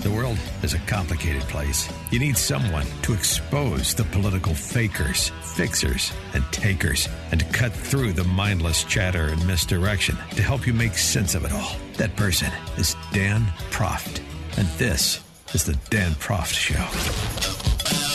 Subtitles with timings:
[0.00, 1.86] The world is a complicated place.
[2.10, 8.14] You need someone to expose the political fakers, fixers, and takers, and to cut through
[8.14, 11.76] the mindless chatter and misdirection to help you make sense of it all.
[11.98, 14.22] That person is Dan Proft.
[14.56, 15.20] And this
[15.52, 16.88] is the Dan Proft Show.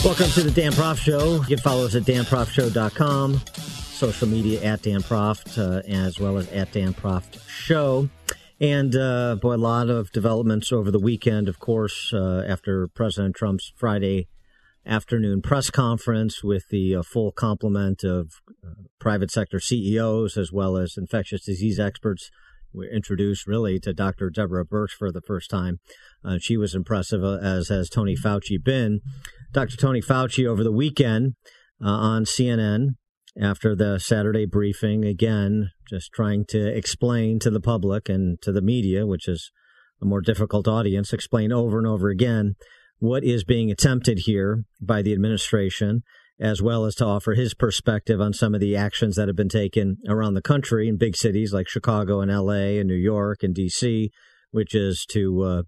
[0.04, 1.36] Welcome to the Dan Proft Show.
[1.36, 6.52] You can follow us at danproftshow.com, social media at Dan Proft, uh, as well as
[6.52, 8.10] at Dan Proft Show.
[8.60, 13.36] And uh, boy, a lot of developments over the weekend, of course, uh, after President
[13.36, 14.28] Trump's Friday
[14.86, 18.30] afternoon press conference with the uh, full complement of
[18.64, 22.30] uh, private sector CEOs as well as infectious disease experts.
[22.72, 24.30] We're introduced really to Dr.
[24.30, 25.80] Deborah Birx for the first time.
[26.24, 29.02] Uh, she was impressive, uh, as has Tony Fauci been.
[29.52, 29.76] Dr.
[29.76, 31.36] Tony Fauci over the weekend
[31.82, 32.96] on CNN
[33.40, 38.62] after the Saturday briefing, again, just trying to explain to the public and to the
[38.62, 39.52] media, which is
[40.02, 42.56] a more difficult audience, explain over and over again
[43.00, 46.02] what is being attempted here by the administration,
[46.40, 49.50] as well as to offer his perspective on some of the actions that have been
[49.50, 53.56] taken around the country in big cities like Chicago and LA and New York and
[53.56, 54.10] DC,
[54.52, 55.64] which is to uh,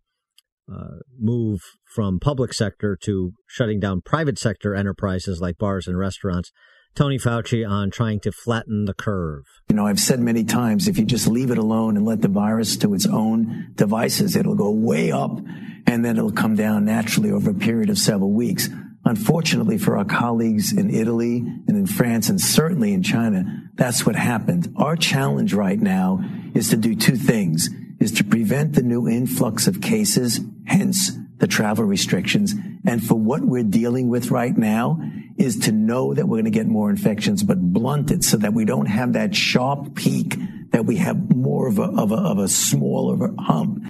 [0.71, 6.51] uh, move from public sector to shutting down private sector enterprises like bars and restaurants.
[6.97, 9.43] Tony Fauci on trying to flatten the curve.
[9.69, 12.27] You know, I've said many times if you just leave it alone and let the
[12.27, 15.37] virus to its own devices, it'll go way up
[15.85, 18.69] and then it'll come down naturally over a period of several weeks.
[19.05, 24.15] Unfortunately for our colleagues in Italy and in France and certainly in China, that's what
[24.15, 24.73] happened.
[24.75, 26.19] Our challenge right now
[26.55, 27.69] is to do two things,
[27.99, 32.53] is to prevent the new influx of cases, hence the travel restrictions.
[32.85, 34.99] And for what we're dealing with right now
[35.37, 38.53] is to know that we're going to get more infections, but blunt it so that
[38.53, 40.35] we don't have that sharp peak,
[40.71, 43.87] that we have more of a, of a, of a smaller hump.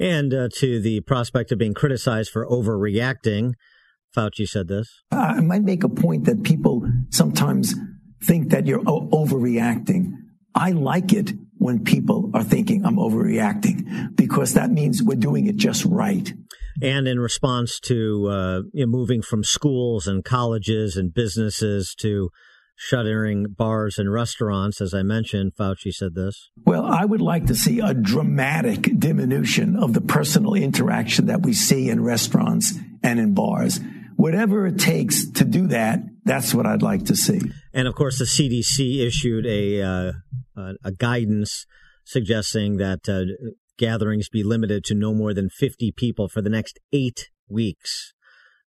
[0.00, 3.52] And uh, to the prospect of being criticized for overreacting,
[4.16, 5.02] Fauci said this.
[5.10, 7.74] I might make a point that people sometimes
[8.24, 10.12] think that you're overreacting.
[10.54, 15.56] I like it when people are thinking I'm overreacting because that means we're doing it
[15.56, 16.32] just right
[16.80, 22.30] and in response to uh, you know, moving from schools and colleges and businesses to
[22.76, 26.50] shuttering bars and restaurants, as I mentioned, Fauci said this.
[26.64, 31.52] Well, I would like to see a dramatic diminution of the personal interaction that we
[31.52, 33.80] see in restaurants and in bars.
[34.18, 37.40] Whatever it takes to do that, that's what I'd like to see.
[37.72, 40.12] And of course, the CDC issued a uh,
[40.82, 41.66] a guidance
[42.04, 43.46] suggesting that uh,
[43.78, 48.12] gatherings be limited to no more than 50 people for the next eight weeks.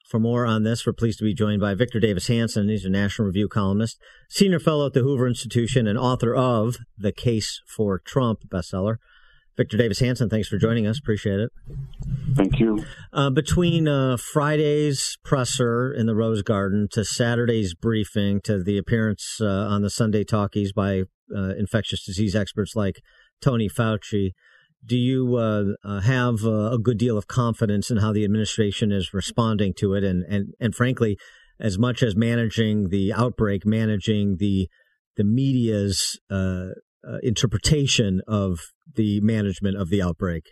[0.07, 2.69] For more on this, we're pleased to be joined by Victor Davis Hanson.
[2.69, 3.97] He's a National Review columnist,
[4.29, 8.95] senior fellow at the Hoover Institution, and author of The Case for Trump bestseller.
[9.55, 10.97] Victor Davis Hanson, thanks for joining us.
[10.97, 11.51] Appreciate it.
[12.35, 12.83] Thank you.
[13.11, 19.37] Uh, between uh, Friday's presser in the Rose Garden to Saturday's briefing to the appearance
[19.39, 21.03] uh, on the Sunday talkies by
[21.35, 23.01] uh, infectious disease experts like
[23.41, 24.31] Tony Fauci,
[24.85, 29.13] do you uh, uh, have a good deal of confidence in how the administration is
[29.13, 31.17] responding to it, and and and frankly,
[31.59, 34.67] as much as managing the outbreak, managing the
[35.15, 36.69] the media's uh,
[37.07, 38.59] uh, interpretation of
[38.95, 40.51] the management of the outbreak?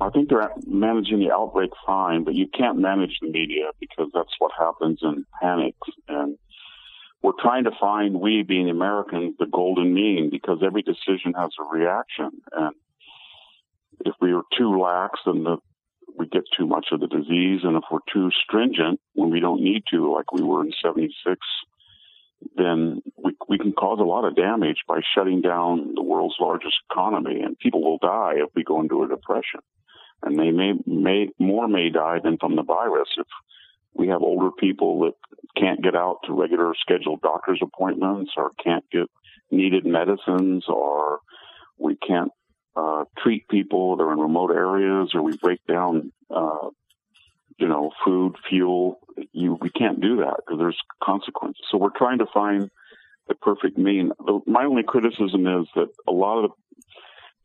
[0.00, 4.34] I think they're managing the outbreak fine, but you can't manage the media because that's
[4.38, 5.88] what happens in panics.
[6.06, 6.36] And
[7.22, 11.76] we're trying to find, we being Americans, the golden mean because every decision has a
[11.76, 12.30] reaction.
[12.52, 12.74] And
[14.04, 15.56] if we are too lax, then the,
[16.18, 17.60] we get too much of the disease.
[17.64, 21.40] And if we're too stringent when we don't need to, like we were in 76,
[22.56, 26.74] then we, we can cause a lot of damage by shutting down the world's largest
[26.90, 27.40] economy.
[27.42, 29.60] And people will die if we go into a depression.
[30.22, 33.26] And they may, may, more may die than from the virus if
[33.94, 35.12] we have older people that
[35.60, 39.08] can't get out to regular scheduled doctor's appointments or can't get
[39.50, 41.20] needed medicines or
[41.78, 42.32] we can't
[42.76, 46.68] uh, treat people that are in remote areas or we break down, uh,
[47.58, 49.00] you know, food, fuel.
[49.32, 51.64] You, we can't do that because there's consequences.
[51.70, 52.70] So we're trying to find
[53.28, 54.12] the perfect mean.
[54.46, 56.52] My only criticism is that a lot of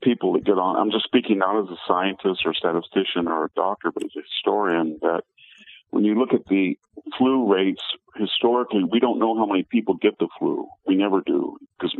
[0.03, 0.77] people that get on.
[0.77, 4.11] I'm just speaking not as a scientist or a statistician or a doctor, but as
[4.17, 4.99] a historian.
[5.01, 5.23] That
[5.91, 6.77] when you look at the
[7.17, 7.81] flu rates
[8.15, 10.67] historically, we don't know how many people get the flu.
[10.85, 11.95] We never do because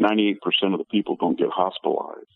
[0.00, 0.36] 98%
[0.72, 2.26] of the people don't get hospitalized.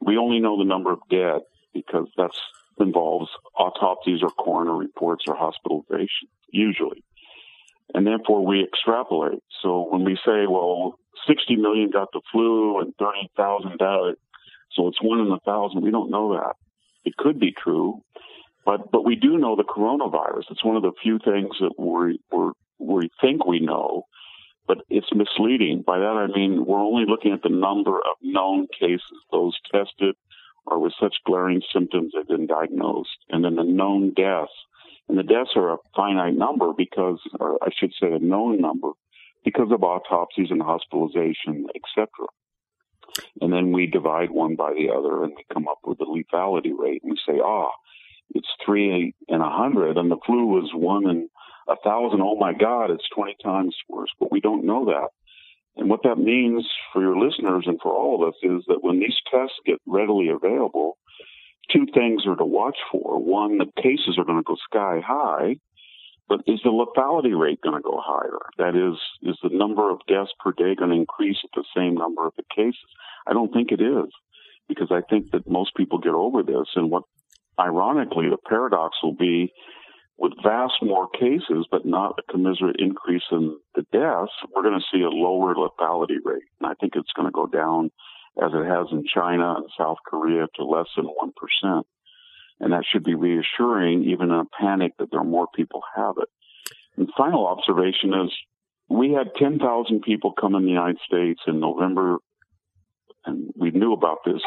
[0.00, 1.40] We only know the number of dead
[1.72, 2.30] because that
[2.78, 7.02] involves autopsies or coroner reports or hospitalization, usually.
[7.94, 9.42] And therefore we extrapolate.
[9.62, 14.14] So when we say, well, 60 million got the flu and 30,000 died,
[14.72, 16.56] so it's one in a thousand, we don't know that.
[17.04, 18.02] It could be true,
[18.64, 20.50] but, but we do know the coronavirus.
[20.50, 24.04] It's one of the few things that we, we we think we know
[24.66, 25.82] but it's misleading.
[25.86, 29.00] By that I mean we're only looking at the number of known cases,
[29.30, 30.16] those tested
[30.66, 34.52] or with such glaring symptoms that have been diagnosed, and then the known deaths.
[35.08, 38.90] And the deaths are a finite number because, or I should say a known number,
[39.44, 42.08] because of autopsies and hospitalization, etc.
[43.40, 46.72] And then we divide one by the other and we come up with the lethality
[46.76, 47.02] rate.
[47.04, 47.70] And we say, ah,
[48.34, 51.28] it's three in a hundred, and the flu was one in
[51.68, 52.20] a thousand.
[52.22, 54.10] Oh my God, it's 20 times worse.
[54.18, 55.08] But we don't know that.
[55.76, 58.98] And what that means for your listeners and for all of us is that when
[58.98, 60.96] these tests get readily available,
[61.72, 63.22] two things are to watch for.
[63.22, 65.56] One, the cases are going to go sky high,
[66.28, 68.38] but is the lethality rate going to go higher?
[68.58, 71.94] That is, is the number of deaths per day going to increase at the same
[71.94, 72.78] number of the cases?
[73.26, 74.10] I don't think it is
[74.68, 76.68] because I think that most people get over this.
[76.74, 77.04] And what,
[77.60, 79.52] ironically, the paradox will be
[80.18, 84.86] with vast more cases, but not a commensurate increase in the deaths, we're going to
[84.92, 86.44] see a lower lethality rate.
[86.60, 87.90] And I think it's going to go down
[88.42, 91.82] as it has in China and South Korea to less than 1%.
[92.60, 96.14] And that should be reassuring, even in a panic that there are more people have
[96.18, 96.28] it.
[96.96, 98.32] And final observation is
[98.88, 102.16] we had 10,000 people come in the United States in November,
[103.26, 104.40] and we knew about this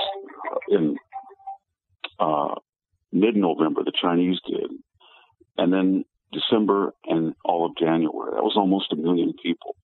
[0.69, 0.95] in
[2.19, 2.56] uh,
[3.12, 3.83] mid-November.
[3.83, 4.71] The Chinese did
[5.57, 8.31] and then December and all of January.
[8.33, 9.75] That was almost a million people.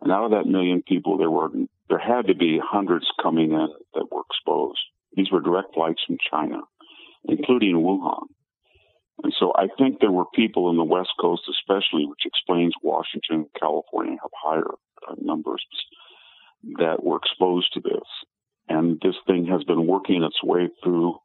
[0.00, 1.48] And out of that million people, there were
[1.88, 4.78] there had to be hundreds coming in that were exposed.
[5.14, 6.60] These were direct flights from China,
[7.24, 8.26] including Wuhan.
[9.24, 13.46] And so I think there were people in the West Coast, especially, which explains Washington,
[13.58, 14.70] California have higher
[15.08, 15.64] uh, numbers
[16.78, 18.06] that were exposed to this.
[18.68, 21.16] And this thing has been working its way through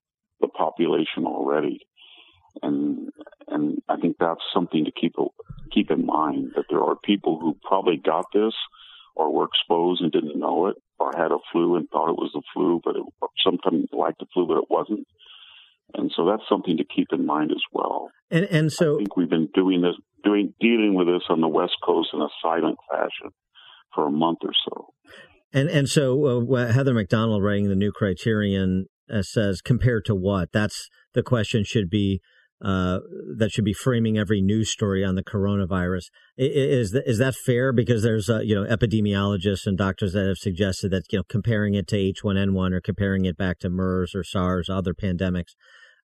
[0.42, 1.82] the population already
[2.62, 3.10] and
[3.48, 5.16] and I think that's something to keep
[5.72, 8.54] keep in mind that there are people who probably got this
[9.16, 12.32] or were exposed and didn't know it, or had a flu and thought it was
[12.34, 13.04] the flu, but it,
[13.44, 15.06] sometimes like the flu, but it wasn't.
[15.94, 18.10] And so that's something to keep in mind as well.
[18.32, 21.48] And and so I think we've been doing this, doing dealing with this on the
[21.48, 23.32] West Coast in a silent fashion
[23.94, 24.88] for a month or so.
[25.52, 30.16] And and so uh, Heather Mac Donald writing the new Criterion uh, says compared to
[30.16, 30.52] what?
[30.52, 32.22] That's the question should be
[32.64, 33.00] uh,
[33.36, 36.06] that should be framing every news story on the coronavirus.
[36.38, 37.74] Is is that fair?
[37.74, 41.76] Because there's uh, you know epidemiologists and doctors that have suggested that you know comparing
[41.76, 45.56] it to H1N1 or comparing it back to MERS or SARS, other pandemics,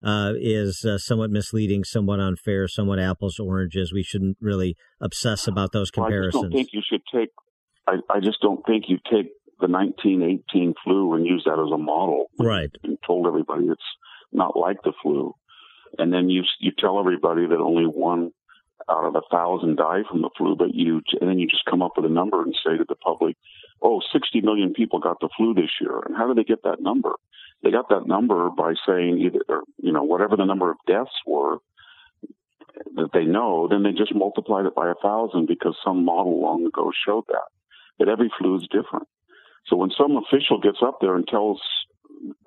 [0.03, 3.93] uh, is uh, somewhat misleading, somewhat unfair, somewhat apples to oranges.
[3.93, 6.33] We shouldn't really obsess about those comparisons.
[6.33, 7.29] Well, I don't think you should take.
[7.87, 11.77] I, I just don't think you take the 1918 flu and use that as a
[11.77, 12.25] model.
[12.37, 12.69] Right.
[12.83, 13.81] And told everybody it's
[14.33, 15.33] not like the flu
[15.97, 18.31] and then you you tell everybody that only one
[18.89, 21.81] out of a thousand die from the flu, but you and then you just come
[21.81, 23.35] up with a number and say to the public,
[23.81, 26.81] "Oh, 60 million people got the flu this year." And how do they get that
[26.81, 27.13] number?
[27.63, 31.11] They got that number by saying either, or, you know, whatever the number of deaths
[31.25, 31.57] were
[32.95, 33.67] that they know.
[33.67, 37.49] Then they just multiplied it by a thousand because some model long ago showed that.
[37.97, 39.07] But every flu is different.
[39.67, 41.61] So when some official gets up there and tells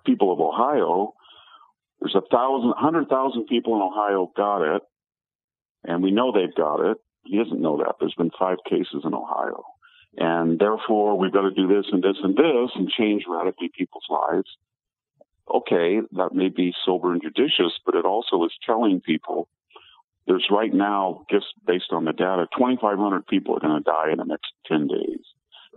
[0.04, 1.14] people of Ohio
[2.02, 4.82] there's a thousand, hundred thousand people in Ohio got it,
[5.85, 6.97] and we know they've got it.
[7.25, 7.94] He doesn't know that.
[8.00, 9.62] There's been five cases in Ohio.
[10.16, 14.06] And therefore, we've got to do this and this and this and change radically people's
[14.11, 14.49] lives.
[15.49, 19.49] Okay, that may be sober and judicious, but it also is telling people
[20.26, 24.18] there's right now, just based on the data, 2,500 people are going to die in
[24.18, 25.21] the next 10 days.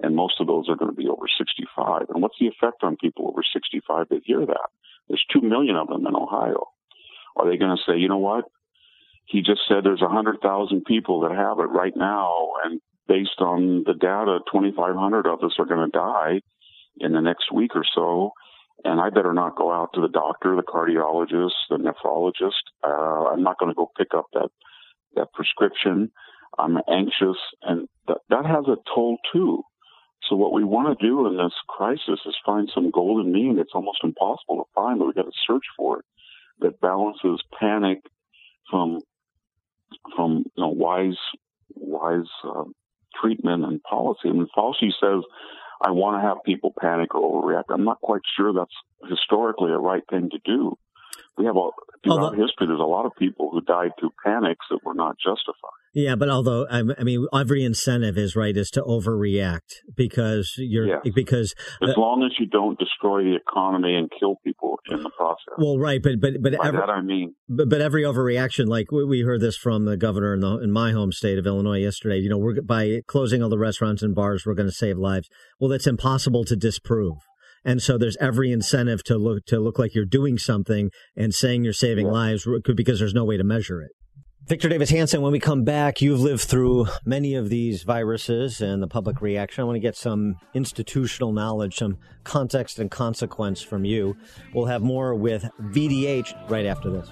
[0.02, 2.10] And most of those are going to be over 65.
[2.10, 4.70] And what's the effect on people over 65 that hear that?
[5.08, 6.68] There's two million of them in Ohio.
[7.36, 8.46] Are they going to say, you know what?
[9.26, 12.34] He just said there's a hundred thousand people that have it right now,
[12.64, 16.42] and based on the data, 2,500 of us are going to die
[16.98, 18.32] in the next week or so.
[18.84, 22.62] And I better not go out to the doctor, the cardiologist, the nephrologist.
[22.84, 24.50] Uh, I'm not going to go pick up that
[25.16, 26.12] that prescription.
[26.60, 29.64] I'm anxious, and that that has a toll too.
[30.30, 33.60] So what we want to do in this crisis is find some golden mean.
[33.60, 36.06] It's almost impossible to find, but we got to search for it
[36.60, 38.00] that balances panic
[38.70, 39.00] from
[40.16, 41.18] from you know wise
[41.76, 42.64] wise uh,
[43.22, 44.30] treatment and policy.
[44.30, 45.24] Mean, Fauci says
[45.82, 47.74] I want to have people panic or overreact.
[47.74, 50.78] I'm not quite sure that's historically a right thing to do.
[51.38, 51.70] We have a
[52.06, 52.68] throughout Although, history.
[52.68, 55.76] There's a lot of people who died through panics that were not justified.
[55.94, 61.00] Yeah, but although I mean, every incentive is right is to overreact because you're yes.
[61.16, 65.10] because as uh, long as you don't destroy the economy and kill people in the
[65.10, 65.54] process.
[65.58, 68.92] Well, right, but but but By every, that I mean, but, but every overreaction, like
[68.92, 72.18] we heard this from the governor in, the, in my home state of Illinois yesterday.
[72.18, 75.30] You know, we're by closing all the restaurants and bars, we're going to save lives.
[75.62, 77.18] Well, that's impossible to disprove.
[77.66, 81.64] And so there's every incentive to look to look like you're doing something and saying
[81.64, 82.12] you're saving yeah.
[82.12, 83.92] lives because there's no way to measure it.
[84.48, 88.84] Victor Davis Hanson, when we come back, you've lived through many of these viruses and
[88.84, 89.64] the public reaction.
[89.64, 94.16] I want to get some institutional knowledge, some context and consequence from you.
[94.54, 97.10] We'll have more with VDH right after this.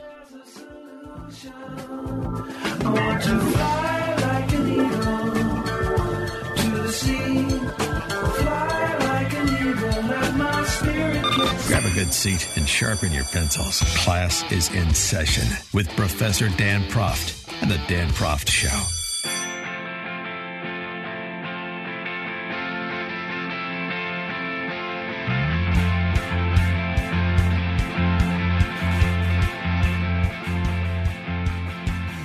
[11.74, 13.80] Grab a good seat and sharpen your pencils.
[14.04, 18.70] Class is in session with Professor Dan Proft and the Dan Proft Show.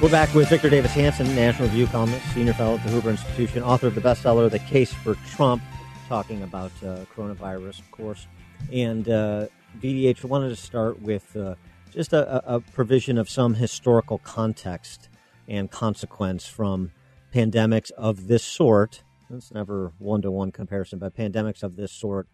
[0.02, 3.62] We're back with Victor Davis Hanson, National Review columnist, senior fellow at the Hoover Institution,
[3.62, 5.62] author of the bestseller The Case for Trump,
[6.06, 8.26] talking about uh, coronavirus, of course.
[8.72, 9.46] And uh,
[9.80, 11.54] VDH wanted to start with uh,
[11.90, 15.08] just a, a, provision of some historical context
[15.46, 16.92] and consequence from
[17.34, 19.02] pandemics of this sort.
[19.30, 22.28] It's never one to one comparison, but pandemics of this sort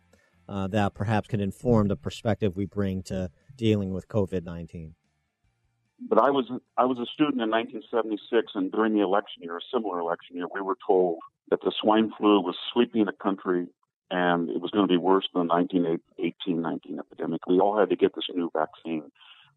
[0.48, 4.94] uh, that perhaps can inform the perspective we bring to dealing with COVID 19.
[6.08, 9.60] But I was I was a student in 1976, and during the election year, a
[9.72, 11.18] similar election year, we were told
[11.50, 13.66] that the swine flu was sweeping the country
[14.14, 17.46] and it was going to be worse than the 1918 19 epidemic.
[17.48, 19.10] We all had to get this new vaccine.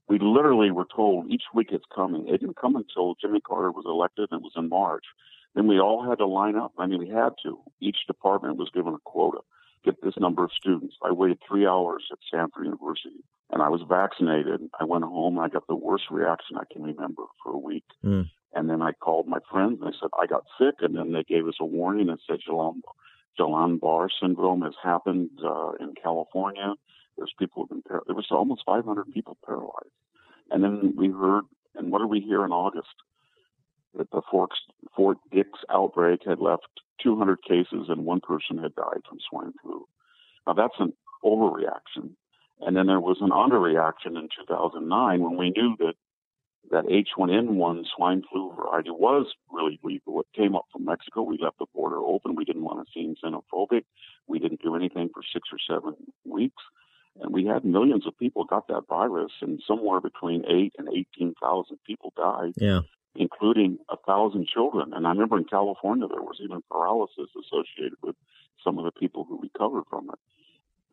[0.10, 2.28] We literally were told each week it's coming.
[2.28, 5.06] It didn't come until Jimmy Carter was elected, and it was in March.
[5.54, 6.74] Then we all had to line up.
[6.80, 7.60] I mean, we had to.
[7.80, 9.40] Each department was given a quota.
[9.86, 10.96] Get this number of students.
[11.04, 14.62] I waited three hours at Stanford University, and I was vaccinated.
[14.80, 15.38] I went home.
[15.38, 17.86] and I got the worst reaction I can remember for a week.
[18.04, 18.32] Mm.
[18.54, 21.24] And then I called my friends and I said I got sick, and then they
[21.24, 22.82] gave us a warning and said, Guillain
[23.40, 26.74] Guillain-Barre syndrome has happened uh, in California.
[27.18, 29.96] There's people who've been par- there was almost 500 people paralyzed,
[30.52, 31.44] and then we heard,
[31.76, 32.88] and what did we hear in August?
[33.96, 34.52] That the Fort,
[34.96, 36.68] Fort Dix outbreak had left
[37.02, 39.88] 200 cases and one person had died from swine flu.
[40.46, 42.12] Now that's an overreaction.
[42.60, 45.94] And then there was an underreaction in 2009 when we knew that
[46.72, 50.22] that H1N1 swine flu variety was really lethal.
[50.22, 51.22] It came up from Mexico.
[51.22, 52.36] We left the border open.
[52.36, 53.84] We didn't want to seem xenophobic.
[54.28, 55.96] We didn't do anything for six or seven
[56.26, 56.64] weeks.
[57.22, 61.78] And we had millions of people got that virus, and somewhere between eight and 18,000
[61.86, 62.82] people died, yeah.
[63.16, 64.94] including a thousand children.
[64.94, 68.16] And I remember in California, there was even paralysis associated with
[68.64, 70.20] some of the people who recovered from it.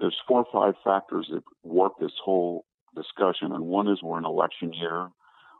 [0.00, 2.64] There's four or five factors that warp this whole
[2.95, 5.09] discussion, and one is we're in election year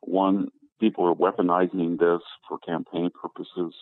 [0.09, 0.49] one,
[0.81, 3.75] people are weaponizing this for campaign purposes.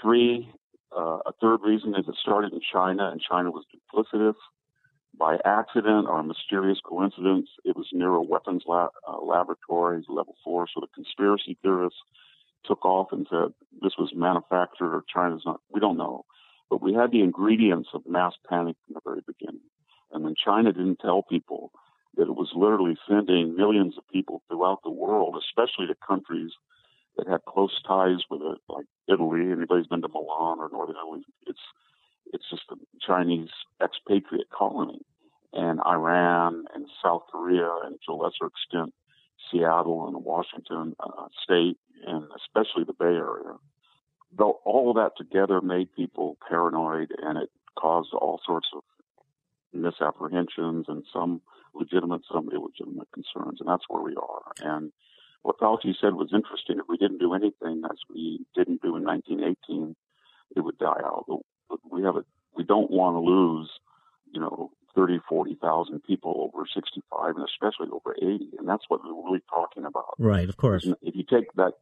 [0.00, 0.50] Three,
[0.96, 4.34] uh, a third reason is it started in China and China was duplicitous.
[5.18, 8.88] By accident or mysterious coincidence, it was near a weapons uh,
[9.20, 10.66] laboratory, level four.
[10.72, 11.98] So the conspiracy theorists
[12.64, 15.60] took off and said this was manufactured or China's not.
[15.72, 16.24] We don't know.
[16.70, 19.62] But we had the ingredients of mass panic from the very beginning.
[20.12, 21.72] And when China didn't tell people
[22.18, 26.50] that it was literally sending millions of people throughout the world, especially to countries
[27.16, 29.52] that had close ties with it, like Italy.
[29.52, 31.22] Anybody's been to Milan or Northern Italy?
[31.46, 31.60] It's
[32.32, 33.48] it's just a Chinese
[33.82, 35.00] expatriate colony,
[35.52, 38.92] and Iran and South Korea, and to a lesser extent,
[39.50, 43.54] Seattle and Washington uh, State, and especially the Bay Area.
[44.36, 48.82] Though all of that together made people paranoid, and it caused all sorts of
[49.72, 51.40] misapprehensions and some
[51.78, 54.52] legitimate, some illegitimate concerns, and that's where we are.
[54.60, 54.92] And
[55.42, 56.78] what Fauci said was interesting.
[56.78, 59.94] If we didn't do anything as we didn't do in 1918,
[60.56, 61.24] it would die out.
[61.68, 62.24] But we have a,
[62.56, 63.70] we don't want to lose,
[64.32, 68.50] you know, 30, 40,000 people over 65 and especially over 80.
[68.58, 70.14] And that's what we're really talking about.
[70.18, 70.86] Right, of course.
[71.02, 71.74] If you take that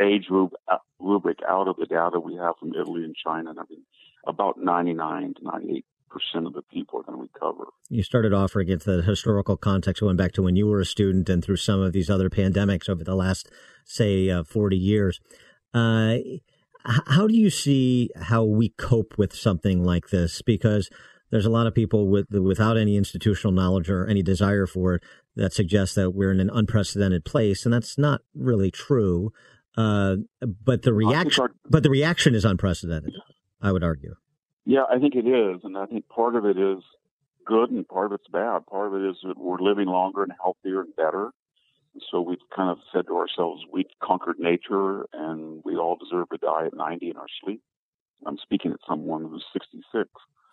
[0.00, 3.84] age uh, rubric out of the data we have from Italy and China and mean,
[4.26, 5.84] about 99 to 98 percent
[6.34, 7.64] of the people are going to recover.
[7.88, 11.28] You started offering it the historical context going back to when you were a student
[11.28, 13.48] and through some of these other pandemics over the last,
[13.84, 15.20] say, uh, 40 years.
[15.72, 16.18] Uh,
[16.84, 20.42] how do you see how we cope with something like this?
[20.42, 20.90] Because
[21.30, 25.02] there's a lot of people with without any institutional knowledge or any desire for it
[25.36, 29.32] that suggests that we're in an unprecedented place, and that's not really true.
[29.76, 33.14] Uh, but the reaction, but the reaction is unprecedented.
[33.60, 34.14] I would argue.
[34.64, 36.82] Yeah, I think it is, and I think part of it is
[37.44, 38.66] good, and part of it's bad.
[38.66, 41.30] Part of it is that we're living longer and healthier and better.
[42.10, 46.38] so we've kind of said to ourselves, we've conquered nature, and we all deserve to
[46.38, 47.62] die at 90 in our sleep.
[48.26, 50.08] I'm speaking at someone who's 66.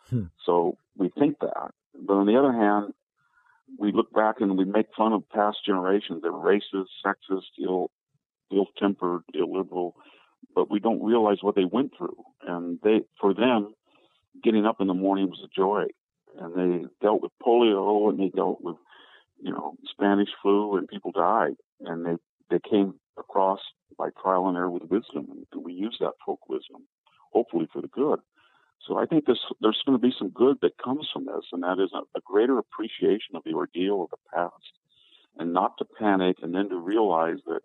[0.09, 0.25] Hmm.
[0.45, 1.71] So we think that.
[1.95, 2.93] But on the other hand,
[3.77, 6.21] we look back and we make fun of past generations.
[6.21, 7.89] They're racist, sexist, ill,
[8.51, 9.95] ill-tempered, illiberal,
[10.53, 12.17] but we don't realize what they went through.
[12.45, 13.73] And they, for them,
[14.43, 15.85] getting up in the morning was a joy.
[16.39, 18.77] And they dealt with polio and they dealt with,
[19.41, 21.55] you know, Spanish flu and people died.
[21.81, 22.15] And they,
[22.49, 23.59] they came across
[23.97, 25.27] by trial and error with wisdom.
[25.29, 26.87] And we use that folk wisdom,
[27.33, 28.19] hopefully for the good.
[28.87, 31.61] So I think this, there's going to be some good that comes from this, and
[31.63, 34.73] that is a, a greater appreciation of the ordeal of the past,
[35.37, 37.61] and not to panic, and then to realize that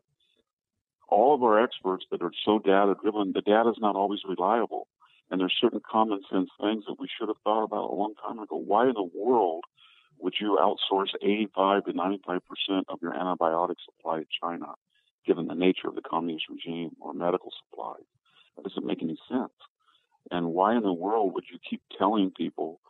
[1.08, 4.88] all of our experts that are so data driven, the data is not always reliable.
[5.30, 8.38] And there's certain common sense things that we should have thought about a long time
[8.38, 8.56] ago.
[8.56, 9.64] Why in the world
[10.18, 14.66] would you outsource 85 to 95 percent of your antibiotic supply to China,
[15.26, 18.04] given the nature of the communist regime or medical supplies?
[18.56, 19.52] That doesn't make any sense.
[20.30, 22.80] And why in the world would you keep telling people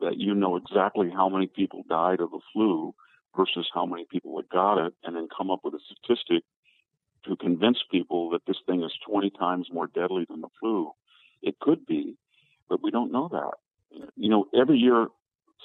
[0.00, 2.94] that you know exactly how many people died of the flu
[3.36, 6.42] versus how many people had got it, and then come up with a statistic
[7.24, 10.90] to convince people that this thing is 20 times more deadly than the flu?
[11.42, 12.16] It could be,
[12.68, 14.06] but we don't know that.
[14.16, 15.08] You know, every year,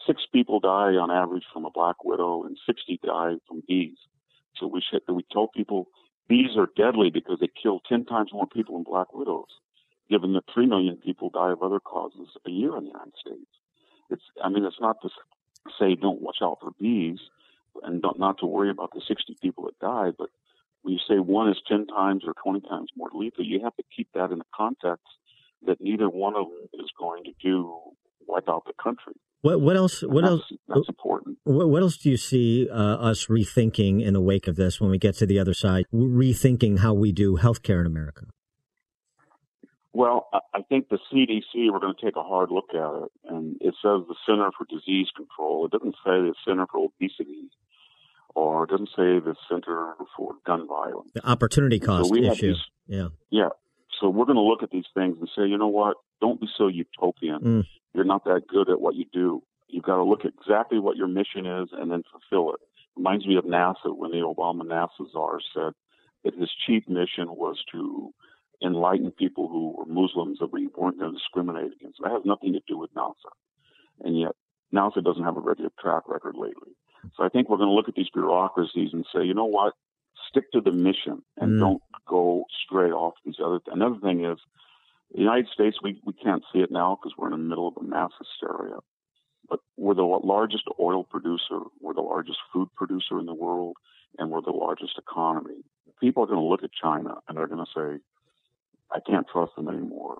[0.07, 3.97] six people die on average from a black widow, and 60 die from bees.
[4.57, 5.89] So we should, we tell people
[6.27, 9.49] bees are deadly because they kill 10 times more people than black widows,
[10.09, 13.51] given that 3 million people die of other causes a year in the United States.
[14.09, 15.09] It's, I mean, it's not to
[15.79, 17.19] say don't watch out for bees
[17.83, 20.29] and don't, not to worry about the 60 people that die, but
[20.83, 23.83] when you say one is 10 times or 20 times more lethal, you have to
[23.95, 25.05] keep that in the context
[25.67, 27.71] that neither one of them is going to do
[28.27, 29.13] wipe out the country.
[29.41, 30.01] What, what else?
[30.01, 30.51] What that's, else?
[30.67, 31.37] That's important.
[31.43, 34.89] What, what, else do you see uh, us rethinking in the wake of this when
[34.89, 35.85] we get to the other side?
[35.93, 38.25] Rethinking how we do healthcare in America.
[39.93, 43.11] Well, I think the CDC, we're going to take a hard look at it.
[43.29, 45.67] And it says the Center for Disease Control.
[45.67, 47.49] It doesn't say the Center for Obesity
[48.35, 51.09] or it doesn't say the Center for Gun Violence.
[51.13, 52.53] The opportunity cost so issue.
[52.53, 53.07] These, yeah.
[53.29, 53.49] Yeah.
[53.99, 55.97] So we're going to look at these things and say, you know what?
[56.21, 57.39] Don't be so utopian.
[57.39, 57.63] Mm.
[57.93, 59.41] You're not that good at what you do.
[59.67, 62.59] You've got to look at exactly what your mission is and then fulfill it.
[62.95, 65.73] Reminds me of NASA when the Obama NASA czar said
[66.23, 68.13] that his chief mission was to
[68.63, 71.99] enlighten people who were Muslims that we weren't going to discriminate against.
[72.01, 73.31] That has nothing to do with NASA.
[74.01, 74.31] And yet
[74.73, 76.75] NASA doesn't have a very good track record lately.
[77.15, 79.73] So I think we're going to look at these bureaucracies and say, you know what?
[80.29, 81.59] Stick to the mission and mm.
[81.59, 83.59] don't go stray off these other.
[83.59, 84.37] Th- Another thing is,
[85.13, 87.77] the United States, we, we can't see it now because we're in the middle of
[87.77, 88.77] a mass hysteria.
[89.47, 93.77] But we're the largest oil producer, we're the largest food producer in the world,
[94.17, 95.63] and we're the largest economy.
[96.01, 98.03] People are going to look at China and they're going to say,
[98.91, 100.17] I can't trust them anymore.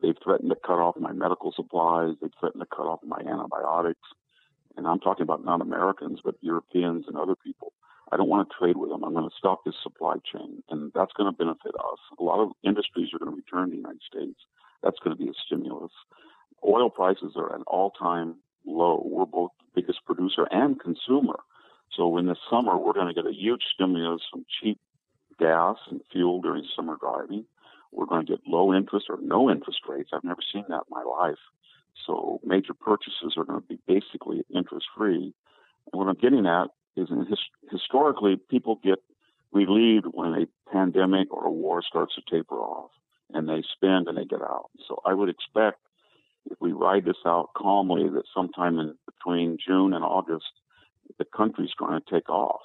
[0.00, 2.14] They've threatened to cut off my medical supplies.
[2.22, 4.00] They've threatened to cut off my antibiotics
[4.78, 7.72] and I'm talking about non Americans, but Europeans and other people.
[8.10, 9.04] I don't want to trade with them.
[9.04, 11.98] I'm going to stop this supply chain, and that's going to benefit us.
[12.18, 14.38] A lot of industries are going to return to the United States.
[14.82, 15.92] That's going to be a stimulus.
[16.66, 19.02] Oil prices are at an all time low.
[19.04, 21.38] We're both the biggest producer and consumer.
[21.96, 24.78] So in the summer, we're going to get a huge stimulus from cheap
[25.38, 27.44] gas and fuel during summer driving.
[27.92, 30.10] We're going to get low interest or no interest rates.
[30.12, 31.38] I've never seen that in my life.
[32.06, 35.34] So major purchases are going to be basically interest free.
[35.92, 36.68] And what I'm getting at
[36.98, 37.38] is his,
[37.70, 38.98] historically, people get
[39.52, 42.90] relieved when a pandemic or a war starts to taper off
[43.32, 44.70] and they spend and they get out.
[44.86, 45.78] So I would expect
[46.50, 50.52] if we ride this out calmly that sometime in between June and August,
[51.18, 52.60] the country's going to take off.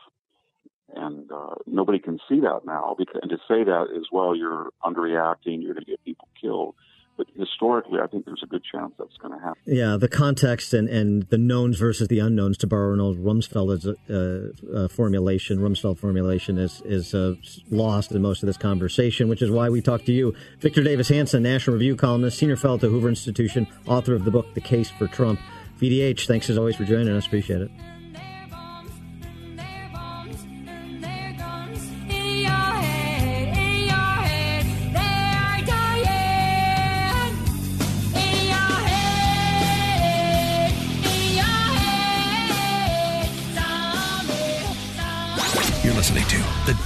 [0.96, 4.70] And uh, nobody can see that now because, and to say that is, well, you're
[4.84, 6.76] underreacting, you're going to get people killed
[7.18, 9.62] but historically, I think there's a good chance that's going to happen.
[9.66, 13.96] Yeah, the context and, and the knowns versus the unknowns, to borrow an old Rumsfeld
[14.10, 17.36] uh, uh, formulation, Rumsfeld formulation is is uh,
[17.70, 21.10] lost in most of this conversation, which is why we talk to you, Victor Davis
[21.10, 24.62] Hanson, National Review columnist, senior fellow at the Hoover Institution, author of the book The
[24.62, 25.40] Case for Trump.
[25.80, 27.26] VDH, thanks as always for joining us.
[27.26, 27.72] Appreciate it.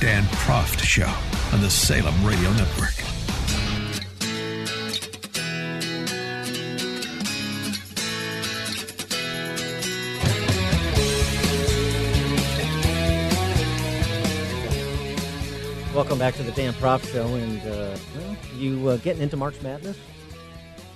[0.07, 1.13] Dan Proft Show
[1.51, 2.95] on the Salem Radio Network.
[15.93, 17.27] Welcome back to the Dan Proft Show.
[17.27, 19.97] And uh, well, you uh, getting into March Madness?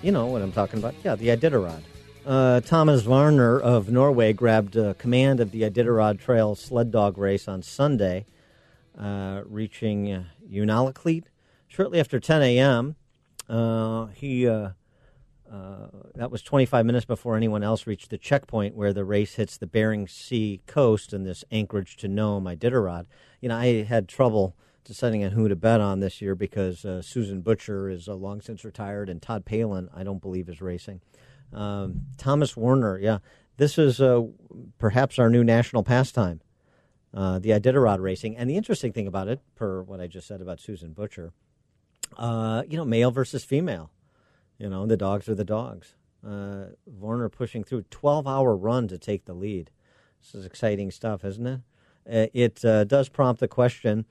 [0.02, 0.95] You know what I'm talking about.
[1.04, 1.82] Yeah, the Iditarod.
[2.26, 7.50] Uh, Thomas Waerner of Norway grabbed uh, command of the Iditarod Trail sled dog race
[7.50, 8.26] on Sunday,
[8.97, 11.25] uh, reaching uh, Unalakleet
[11.67, 12.95] shortly after 10 a.m.
[13.47, 14.69] Uh, he uh,
[15.51, 19.58] uh, that was 25 minutes before anyone else reached the checkpoint where the race hits
[19.58, 23.06] the Bering Sea coast in this Anchorage to Nome Iditarod.
[23.41, 27.41] You know, I had trouble deciding on who to bet on this year because Susan
[27.41, 31.01] Butcher is long since retired and Todd Palin, I don't believe, is racing.
[31.54, 33.19] Um, Thomas Waerner, yeah.
[33.58, 34.01] This is
[34.80, 36.41] perhaps our new national pastime,
[37.13, 38.38] uh, the Iditarod racing.
[38.38, 41.34] And the interesting thing about it, per what I just said about Susan Butcher,
[42.17, 43.91] uh, you know, male versus female.
[44.58, 45.95] You know, the dogs are the dogs.
[46.26, 49.71] Uh, Waerner pushing through 12 hour run to take the lead.
[50.21, 51.62] This is exciting stuff, isn't it?
[52.10, 54.06] Uh, it uh, does prompt the question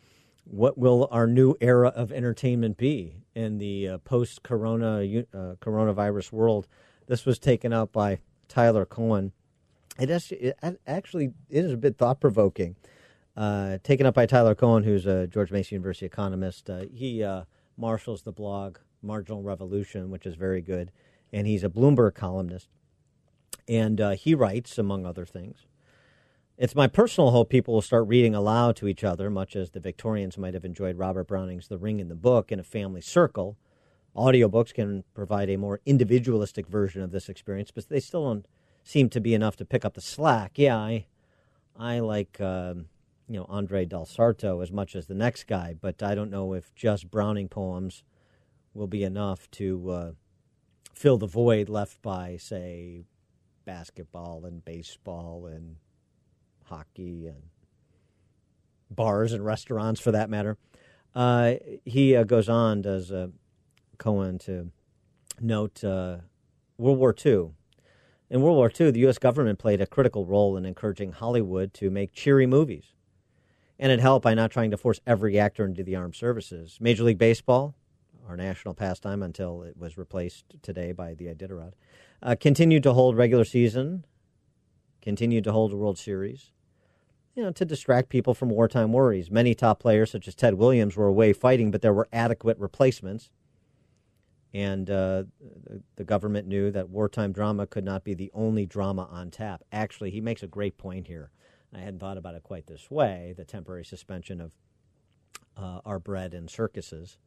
[0.44, 5.24] what will our new era of entertainment be in the post corona
[5.60, 6.66] coronavirus world?
[7.06, 9.32] This was taken up by Tyler Cowen.
[10.00, 10.10] It
[10.86, 12.76] actually, it is a bit thought provoking.
[13.36, 16.68] Uh, taken up by Tyler Cowen, who's a George Mason University economist.
[16.68, 17.44] Uh, he uh,
[17.76, 20.90] marshals the blog Marginal Revolution, which is very good,
[21.32, 22.68] and he's a Bloomberg columnist.
[23.68, 25.66] And uh, he writes, among other things,
[26.58, 29.80] it's my personal hope people will start reading aloud to each other, much as the
[29.80, 33.56] Victorians might have enjoyed Robert Browning's The Ring and the Book in a family circle
[34.16, 38.46] Audiobooks can provide a more individualistic version of this experience, but they still don't
[38.82, 40.52] seem to be enough to pick up the slack.
[40.56, 41.06] Yeah, I,
[41.76, 42.86] I like um,
[43.28, 46.52] you know Andre Del Sarto as much as the next guy, but I don't know
[46.54, 48.02] if just Browning poems
[48.74, 50.12] will be enough to uh,
[50.94, 53.04] fill the void left by, say,
[53.64, 55.76] basketball and baseball and
[56.64, 57.42] hockey and
[58.90, 60.56] bars and restaurants, for that matter.
[61.14, 63.28] Uh, he uh, goes on, does uh,
[63.98, 64.70] Cowen to
[65.40, 66.18] note uh,
[66.78, 67.50] World War II.
[68.30, 69.18] In World War II, the U.S.
[69.18, 72.94] government played a critical role in encouraging Hollywood to make cheery movies.
[73.76, 76.78] And it helped by not trying to force every actor into the armed services.
[76.80, 77.74] Major League Baseball,
[78.28, 81.72] our national pastime until it was replaced today by the Iditarod,
[82.22, 84.04] uh, continued to hold regular season,
[85.02, 86.52] continued to hold a World Series,
[87.34, 89.28] you know, to distract people from wartime worries.
[89.28, 93.30] Many top players, such as Ted Williams, were away fighting, but there were adequate replacements
[94.52, 95.24] and uh,
[95.96, 99.62] the government knew that wartime drama could not be the only drama on tap.
[99.70, 101.30] Actually, he makes a great point here.
[101.74, 104.52] I hadn't thought about it quite this way the temporary suspension of
[105.56, 107.18] uh, our bread and circuses,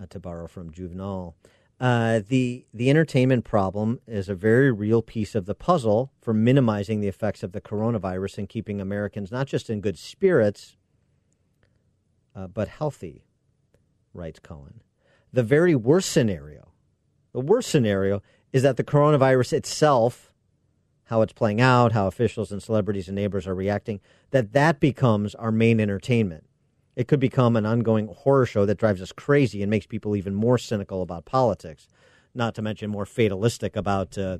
[0.00, 1.36] uh, to borrow from Juvenal.
[1.78, 7.00] Uh, the the entertainment problem is a very real piece of the puzzle for minimizing
[7.00, 10.76] the effects of the coronavirus and keeping Americans not just in good spirits,
[12.34, 13.24] uh, but healthy,
[14.12, 14.80] writes Cowen
[15.32, 16.68] the very worst scenario,
[17.32, 20.32] the worst scenario is that the coronavirus itself,
[21.04, 25.34] how it's playing out, how officials and celebrities and neighbors are reacting, that that becomes
[25.36, 26.44] our main entertainment.
[26.96, 30.34] It could become an ongoing horror show that drives us crazy and makes people even
[30.34, 31.88] more cynical about politics,
[32.34, 34.38] not to mention more fatalistic about uh,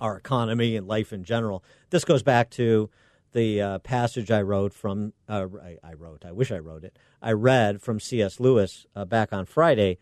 [0.00, 1.64] our economy and life in general.
[1.90, 2.90] This goes back to
[3.38, 6.98] the uh, passage I wrote from, uh, I, I, wrote, I wish I wrote it,
[7.22, 8.40] I read from C.S.
[8.40, 9.98] Lewis uh, back on Friday.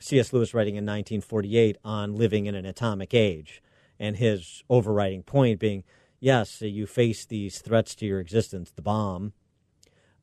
[0.00, 0.32] C.S.
[0.32, 3.62] Lewis writing in 1948 on living in an atomic age,
[4.00, 5.84] and his overriding point being
[6.18, 9.32] yes, you face these threats to your existence, the bomb,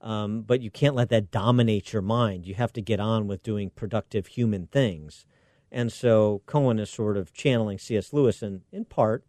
[0.01, 2.45] um, but you can't let that dominate your mind.
[2.45, 5.25] You have to get on with doing productive human things.
[5.71, 8.11] And so Cowen is sort of channeling C.S.
[8.11, 9.23] Lewis in, in part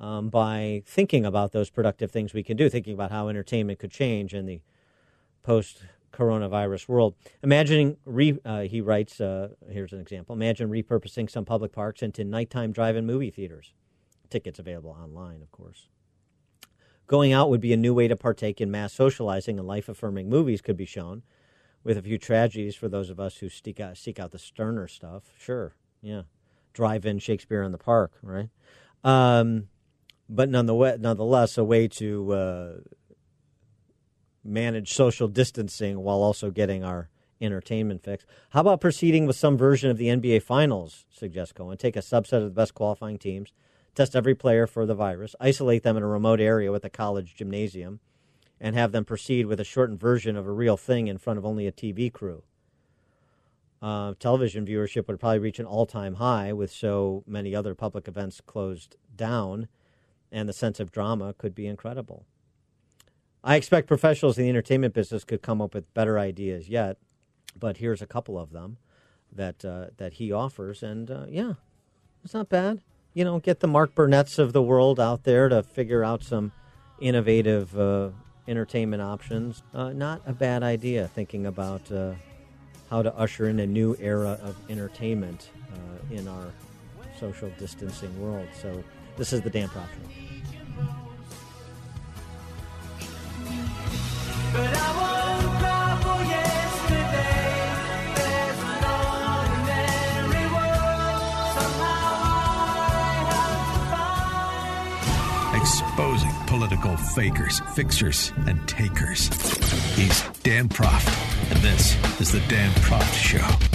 [0.00, 3.90] um, by thinking about those productive things we can do, thinking about how entertainment could
[3.90, 4.60] change in the
[5.42, 5.82] post
[6.12, 7.14] coronavirus world.
[7.42, 12.24] Imagining, re, uh, he writes, uh, here's an example imagine repurposing some public parks into
[12.24, 13.72] nighttime drive in movie theaters.
[14.30, 15.88] Tickets available online, of course.
[17.06, 20.28] Going out would be a new way to partake in mass socializing, and life affirming
[20.28, 21.22] movies could be shown
[21.82, 24.86] with a few tragedies for those of us who seek out, seek out the sterner
[24.86, 25.22] stuff.
[25.38, 26.22] Sure, yeah.
[26.74, 28.50] Drive in Shakespeare in the Park, right?
[29.02, 29.68] Um,
[30.28, 32.72] but nonetheless, a way to uh,
[34.44, 37.08] manage social distancing while also getting our
[37.40, 38.24] entertainment fix.
[38.50, 41.78] How about proceeding with some version of the NBA Finals, suggests Cowen?
[41.78, 43.52] Take a subset of the best qualifying teams
[43.98, 47.34] test every player for the virus, isolate them in a remote area with a college
[47.34, 47.98] gymnasium,
[48.60, 51.44] and have them proceed with a shortened version of a real thing in front of
[51.44, 52.44] only a TV crew.
[53.82, 58.06] Uh, television viewership would probably reach an all time high with so many other public
[58.06, 59.66] events closed down,
[60.30, 62.24] and the sense of drama could be incredible.
[63.42, 66.98] I expect professionals in the entertainment business could come up with better ideas yet,
[67.58, 68.78] but here's a couple of them
[69.32, 71.54] that uh, that he offers, and uh, yeah,
[72.24, 72.82] it's not bad
[73.18, 76.52] you know, get the Mark Burnett's of the world out there to figure out some
[77.00, 78.10] innovative uh,
[78.46, 79.64] entertainment options.
[79.74, 82.12] Uh, not a bad idea thinking about uh,
[82.90, 86.52] how to usher in a new era of entertainment uh, in our
[87.18, 88.46] social distancing world.
[88.62, 88.84] So,
[89.18, 89.88] this is the Dan Proft
[105.98, 109.26] exposing political fakers, fixers, and takers.
[109.96, 111.08] He's Dan Proft,
[111.50, 113.67] and this is the Dan Proft Show.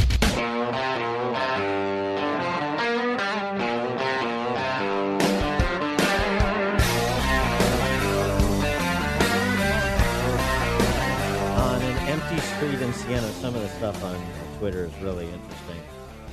[13.44, 14.18] Some of the stuff on
[14.58, 15.76] Twitter is really interesting.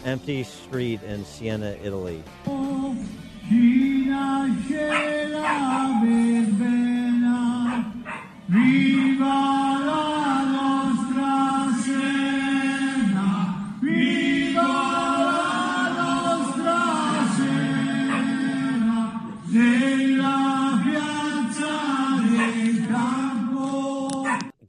[0.04, 2.22] Empty street in Siena, Italy.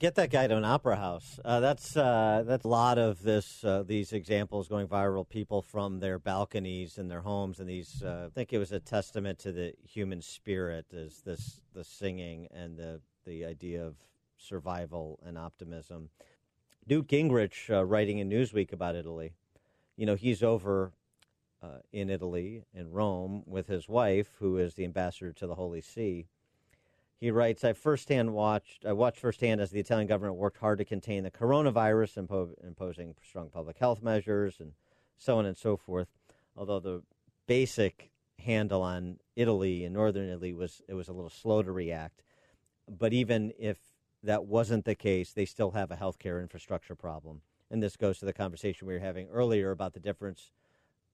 [0.01, 1.39] Get that guy to an opera house.
[1.45, 3.63] Uh, that's uh, that's a lot of this.
[3.63, 5.29] Uh, these examples going viral.
[5.29, 8.01] People from their balconies in their homes, and these.
[8.01, 10.87] Uh, I think it was a testament to the human spirit.
[10.91, 13.93] Is this the singing and the the idea of
[14.37, 16.09] survival and optimism?
[16.89, 19.33] Newt Gingrich, uh, writing in Newsweek about Italy,
[19.97, 20.93] you know, he's over
[21.61, 25.81] uh, in Italy in Rome with his wife, who is the ambassador to the Holy
[25.81, 26.25] See
[27.21, 30.85] he writes, I firsthand watched, I watched firsthand as the Italian government worked hard to
[30.85, 34.73] contain the coronavirus, impo- imposing strong public health measures and
[35.19, 36.07] so on and so forth.
[36.57, 37.03] Although the
[37.45, 42.23] basic handle on Italy and northern Italy was it was a little slow to react.
[42.89, 43.77] But even if
[44.23, 47.41] that wasn't the case, they still have a healthcare infrastructure problem.
[47.69, 50.49] And this goes to the conversation we were having earlier about the difference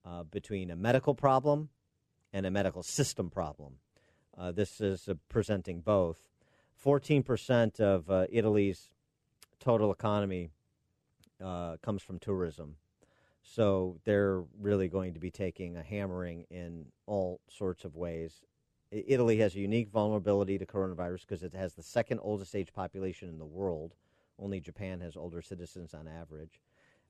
[0.05, 1.67] uh, between a medical problem
[2.31, 3.73] and a medical system problem.
[4.37, 6.29] Uh, this is uh, presenting both.
[6.83, 8.91] 14% of uh, Italy's
[9.59, 10.49] total economy
[11.43, 12.75] uh, comes from tourism.
[13.41, 18.41] So they're really going to be taking a hammering in all sorts of ways.
[18.91, 23.29] Italy has a unique vulnerability to coronavirus because it has the second oldest age population
[23.29, 23.95] in the world.
[24.39, 26.61] Only Japan has older citizens on average.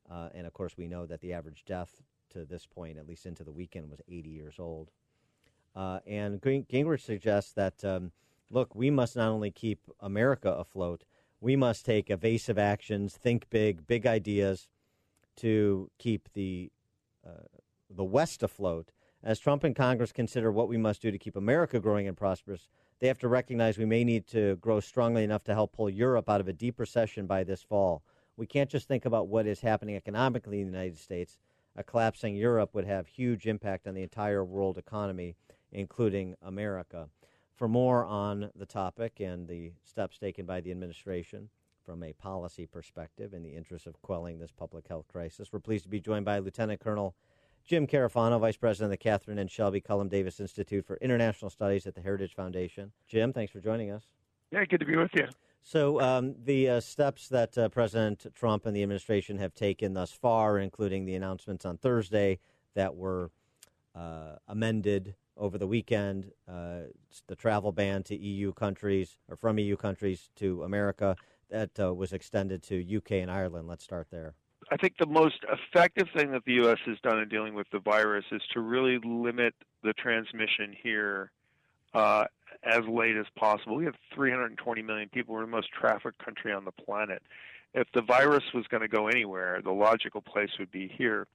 [0.09, 3.25] Uh, and of course, we know that the average death to this point, at least
[3.25, 4.91] into the weekend, was 80 years old.
[5.77, 8.11] Uh, and Gingrich suggests that, um,
[8.49, 11.03] look, we must not only keep America afloat,
[11.39, 14.69] we must take evasive actions, think big, big ideas
[15.35, 16.71] to keep the,
[17.23, 17.43] uh,
[17.91, 18.89] the West afloat.
[19.23, 22.69] As Trump and Congress consider what we must do to keep America growing and prosperous,
[22.99, 26.27] they have to recognize we may need to grow strongly enough to help pull Europe
[26.27, 28.01] out of a deep recession by this fall.
[28.35, 31.37] We can't just think about what is happening economically in the United States.
[31.75, 35.35] A collapsing Europe would have huge impact on the entire world economy
[35.71, 37.09] including America.
[37.55, 41.49] For more on the topic and the steps taken by the administration
[41.83, 45.83] from a policy perspective in the interest of quelling this public health crisis, we're pleased
[45.83, 47.15] to be joined by Lieutenant Colonel
[47.67, 51.85] Jim Carafano, Vice President of the Kathryn and Shelby Cullom Davis Institute for International Studies
[51.85, 52.93] at the Heritage Foundation.
[53.07, 54.03] Jim, thanks for joining us.
[54.51, 55.27] Yeah, good to be with you.
[55.63, 60.13] So, um, the uh, steps that uh, President Trump and the administration have taken thus
[60.13, 62.39] far, including the announcements on Thursday
[62.73, 63.31] that were
[63.93, 66.81] uh, amended over the weekend, uh,
[67.27, 71.15] the travel ban to EU countries or from EU countries to America,
[71.49, 73.67] that uh, was extended to UK and Ireland.
[73.67, 74.35] Let's start there.
[74.69, 76.79] I think the most effective thing that the U.S.
[76.85, 81.31] has done in dealing with the virus is to really limit the transmission here
[81.93, 82.25] uh,
[82.63, 83.77] as late as possible.
[83.77, 85.35] We have 320 million people.
[85.35, 87.21] We're the most trafficked country on the planet.
[87.73, 91.27] If the virus was going to go anywhere, the logical place would be here.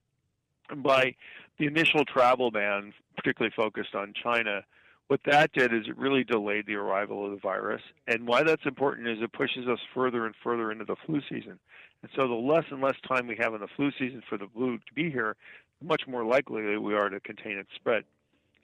[0.76, 1.14] By
[1.58, 4.62] the initial travel ban, particularly focused on China,
[5.08, 7.82] what that did is it really delayed the arrival of the virus.
[8.06, 11.58] And why that's important is it pushes us further and further into the flu season.
[12.02, 14.48] And so the less and less time we have in the flu season for the
[14.54, 15.36] flu to be here,
[15.80, 18.04] the much more likely we are to contain its spread.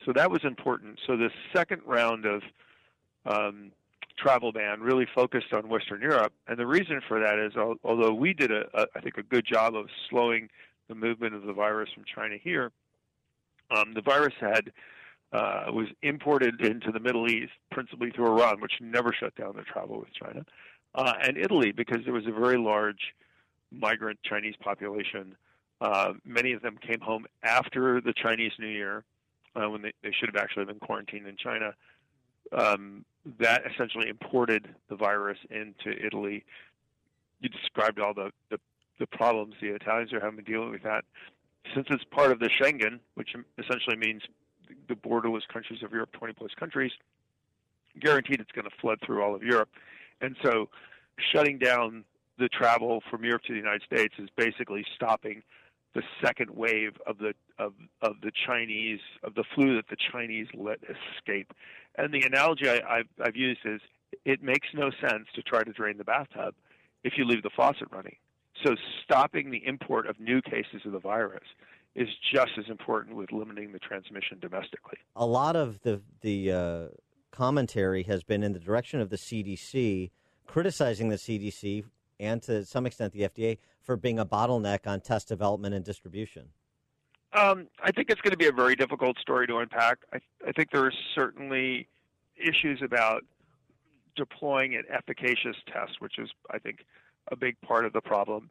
[0.04, 0.98] So that was important.
[1.06, 2.42] So the second round of
[3.26, 3.72] um,
[4.16, 7.52] travel ban really focused on Western Europe, and the reason for that is
[7.84, 10.48] although we did a, a I think a good job of slowing
[10.88, 12.72] the movement of the virus from China here,
[13.70, 14.72] um, the virus had
[15.32, 19.64] uh, was imported into the Middle East principally through Iran, which never shut down their
[19.64, 20.44] travel with China,
[20.94, 23.14] uh, and Italy because there was a very large
[23.70, 25.36] migrant Chinese population.
[25.80, 29.04] Uh, many of them came home after the Chinese New Year
[29.54, 31.74] uh, when they, they should have actually been quarantined in China.
[32.50, 33.04] Um,
[33.38, 36.44] that essentially imported the virus into Italy.
[37.40, 38.58] You described all the, the,
[38.98, 41.04] the problems the Italians are having dealing with that.
[41.74, 44.22] Since it's part of the Schengen, which essentially means
[44.88, 46.92] the borderless countries of Europe, 20 plus countries,
[48.00, 49.68] guaranteed it's going to flood through all of Europe.
[50.20, 50.68] And so
[51.32, 52.04] shutting down
[52.38, 55.42] the travel from Europe to the United States is basically stopping
[55.94, 60.46] the second wave of the of of the Chinese of the flu that the Chinese
[60.54, 61.52] let escape.
[61.96, 63.80] And the analogy I, I've, I've used is
[64.24, 66.54] it makes no sense to try to drain the bathtub
[67.04, 68.16] if you leave the faucet running.
[68.64, 71.44] So stopping the import of new cases of the virus
[71.94, 74.98] is just as important with limiting the transmission domestically.
[75.16, 76.88] A lot of the the uh,
[77.30, 80.10] commentary has been in the direction of the CDC,
[80.46, 81.84] criticizing the CDC
[82.20, 86.48] and to some extent the FDA for being a bottleneck on test development and distribution?
[87.32, 89.98] Um, I think it's going to be a very difficult story to unpack.
[90.12, 91.88] I, I think there are certainly
[92.36, 93.24] issues about
[94.16, 96.84] deploying an efficacious test, which is, I think,
[97.30, 98.50] a big part of the problem.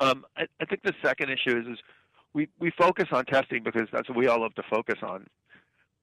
[0.00, 1.78] Um, I, I, think the second issue is, is
[2.32, 5.26] we, we focus on testing because that's what we all love to focus on.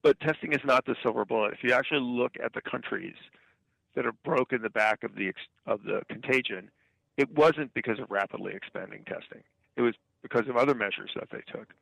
[0.02, 1.54] But testing is not the silver bullet.
[1.54, 3.14] If you actually look at the countries
[3.94, 5.32] that have broken the back of the
[5.66, 6.70] of the contagion,
[7.16, 9.42] it wasn't because of rapidly expanding testing.
[9.76, 11.72] It was because of other measures that they took.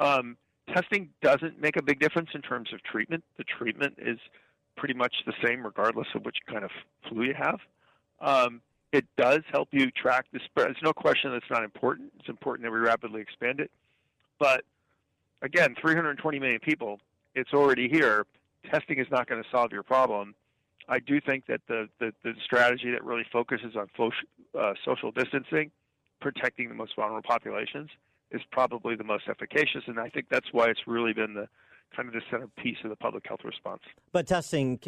[0.00, 0.36] Um,
[0.72, 3.22] testing doesn't make a big difference in terms of treatment.
[3.36, 4.18] The treatment is
[4.76, 6.70] pretty much the same regardless of which kind of
[7.08, 7.60] flu you have.
[8.20, 10.68] Um, it does help you track the spread.
[10.68, 12.12] There's no question that's not important.
[12.18, 13.70] It's important that we rapidly expand it.
[14.38, 14.64] But
[15.42, 17.00] again, 320 million people,
[17.34, 18.26] it's already here.
[18.70, 20.34] Testing is not going to solve your problem.
[20.88, 24.10] I do think that the, the, the strategy that really focuses on fo-
[24.58, 25.70] uh, social distancing,
[26.20, 27.90] protecting the most vulnerable populations,
[28.32, 31.48] is probably the most efficacious, and I think that's why it's really been the
[31.94, 33.82] kind of the centerpiece of the public health response.
[34.12, 34.78] But testing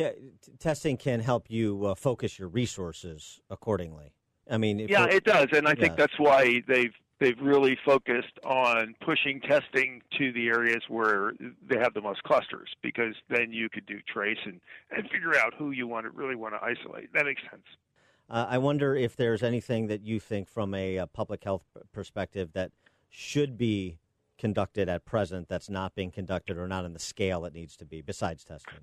[0.59, 4.13] testing can help you uh, focus your resources accordingly.
[4.51, 8.95] I mean, yeah, it does, and I think that's why they've they've really focused on
[9.01, 11.35] pushing testing to the areas where
[11.69, 14.61] they have the most clusters because then you could do trace and,
[14.91, 17.13] and figure out who you want to really want to isolate.
[17.13, 17.63] That makes sense.
[18.29, 21.63] Uh, I wonder if there's anything that you think from a, a public health
[21.93, 22.73] perspective that
[23.09, 23.99] should be
[24.43, 27.85] conducted at present that's not being conducted or not on the scale it needs to
[27.85, 28.81] be besides testing.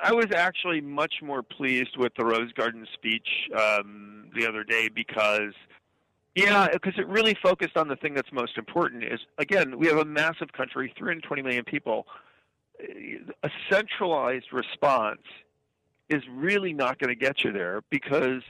[0.00, 3.26] I was actually much more pleased with the Rose Garden speech
[3.58, 5.52] um, the other day because
[6.36, 9.02] yeah, because it really focused on the thing that's most important.
[9.02, 12.06] Is again, we have a massive country, 320 million people.
[13.42, 15.22] A centralized response
[16.08, 18.42] is really not going to get you there because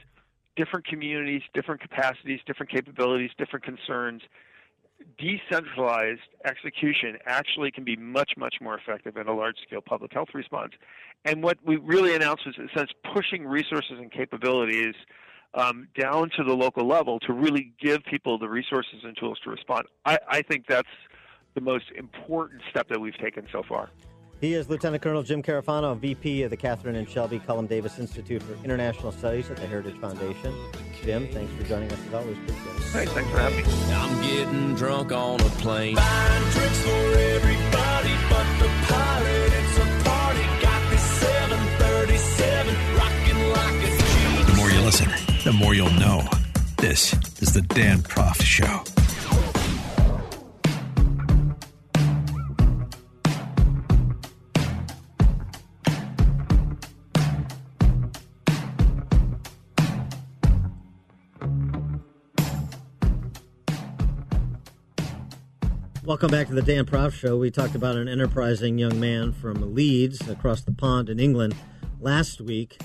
[0.55, 4.21] different communities, different capacities, different capabilities, different concerns.
[5.17, 10.29] Decentralized execution actually can be much, much more effective in a large scale public health
[10.33, 10.73] response.
[11.25, 14.95] And what we really announced was, in a sense, pushing resources and capabilities
[15.53, 19.49] um, down to the local level to really give people the resources and tools to
[19.49, 19.85] respond.
[20.05, 20.87] I, I think that's
[21.53, 23.89] the most important step that we've taken so far.
[24.41, 28.41] He is Lieutenant Colonel Jim Carafano, VP of the Kathryn and Shelby Cullom Davis Institute
[28.41, 30.51] for International Studies at the Heritage Foundation.
[31.03, 32.37] Jim, thanks for joining us as always.
[32.39, 32.81] Appreciate it.
[32.91, 33.93] Hey, thanks for having me.
[33.93, 35.95] I'm getting drunk on a plane.
[35.95, 39.53] Buying drinks for everybody but the pilot.
[39.53, 40.41] It's a party.
[40.59, 44.51] Got this 737 rocking like a G.
[44.51, 46.27] The more you listen the more you'll know.
[46.77, 49.00] This is the Dan Proft Show.
[66.11, 67.37] Welcome back to the Dan Proft Show.
[67.37, 71.55] We talked about an enterprising young man from Leeds across the pond in England
[72.01, 72.81] last week,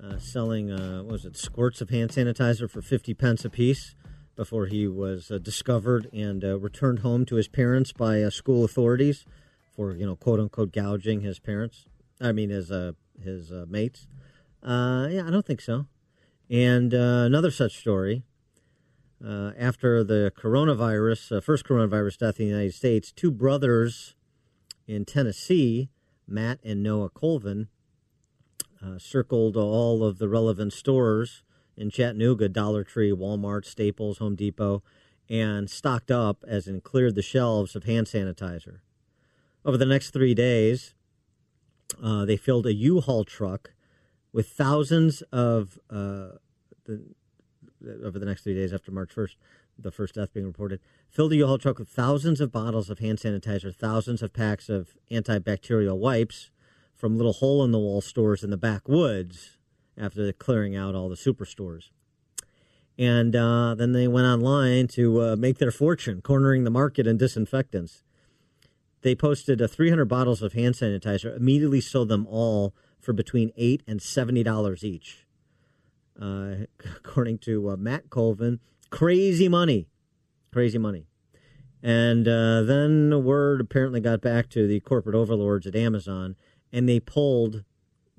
[0.00, 3.96] uh, selling uh, what was it squirts of hand sanitizer for fifty pence a piece
[4.36, 8.64] before he was uh, discovered and uh, returned home to his parents by uh, school
[8.64, 9.26] authorities
[9.74, 11.86] for you know quote unquote gouging his parents.
[12.20, 14.06] I mean his uh, his mates.
[14.62, 15.86] yeah, I don't think so.
[16.48, 18.22] And another such story
[19.24, 24.14] uh, after the coronavirus, uh, first coronavirus death in the United States, two brothers
[24.86, 25.90] in Tennessee,
[26.26, 27.68] Matt and Noah Colvin,
[28.84, 31.42] uh, circled all of the relevant stores
[31.76, 34.82] in Chattanooga Dollar Tree, Walmart, Staples, Home Depot
[35.28, 38.78] and stocked up, as in cleared the shelves of hand sanitizer.
[39.64, 40.94] Over the next three days,
[42.02, 43.72] uh, they filled a U Haul truck
[44.32, 46.36] with thousands of uh,
[46.84, 47.14] the
[48.04, 49.36] over the next three days after March 1st,
[49.78, 53.18] the first death being reported, filled a U-Haul truck with thousands of bottles of hand
[53.18, 56.50] sanitizer, thousands of packs of antibacterial wipes
[56.94, 59.58] from little hole-in-the-wall stores in the backwoods
[59.96, 61.90] after clearing out all the superstores.
[62.98, 67.16] And uh, then they went online to uh, make their fortune, cornering the market in
[67.16, 68.02] disinfectants.
[69.02, 73.84] They posted uh, 300 bottles of hand sanitizer, immediately sold them all for between 8
[73.86, 75.27] and $70 each uh,
[76.96, 78.60] according to uh, Matt Colvin.
[78.90, 79.88] Crazy money,
[80.52, 81.06] crazy money.
[81.82, 86.36] And uh, then word apparently got back to the corporate overlords at Amazon,
[86.72, 87.64] and they pulled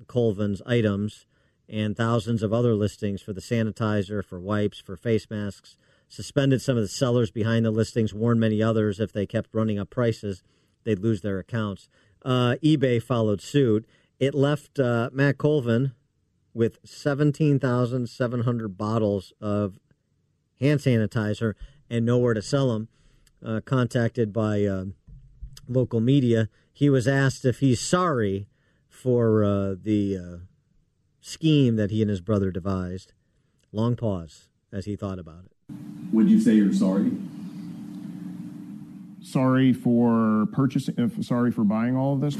[0.06, 1.26] Colvin's items
[1.68, 5.76] and thousands of other listings for the sanitizer, for wipes, for face masks,
[6.08, 9.78] suspended some of the sellers behind the listings, warned many others if they kept running
[9.78, 10.42] up prices,
[10.84, 11.88] they'd lose their accounts.
[12.24, 13.86] Uh, eBay followed suit.
[14.18, 15.92] It left uh, Matt Colvin
[16.54, 19.78] with 17,700 bottles of
[20.60, 21.54] hand sanitizer
[21.88, 22.88] and nowhere to sell them.
[23.44, 24.84] Uh, contacted by uh,
[25.66, 28.48] local media, he was asked if he's sorry
[28.86, 30.36] for uh, the uh,
[31.22, 33.14] scheme that he and his brother devised.
[33.72, 35.52] Long pause as he thought about it.
[36.12, 37.12] Would you say you're sorry?
[39.22, 42.36] Sorry for purchasing, uh, sorry for buying all of this?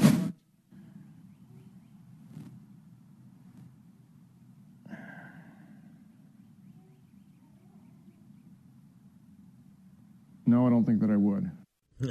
[10.45, 11.51] No, I don't think that I would.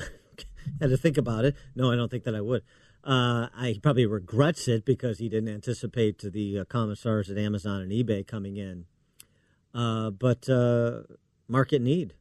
[0.80, 1.56] Had to think about it.
[1.74, 2.62] No, I don't think that I would.
[3.02, 7.92] Uh, I probably regrets it because he didn't anticipate the uh, commissars at Amazon and
[7.92, 8.84] eBay coming in.
[9.74, 11.02] Uh, but uh,
[11.48, 12.14] market need,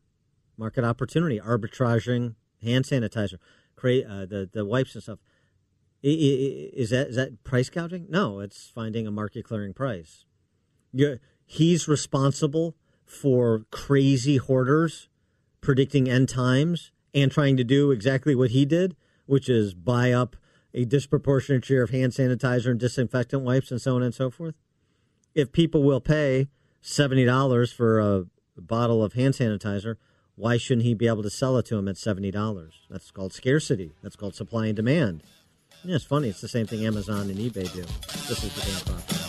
[0.58, 3.38] market opportunity, arbitraging hand sanitizer,
[3.76, 5.20] create uh, the the wipes and stuff.
[6.02, 8.06] Is that is that price gouging?
[8.10, 10.26] No, it's finding a market clearing price.
[10.94, 15.10] You're, he's responsible for crazy hoarders
[15.62, 18.96] predicting end times and trying to do exactly what he did,
[19.26, 20.36] which is buy up
[20.74, 24.56] a disproportionate share of hand sanitizer and disinfectant wipes and so on and so forth.
[25.34, 26.48] If people will pay
[26.84, 28.26] $70 for a
[28.58, 29.96] bottle of hand sanitizer,
[30.36, 32.72] why shouldn't he be able to sell it to him at $70?
[32.90, 33.92] That's called scarcity.
[34.02, 35.24] That's called supply and demand.
[35.84, 36.30] Yeah, it's funny.
[36.30, 37.82] It's the same thing Amazon and eBay do.
[38.28, 39.29] This is the.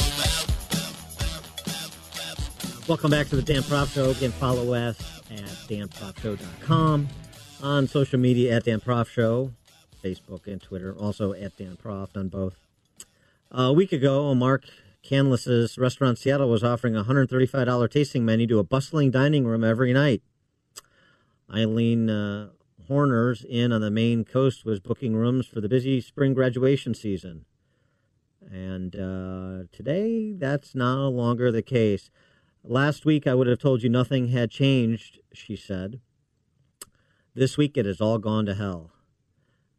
[2.91, 4.09] Welcome back to the Dan Proft Show.
[4.09, 7.07] Again, follow us at danproftshow.com,
[7.63, 9.53] on social media at Dan Proft Show,
[10.03, 12.57] Facebook and Twitter, also at Dan Proft on both.
[13.49, 14.65] A week ago, Mark
[15.03, 19.93] Canlis's restaurant Seattle was offering a $135 tasting menu to a bustling dining room every
[19.93, 20.21] night.
[21.49, 22.49] Eileen uh,
[22.89, 27.45] Horner's Inn on the Maine coast was booking rooms for the busy spring graduation season.
[28.51, 32.11] And uh, today, that's no longer the case.
[32.63, 35.99] Last week, I would have told you nothing had changed, she said.
[37.33, 38.91] This week, it has all gone to hell.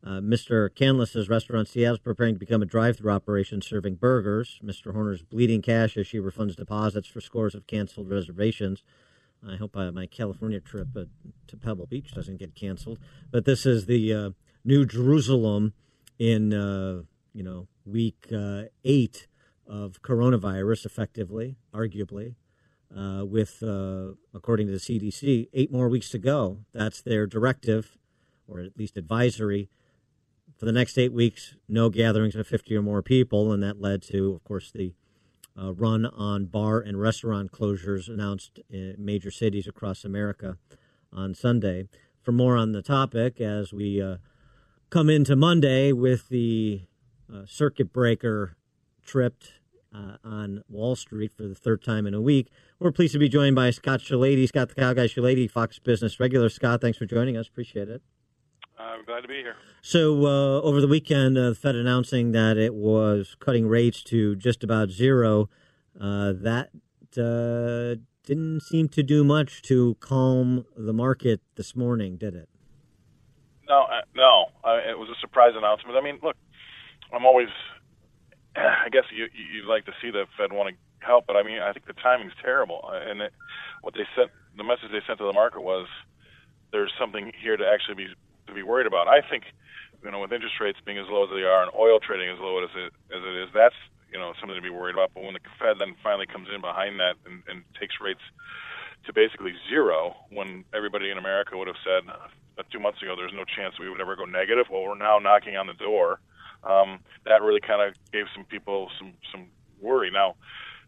[0.05, 0.69] Uh, Mr.
[0.75, 4.59] Canlis's restaurant Seattle is preparing to become a drive-through operation serving burgers.
[4.65, 4.93] Mr.
[4.93, 8.83] Horner's bleeding cash as she refunds deposits for scores of canceled reservations.
[9.49, 11.05] I hope uh, my California trip uh,
[11.47, 12.99] to Pebble Beach doesn't get canceled.
[13.31, 14.31] But this is the uh,
[14.65, 15.73] New Jerusalem
[16.19, 17.03] in uh,
[17.33, 19.29] you know week uh, eight
[19.69, 22.35] of coronavirus, effectively, arguably
[22.97, 26.59] uh, with, uh, according to the CDC, eight more weeks to go.
[26.73, 27.97] That's their directive
[28.47, 29.69] or at least advisory.
[30.57, 34.03] For the next eight weeks, no gatherings of 50 or more people, and that led
[34.05, 34.95] to, of course, the
[35.61, 40.57] uh, run on bar and restaurant closures announced in major cities across America
[41.13, 41.89] on Sunday.
[42.23, 44.17] For more on the topic, as we uh,
[44.91, 46.83] come into Monday with the
[47.33, 48.57] uh, circuit breaker
[49.05, 49.55] tripped
[49.95, 52.49] uh, on Wall Street for the third time in a week.
[52.79, 56.19] We're pleased to be joined by Scott Shellady, Scott the Cow Guy Shellady, Fox Business
[56.19, 56.49] regular.
[56.49, 57.49] Scott, thanks for joining us.
[57.49, 58.03] Appreciate it.
[58.79, 59.55] I'm glad to be here.
[59.81, 64.35] So, uh, over the weekend, uh, the Fed announcing that it was cutting rates to
[64.37, 65.49] just about zero.
[66.01, 66.71] Uh, that
[67.19, 72.49] uh, didn't seem to do much to calm the market this morning, did it?
[73.69, 74.47] No, uh, no.
[74.89, 75.97] it was a surprise announcement.
[75.97, 76.37] I mean, look,
[77.13, 77.49] I'm always
[78.57, 81.61] I guess you you'd like to see the Fed want to help, but I mean
[81.61, 82.85] I think the timing's terrible.
[82.85, 83.33] Uh, and it,
[83.83, 85.87] what they sent, the message they sent to the market was
[86.73, 88.09] there's something here to actually be
[88.47, 89.09] to be worried about.
[89.09, 89.45] I think
[90.05, 92.39] you know with interest rates being as low as they are and oil trading as
[92.41, 93.77] low as it as it is, that's
[94.13, 95.13] you know something to be worried about.
[95.15, 98.23] But when the Fed then finally comes in behind that and, and takes rates
[99.07, 103.33] to basically zero, when everybody in America would have said uh, two months ago there's
[103.35, 106.21] no chance we would ever go negative, well we're now knocking on the door
[106.65, 109.47] um, that really kind of gave some people some some
[109.81, 110.11] worry.
[110.11, 110.37] Now,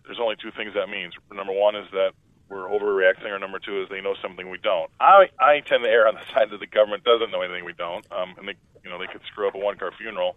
[0.05, 1.15] there's only two things that means.
[1.33, 2.13] Number one is that
[2.49, 4.91] we're overreacting, or number two is they know something we don't.
[5.01, 7.73] I I tend to err on the side that the government doesn't know anything we
[7.73, 8.55] don't, um, and they
[8.85, 10.37] you know they could screw up a one car funeral.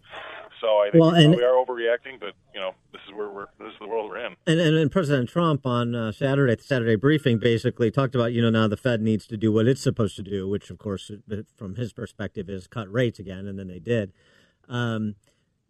[0.61, 3.47] So I think well, and, we are overreacting, but you know this is where we're
[3.59, 4.35] this is the world we're in.
[4.47, 8.33] And and, and President Trump on uh, Saturday at the Saturday briefing basically talked about
[8.33, 10.77] you know now the Fed needs to do what it's supposed to do, which of
[10.77, 11.11] course
[11.55, 14.13] from his perspective is cut rates again, and then they did.
[14.70, 15.15] Um,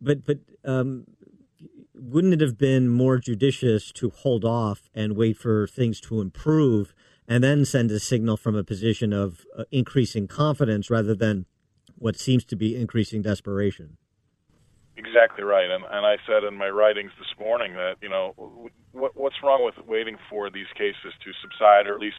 [0.01, 1.05] but but um,
[1.93, 6.93] wouldn't it have been more judicious to hold off and wait for things to improve
[7.27, 11.45] and then send a signal from a position of uh, increasing confidence rather than
[11.97, 13.97] what seems to be increasing desperation?
[14.95, 18.33] Exactly right, and and I said in my writings this morning that you know
[18.91, 22.17] what, what's wrong with waiting for these cases to subside, or at least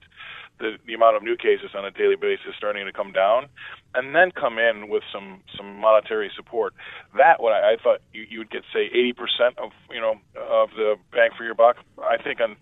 [0.59, 3.47] the the amount of new cases on a daily basis starting to come down,
[3.95, 6.75] and then come in with some some monetary support.
[7.17, 10.71] That what I, I thought you, you would get say 80% of you know of
[10.77, 11.77] the bang for your buck.
[12.03, 12.57] I think on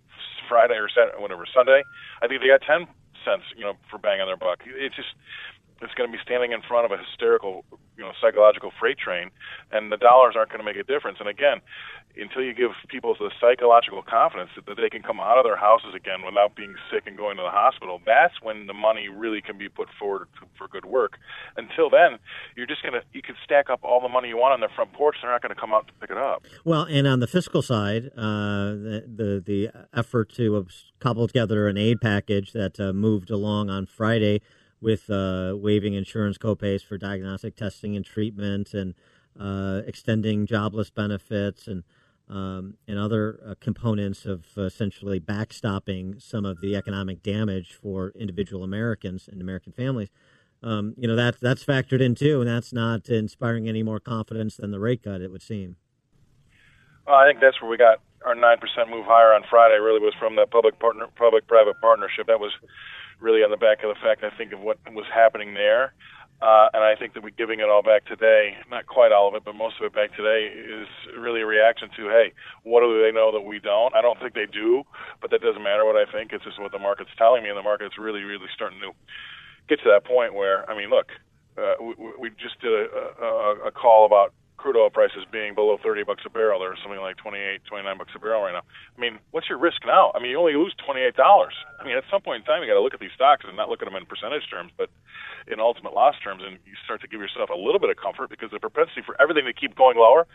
[0.49, 1.82] Friday or Saturday, whatever Sunday,
[2.22, 2.86] I think they got 10
[3.24, 4.61] cents you know for bang on their buck.
[4.66, 5.09] It's just
[5.83, 7.64] it's going to be standing in front of a hysterical,
[7.97, 9.31] you know, psychological freight train,
[9.72, 11.18] and the dollars aren't going to make a difference.
[11.20, 11.61] And again,
[12.16, 15.57] until you give people the psychological confidence that, that they can come out of their
[15.57, 19.43] houses again without being sick and going to the hospital, that's when the money really
[19.43, 21.18] can be put forward for good work.
[21.57, 22.18] Until then,
[22.57, 24.70] you're just going to you can stack up all the money you want on their
[24.74, 25.16] front porch.
[25.20, 26.45] They're not going to come out to pick it up.
[26.64, 30.66] Well, and on the fiscal side, uh, the, the the effort to
[31.01, 34.41] cobble together an aid package that uh, moved along on Friday
[34.81, 38.95] with uh, waiving insurance copays for diagnostic testing and treatment and
[39.39, 41.83] uh, extending jobless benefits and
[42.29, 48.64] um, and other uh, components of essentially backstopping some of the economic damage for individual
[48.64, 50.09] Americans and American families.
[50.62, 54.57] Um, you know that that's factored in too, and that's not inspiring any more confidence
[54.57, 55.20] than the rate cut.
[55.20, 55.77] It would seem.
[57.07, 59.79] Well, I think that's where we got our nine percent move higher on Friday.
[59.79, 62.27] Really was from that public partner, public-private partnership.
[62.27, 62.53] That was
[63.21, 65.95] really on the back of the fact I think of what was happening there.
[66.43, 69.35] Uh, and I think that we're giving it all back today, not quite all of
[69.35, 70.87] it, but most of it back today, is
[71.17, 73.95] really a reaction to, hey, what do they know that we don't?
[73.95, 74.85] I don't think they do,
[75.23, 76.35] but that doesn't matter what I think.
[76.35, 78.93] It's just what the market's telling me, and the market's really, really starting to
[79.67, 81.09] get to that point where, I mean, look,
[81.57, 85.78] uh, we, we just did a, a, a call about crude oil prices being below
[85.82, 86.61] 30 bucks a barrel.
[86.61, 88.62] They're something like 28, 29 bucks a barrel right now.
[88.96, 90.12] I mean, what's your risk now?
[90.14, 91.12] I mean, you only lose $28.
[91.16, 93.57] I mean, at some point in time, you got to look at these stocks and
[93.57, 94.90] not look at them in percentage terms, but
[95.46, 98.30] in ultimate loss terms, and you start to give yourself a little bit of comfort
[98.30, 100.26] because the propensity for everything to keep going lower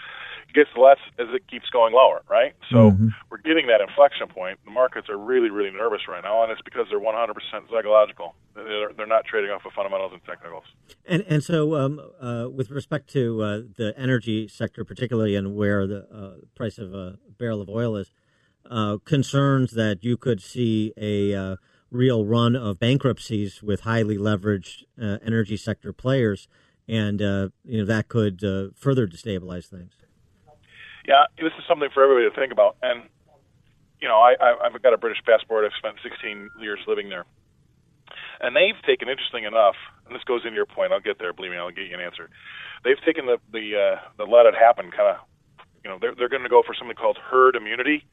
[0.53, 2.53] gets less as it keeps going lower, right?
[2.69, 3.09] So mm-hmm.
[3.30, 4.59] we're getting that inflection point.
[4.65, 7.36] The markets are really, really nervous right now, and it's because they're 100%
[7.69, 8.36] psychological.
[8.55, 10.65] They're, they're not trading off of fundamentals and technicals.
[11.05, 14.11] And and so, um, uh, with respect to uh, the energy
[14.47, 18.12] sector, particularly, and where the uh, price of a barrel of oil is,
[18.70, 21.55] uh, concerns that you could see a uh,
[21.89, 26.47] real run of bankruptcies with highly leveraged uh, energy sector players,
[26.88, 28.41] and you know that could
[28.76, 29.93] further destabilize things.
[31.07, 33.03] Yeah, this is something for everybody to think about, and
[34.01, 34.34] you know, I,
[34.64, 35.64] I've got a British passport.
[35.64, 37.26] I've spent 16 years living there.
[38.42, 40.92] And they've taken, interesting enough, and this goes into your point.
[40.92, 41.32] I'll get there.
[41.32, 42.30] Believe me, I'll get you an answer.
[42.84, 45.18] They've taken the the uh, the let it happen kind of
[45.84, 48.04] you know they're they're going to go for something called herd immunity,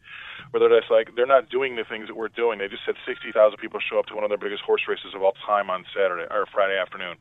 [0.51, 2.59] where they're just like they're not doing the things that we're doing.
[2.59, 5.23] They just had 60,000 people show up to one of their biggest horse races of
[5.23, 7.17] all time on Saturday or Friday afternoon,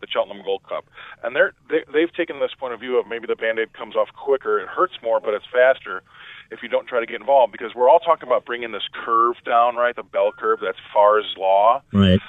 [0.00, 0.86] the Cheltenham Gold Cup,
[1.22, 4.08] and they're they, they've taken this point of view of maybe the band-aid comes off
[4.14, 6.02] quicker, it hurts more, but it's faster
[6.50, 9.36] if you don't try to get involved because we're all talking about bringing this curve
[9.44, 9.94] down, right?
[9.94, 11.82] The bell curve that's Farr's law.
[11.92, 12.20] Right.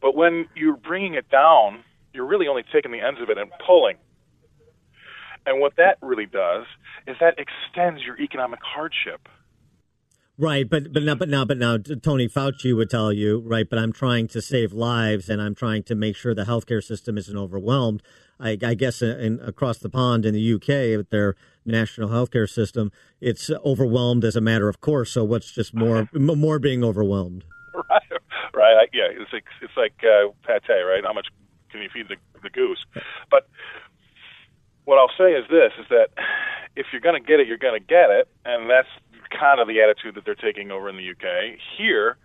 [0.00, 3.50] But when you're bringing it down, you're really only taking the ends of it and
[3.66, 3.96] pulling.
[5.46, 6.66] And what that really does
[7.06, 9.28] is that extends your economic hardship.
[10.40, 13.68] Right, but but now but now but now Tony Fauci would tell you right.
[13.68, 17.18] But I'm trying to save lives, and I'm trying to make sure the healthcare system
[17.18, 18.04] isn't overwhelmed.
[18.38, 21.34] I, I guess in, in, across the pond in the UK their
[21.68, 22.90] national healthcare system,
[23.20, 25.12] it's overwhelmed as a matter of course.
[25.12, 27.44] So what's just more more being overwhelmed?
[27.74, 28.02] Right,
[28.54, 28.88] right.
[28.92, 31.04] Yeah, it's like it's like uh, pate, right?
[31.04, 31.28] How much
[31.70, 32.84] can you feed the the goose?
[33.30, 33.48] But
[34.84, 36.08] what I'll say is this: is that
[36.74, 38.88] if you're going to get it, you're going to get it, and that's
[39.30, 41.58] kind of the attitude that they're taking over in the UK.
[41.76, 42.16] Here,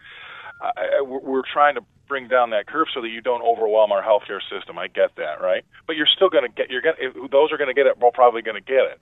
[0.62, 4.42] I, we're trying to bring down that curve so that you don't overwhelm our healthcare
[4.52, 4.78] system.
[4.78, 5.64] I get that, right?
[5.88, 6.96] But you're still going to get you're going
[7.32, 7.98] those are going to get it.
[8.00, 9.00] We're probably going to get it.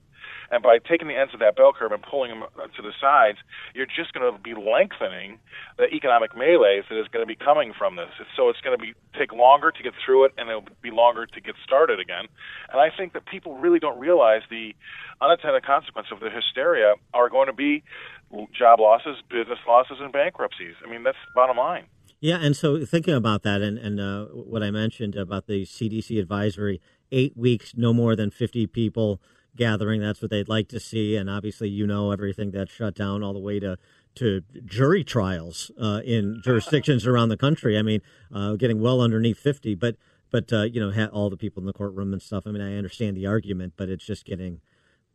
[0.52, 2.92] And by taking the ends of that bell curve and pulling them uh, to the
[3.00, 3.38] sides,
[3.74, 5.40] you're just going to be lengthening
[5.78, 8.10] the economic melees that is going to be coming from this.
[8.36, 11.26] So it's going to be take longer to get through it, and it'll be longer
[11.26, 12.28] to get started again.
[12.70, 14.76] And I think that people really don't realize the
[15.22, 17.84] unintended consequence of the hysteria are going to be
[18.58, 20.76] job losses, business losses, and bankruptcies.
[20.86, 21.86] I mean, that's bottom line.
[22.22, 26.20] Yeah, and so thinking about that, and and uh, what I mentioned about the CDC
[26.20, 26.80] advisory,
[27.12, 29.20] eight weeks, no more than fifty people
[29.56, 30.02] gathering.
[30.02, 31.16] That's what they'd like to see.
[31.16, 33.76] And obviously, you know everything that's shut down all the way to
[34.16, 37.76] to jury trials uh, in jurisdictions around the country.
[37.76, 38.02] I mean,
[38.32, 39.96] uh, getting well underneath fifty, but
[40.30, 42.44] but uh, you know, all the people in the courtroom and stuff.
[42.46, 44.62] I mean, I understand the argument, but it's just getting.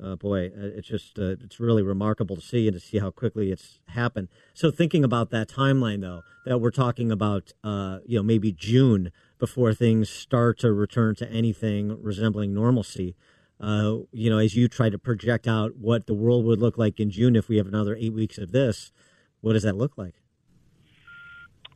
[0.03, 3.11] Uh, boy, uh, it's just uh, it's really remarkable to see and to see how
[3.11, 4.29] quickly it's happened.
[4.53, 9.73] So thinking about that timeline, though, that we're talking about, you know, maybe June before
[9.73, 13.17] things start to return to anything resembling normalcy
[13.61, 17.01] uh, you know, as you try to project out what the world would look like
[17.01, 18.93] in June if we have another eight weeks of this,
[19.41, 20.15] what does that look like?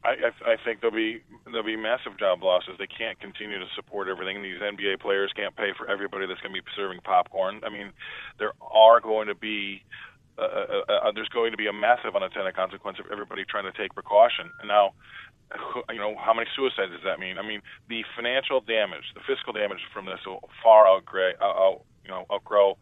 [0.05, 2.75] I, I, I think there'll be there'll be massive job losses.
[2.79, 4.43] They can't continue to support everything.
[4.43, 7.61] These NBA players can't pay for everybody that's going to be serving popcorn.
[7.65, 7.93] I mean,
[8.39, 9.85] there are going to be
[10.39, 13.71] uh, uh, uh, uh there's going to be a massive unintended consequence of everybody trying
[13.71, 14.51] to take precaution.
[14.61, 14.95] And now,
[15.91, 17.37] you know, how many suicides does that mean?
[17.37, 22.11] I mean, the financial damage, the fiscal damage from this will far outgrow, out, you
[22.11, 22.79] know, outgrow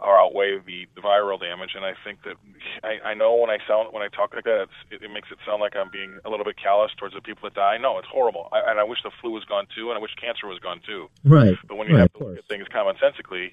[0.00, 1.72] or outweigh the, the viral damage.
[1.74, 2.36] And I think that
[2.82, 5.38] I, I know when I sound when I talk like that, it, it makes it
[5.46, 7.78] sound like I'm being a little bit callous towards the people that die.
[7.78, 10.14] No, it's horrible, I, and I wish the flu was gone too, and I wish
[10.20, 11.08] cancer was gone too.
[11.24, 11.56] Right.
[11.66, 13.52] But when you right, have to look at things commonsensically,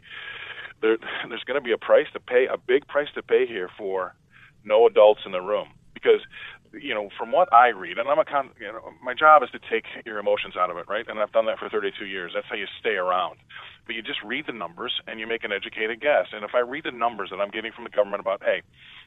[0.82, 0.98] there,
[1.30, 4.16] there's going to be a price to pay, a big price to pay here for
[4.64, 6.22] no adults in the room because
[6.80, 9.50] you know, from what I read, and I'm a con, you know, my job is
[9.52, 11.08] to take your emotions out of it, right?
[11.08, 12.34] And I've done that for 32 years.
[12.36, 13.38] That's how you stay around.
[13.86, 16.27] But you just read the numbers and you make an educated guess.
[16.31, 18.61] And if I read the numbers that I'm getting from the government about, hey,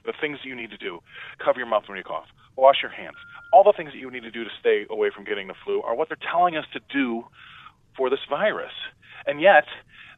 [0.05, 1.01] the things that you need to do,
[1.45, 2.27] cover your mouth when you cough,
[2.57, 3.17] wash your hands,
[3.53, 5.83] all the things that you need to do to stay away from getting the flu
[5.83, 7.25] are what they're telling us to do
[7.97, 8.73] for this virus.
[9.27, 9.65] And yet,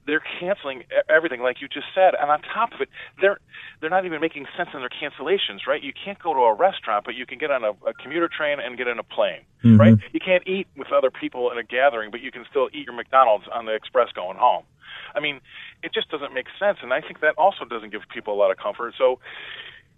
[0.07, 2.14] they're canceling everything like you just said.
[2.20, 2.88] And on top of it
[3.20, 3.38] they're
[3.80, 5.82] they're not even making sense in their cancellations right?
[5.82, 8.59] You can't go to a restaurant but you can get on a, a commuter train
[8.61, 9.76] and get in a plane mm-hmm.
[9.76, 9.98] right?
[10.12, 12.94] You can't eat with other people in a gathering but you can still eat your
[12.94, 14.64] mcdonald's on the express going home.
[15.14, 15.40] I mean
[15.82, 16.78] it just doesn't make sense.
[16.82, 18.94] And i think that also doesn't give people a lot of comfort.
[18.96, 19.20] So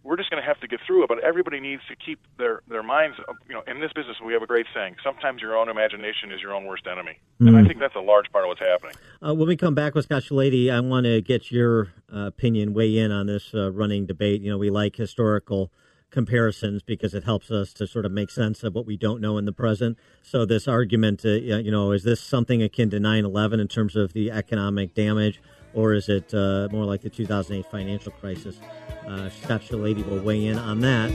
[0.05, 1.09] we're just going to have to get through it.
[1.09, 3.19] But everybody needs to keep their their minds.
[3.49, 6.41] You know, in this business, we have a great saying: sometimes your own imagination is
[6.41, 7.49] your own worst enemy, mm.
[7.49, 7.69] and I mm.
[7.69, 8.95] think that's a large part of what's happening.
[9.25, 12.75] Uh, when we come back with Scott Shellady, I want to get your uh, opinion,
[12.75, 14.43] weigh in on this uh, running debate.
[14.43, 15.71] You know, we like historical
[16.11, 19.39] comparisons because it helps us to sort of make sense of what we don't know
[19.39, 19.97] in the present.
[20.23, 24.13] So this argument, uh, you know, is this something akin to 9/11 in terms of
[24.13, 25.41] the economic damage?
[25.75, 28.59] Or is it uh, more like the 2008 financial crisis?
[29.07, 31.11] Uh, Scott Shellady will weigh in on that.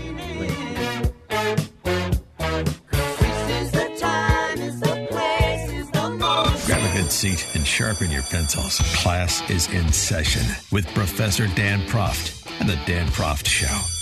[6.66, 8.80] Grab a good seat and sharpen your pencils.
[9.02, 13.97] Class is in session with Professor Dan Proft and the Dan Proft Show.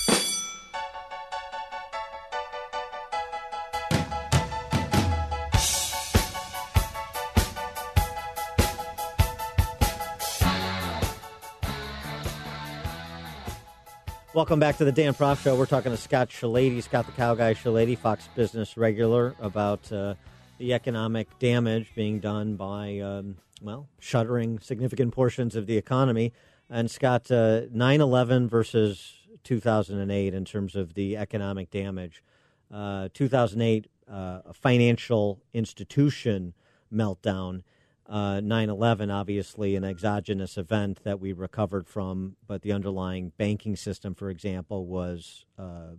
[14.36, 15.56] Welcome back to the Dan Proft Show.
[15.56, 20.16] We're talking to Scott Shellady, Scott the Cow Guy Shellady, Fox Business regular, about uh,
[20.58, 26.34] the economic damage being done by, um, well, shuttering significant portions of the economy.
[26.70, 29.14] And Scott, uh, 9 11 versus
[29.46, 32.22] 2008 in terms of the economic damage.
[32.70, 36.54] Uh, 2008, uh, a financial institution
[36.94, 37.64] meltdown.
[38.08, 43.76] Uh, 9 11, obviously, an exogenous event that we recovered from, but the underlying banking
[43.76, 45.96] system, for example, was, uh,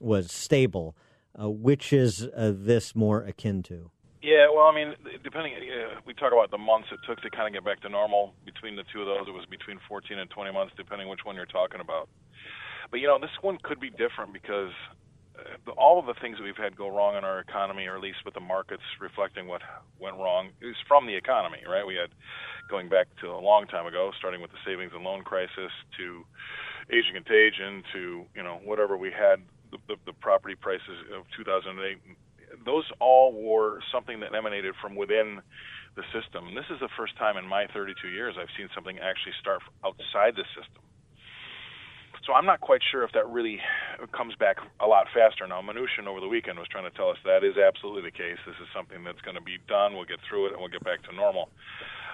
[0.00, 0.94] was stable.
[1.40, 3.90] Uh, which is uh, this more akin to?
[4.20, 7.46] Yeah, well, I mean, depending, uh, we talk about the months it took to kind
[7.46, 8.34] of get back to normal.
[8.44, 11.36] Between the two of those, it was between 14 and 20 months, depending which one
[11.36, 12.08] you're talking about.
[12.90, 15.07] But you know, this one could be different because uh,
[15.76, 18.18] all of the things that we've had go wrong in our economy, or at least
[18.24, 19.62] with the markets reflecting what
[19.98, 21.86] went wrong, is from the economy, right?
[21.86, 22.10] We had
[22.68, 26.24] going back to a long time ago, starting with the savings and loan crisis to
[26.90, 31.98] Asian contagion to you know whatever we had the, the, the property prices of 2008
[32.64, 35.40] those all were something that emanated from within
[35.96, 36.48] the system.
[36.48, 39.62] And this is the first time in my 32 years I've seen something actually start
[39.84, 40.82] outside the system.
[42.28, 43.58] So I'm not quite sure if that really
[44.12, 45.48] comes back a lot faster.
[45.48, 48.36] Now, Mnuchin over the weekend was trying to tell us that is absolutely the case.
[48.44, 49.96] This is something that's going to be done.
[49.96, 51.48] We'll get through it and we'll get back to normal.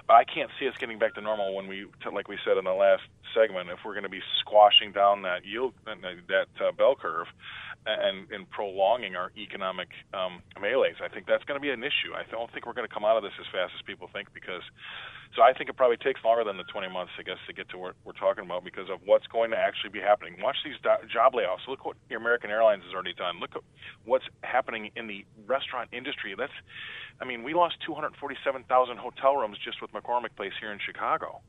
[0.07, 2.63] But I can't see us getting back to normal when we, like we said in
[2.63, 3.03] the last
[3.35, 7.27] segment, if we're going to be squashing down that yield, that uh, bell curve,
[7.85, 10.95] and, and prolonging our economic um, melees.
[11.03, 12.15] I think that's going to be an issue.
[12.15, 14.33] I don't think we're going to come out of this as fast as people think
[14.33, 14.63] because.
[15.35, 17.67] So I think it probably takes longer than the 20 months, I guess, to get
[17.69, 20.35] to what we're talking about because of what's going to actually be happening.
[20.41, 21.67] Watch these do- job layoffs.
[21.67, 23.39] Look what American Airlines has already done.
[23.39, 23.61] Look at
[24.05, 26.35] what's happening in the restaurant industry.
[26.37, 26.53] That's,
[27.19, 31.41] I mean, we lost 247,000 hotel rooms just with McCormick Place here in Chicago.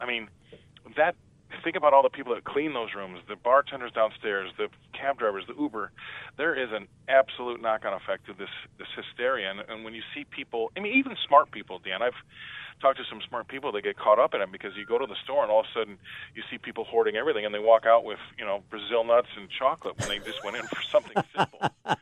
[0.00, 0.28] I mean,
[0.96, 1.16] that
[1.62, 5.44] think about all the people that clean those rooms, the bartenders downstairs, the cab drivers,
[5.46, 5.92] the Uber.
[6.36, 8.48] There is an absolute knock-on effect to this
[8.78, 12.14] this hysteria, and, and when you see people, I mean, even smart people, Dan, I've
[12.80, 15.06] talked to some smart people that get caught up in it because you go to
[15.06, 15.98] the store and all of a sudden
[16.34, 19.48] you see people hoarding everything, and they walk out with you know Brazil nuts and
[19.50, 21.60] chocolate when they just went in for something simple.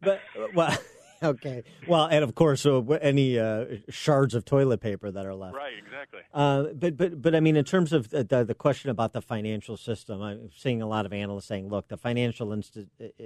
[0.00, 0.76] but uh, well.
[1.22, 1.64] Okay.
[1.86, 5.54] Well, and of course, so any uh, shards of toilet paper that are left.
[5.54, 5.74] Right.
[5.78, 6.20] Exactly.
[6.32, 9.76] Uh, but but but I mean, in terms of the, the question about the financial
[9.76, 12.78] system, I'm seeing a lot of analysts saying, "Look, the financial inst-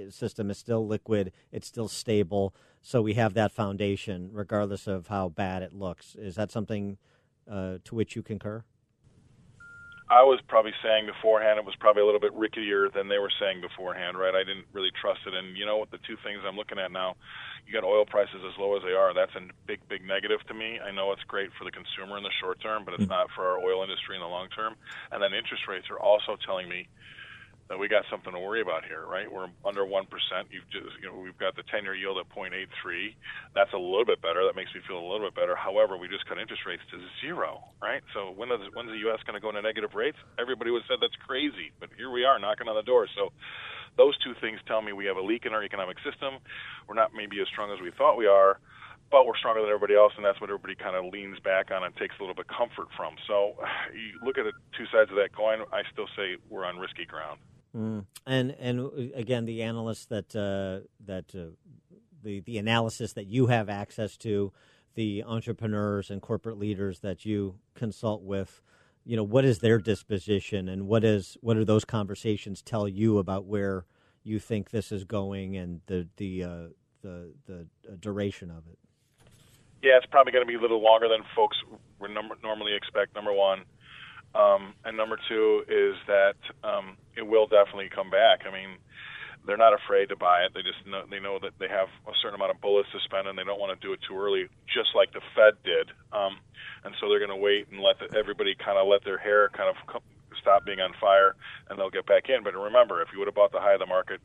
[0.09, 1.31] system is still liquid.
[1.51, 2.55] It's still stable.
[2.81, 6.97] So we have that foundation, regardless of how bad it looks." Is that something
[7.49, 8.63] uh, to which you concur?
[10.13, 13.33] I was probably saying beforehand it was probably a little bit rickier than they were
[13.41, 14.35] saying beforehand, right?
[14.35, 15.33] I didn't really trust it.
[15.33, 15.89] And you know what?
[15.89, 17.15] The two things I'm looking at now,
[17.65, 19.15] you got oil prices as low as they are.
[19.15, 20.77] That's a big, big negative to me.
[20.77, 23.09] I know it's great for the consumer in the short term, but it's hmm.
[23.09, 24.75] not for our oil industry in the long term.
[25.11, 26.87] And then interest rates are also telling me
[27.69, 29.31] that we got something to worry about here, right?
[29.31, 30.51] We're under one percent.
[30.51, 32.67] You've just, you know, we've got the ten-year yield at 0.83.
[33.55, 34.43] That's a little bit better.
[34.45, 35.55] That makes me feel a little bit better.
[35.55, 38.03] However, we just cut interest rates to zero, right?
[38.13, 39.23] So when is when's the U.S.
[39.25, 40.19] going to go into negative rates?
[40.37, 43.07] Everybody would said that's crazy, but here we are knocking on the door.
[43.15, 43.31] So
[43.95, 46.43] those two things tell me we have a leak in our economic system.
[46.87, 48.59] We're not maybe as strong as we thought we are
[49.13, 51.83] but we're stronger than everybody else, and that's what everybody kind of leans back on
[51.83, 53.13] and takes a little bit of comfort from.
[53.27, 53.53] So
[53.93, 55.61] you look at the two sides of that coin.
[55.71, 57.37] I still say we're on risky ground.
[57.75, 58.05] Mm.
[58.25, 61.55] And and uh, again, the analysts that uh, that uh,
[62.23, 64.53] the the analysis that you have access to,
[64.95, 68.61] the entrepreneurs and corporate leaders that you consult with,
[69.05, 73.17] you know, what is their disposition, and what is what do those conversations tell you
[73.17, 73.85] about where
[74.23, 76.67] you think this is going and the the uh,
[77.01, 77.67] the the
[77.99, 78.77] duration of it?
[79.81, 81.57] Yeah, it's probably going to be a little longer than folks
[81.99, 82.11] would
[82.41, 83.15] normally expect.
[83.15, 83.63] Number one.
[84.35, 88.41] Um, and number two is that um, it will definitely come back.
[88.47, 88.77] I mean,
[89.45, 90.53] they're not afraid to buy it.
[90.53, 93.27] They just know they know that they have a certain amount of bullets to spend,
[93.27, 95.91] and they don't want to do it too early, just like the Fed did.
[96.11, 96.39] Um,
[96.83, 99.49] and so they're going to wait and let the, everybody kind of let their hair
[99.49, 100.01] kind of come,
[100.39, 101.35] stop being on fire,
[101.69, 102.43] and they'll get back in.
[102.43, 104.21] But remember, if you would have bought the high of the market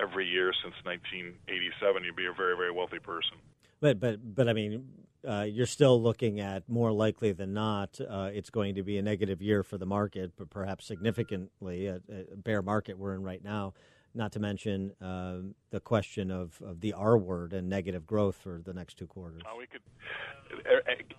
[0.00, 3.38] every year since 1987, you'd be a very very wealthy person.
[3.80, 4.84] But but but I mean,
[5.26, 9.02] uh, you're still looking at more likely than not, uh, it's going to be a
[9.02, 12.00] negative year for the market, but perhaps significantly a,
[12.32, 13.74] a bear market we're in right now.
[14.12, 18.60] Not to mention um, the question of, of the R word and negative growth for
[18.64, 19.42] the next two quarters.
[19.46, 19.82] Uh, we could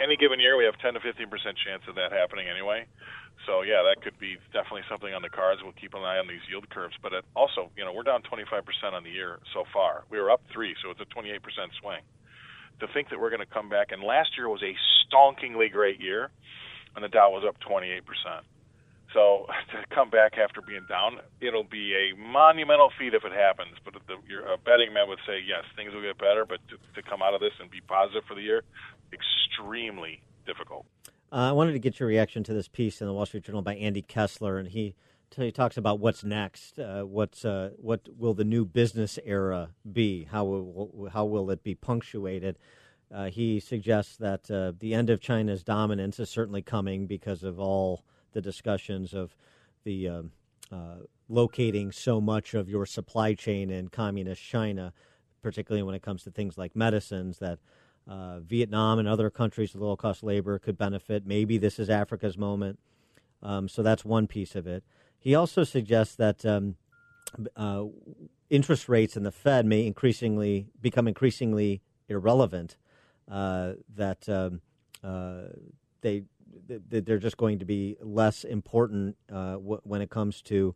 [0.02, 2.86] any given year we have 10 to 15 percent chance of that happening anyway.
[3.48, 5.62] So yeah, that could be definitely something on the cards.
[5.64, 8.24] We'll keep an eye on these yield curves, but it also, you know, we're down
[8.24, 10.04] 25 percent on the year so far.
[10.10, 12.04] We were up three, so it's a 28 percent swing
[12.82, 13.92] to think that we're going to come back.
[13.92, 14.76] And last year was a
[15.08, 16.30] stonkingly great year,
[16.96, 18.02] and the Dow was up 28%.
[19.14, 23.78] So to come back after being down, it'll be a monumental feat if it happens.
[23.86, 26.46] But the, your, a betting man would say yes, things will get better.
[26.46, 28.64] But to, to come out of this and be positive for the year,
[29.14, 30.86] extremely difficult.
[31.32, 33.62] Uh, I wanted to get your reaction to this piece in the Wall Street Journal
[33.62, 34.96] by Andy Kessler, and he
[35.38, 36.80] he talks about what's next.
[36.80, 40.26] Uh, what's uh, what will the new business era be?
[40.26, 42.58] How will how will it be punctuated?
[43.14, 47.60] Uh, he suggests that uh, the end of China's dominance is certainly coming because of
[47.60, 49.36] all the discussions of
[49.84, 50.32] the um,
[50.72, 50.96] uh,
[51.28, 54.94] locating so much of your supply chain in communist China,
[55.42, 57.40] particularly when it comes to things like medicines.
[57.40, 57.60] That
[58.08, 61.26] uh, Vietnam and other countries with low cost labor could benefit.
[61.26, 62.80] Maybe this is Africa's moment.
[63.44, 64.84] Um, so that's one piece of it.
[65.22, 66.76] He also suggests that um,
[67.56, 67.86] uh,
[68.50, 72.76] interest rates in the Fed may increasingly become increasingly irrelevant.
[73.30, 74.62] Uh, that um,
[75.04, 75.44] uh,
[76.02, 76.24] they
[76.68, 80.76] they're just going to be less important uh, when it comes to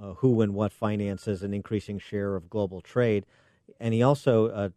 [0.00, 3.26] uh, who and what finances an increasing share of global trade.
[3.80, 4.72] And he also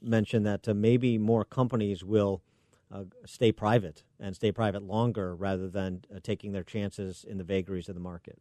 [0.00, 2.42] mentioned that maybe more companies will
[2.92, 7.44] uh, stay private and stay private longer rather than uh, taking their chances in the
[7.44, 8.38] vagaries of the market?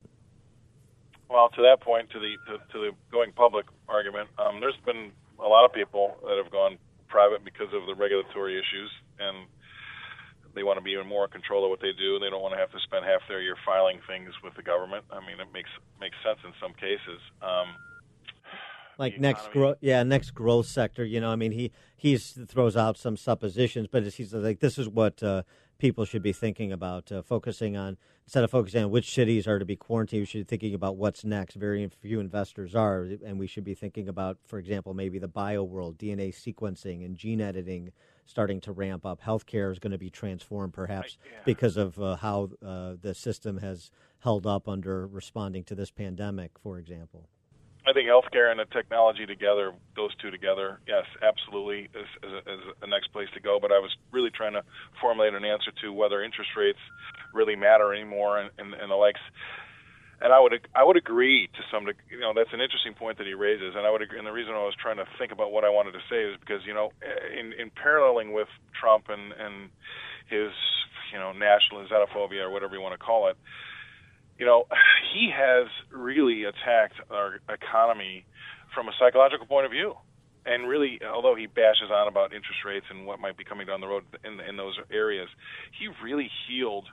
[1.29, 5.11] Well, to that point, to the to, to the going public argument, um, there's been
[5.39, 6.77] a lot of people that have gone
[7.09, 9.47] private because of the regulatory issues, and
[10.55, 12.17] they want to be even more in control of what they do.
[12.19, 15.03] They don't want to have to spend half their year filing things with the government.
[15.11, 15.69] I mean, it makes
[15.99, 17.19] makes sense in some cases.
[17.43, 17.75] Um,
[18.97, 22.97] like next growth yeah next growth sector you know i mean he he throws out
[22.97, 25.43] some suppositions but he's like this is what uh,
[25.77, 27.97] people should be thinking about uh, focusing on.
[28.25, 30.97] Instead of focusing on which cities are to be quarantined we should be thinking about
[30.97, 31.55] what's next.
[31.55, 35.63] Very few investors are and we should be thinking about for example maybe the bio
[35.63, 37.91] world dna sequencing and gene editing
[38.25, 39.21] starting to ramp up.
[39.21, 41.39] Healthcare is going to be transformed perhaps yeah.
[41.45, 46.51] because of uh, how uh, the system has held up under responding to this pandemic
[46.61, 47.29] for example
[47.87, 52.61] I think healthcare and the technology together, those two together, yes, absolutely, is, is, is
[52.81, 53.59] the next place to go.
[53.61, 54.63] But I was really trying to
[54.99, 56.79] formulate an answer to whether interest rates
[57.33, 59.21] really matter anymore and, and, and the likes.
[60.19, 62.17] And I would I would agree to some degree.
[62.17, 64.17] You know, that's an interesting point that he raises, and I would agree.
[64.17, 66.35] And the reason I was trying to think about what I wanted to say is
[66.41, 66.91] because you know,
[67.39, 69.69] in in paralleling with Trump and and
[70.27, 70.51] his
[71.13, 73.37] you know national xenophobia or whatever you want to call it
[74.37, 74.65] you know,
[75.13, 78.25] he has really attacked our economy
[78.73, 79.95] from a psychological point of view.
[80.45, 83.81] And really, although he bashes on about interest rates and what might be coming down
[83.81, 85.27] the road in, in those areas,
[85.77, 86.85] he really healed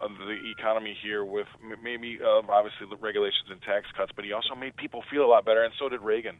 [0.00, 1.46] uh, the economy here with
[1.82, 5.28] maybe uh, obviously the regulations and tax cuts, but he also made people feel a
[5.28, 6.36] lot better, and so did Reagan.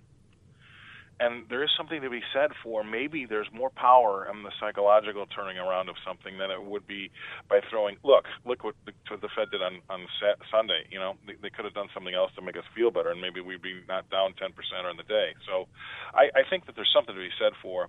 [1.18, 5.24] And there is something to be said for maybe there's more power in the psychological
[5.26, 7.10] turning around of something than it would be
[7.48, 7.96] by throwing.
[8.04, 10.06] Look, look what the, what the Fed did on on
[10.50, 10.84] Sunday.
[10.90, 13.20] You know, they, they could have done something else to make us feel better, and
[13.20, 14.52] maybe we'd be not down 10%
[14.84, 15.32] on the day.
[15.48, 15.68] So,
[16.12, 17.88] I, I think that there's something to be said for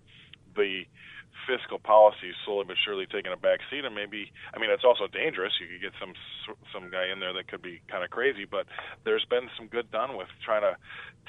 [0.56, 0.84] the
[1.46, 5.08] fiscal policy slowly but surely taking a back seat, and maybe I mean it's also
[5.08, 5.54] dangerous.
[5.60, 6.14] You could get some
[6.74, 8.66] some guy in there that could be kind of crazy, but
[9.04, 10.78] there's been some good done with trying to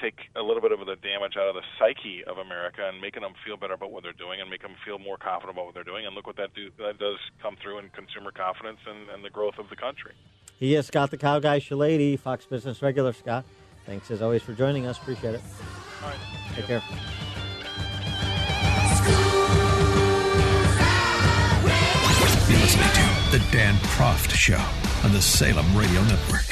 [0.01, 3.23] take a little bit of the damage out of the psyche of America and making
[3.23, 5.75] them feel better about what they're doing and make them feel more confident about what
[5.75, 6.07] they're doing.
[6.07, 9.31] And look what that do that does come through in consumer confidence and, and the
[9.31, 10.13] growth of the country.
[10.59, 13.13] He is Scott the Cow Guy Shellady, Fox Business regular.
[13.13, 13.45] Scott,
[13.87, 14.99] thanks as always for joining us.
[14.99, 15.43] Appreciate it.
[16.03, 16.19] All right.
[16.55, 16.83] Take care.
[22.49, 24.57] You're listening to The Dan Proft Show
[25.05, 26.47] on the Salem Radio Network.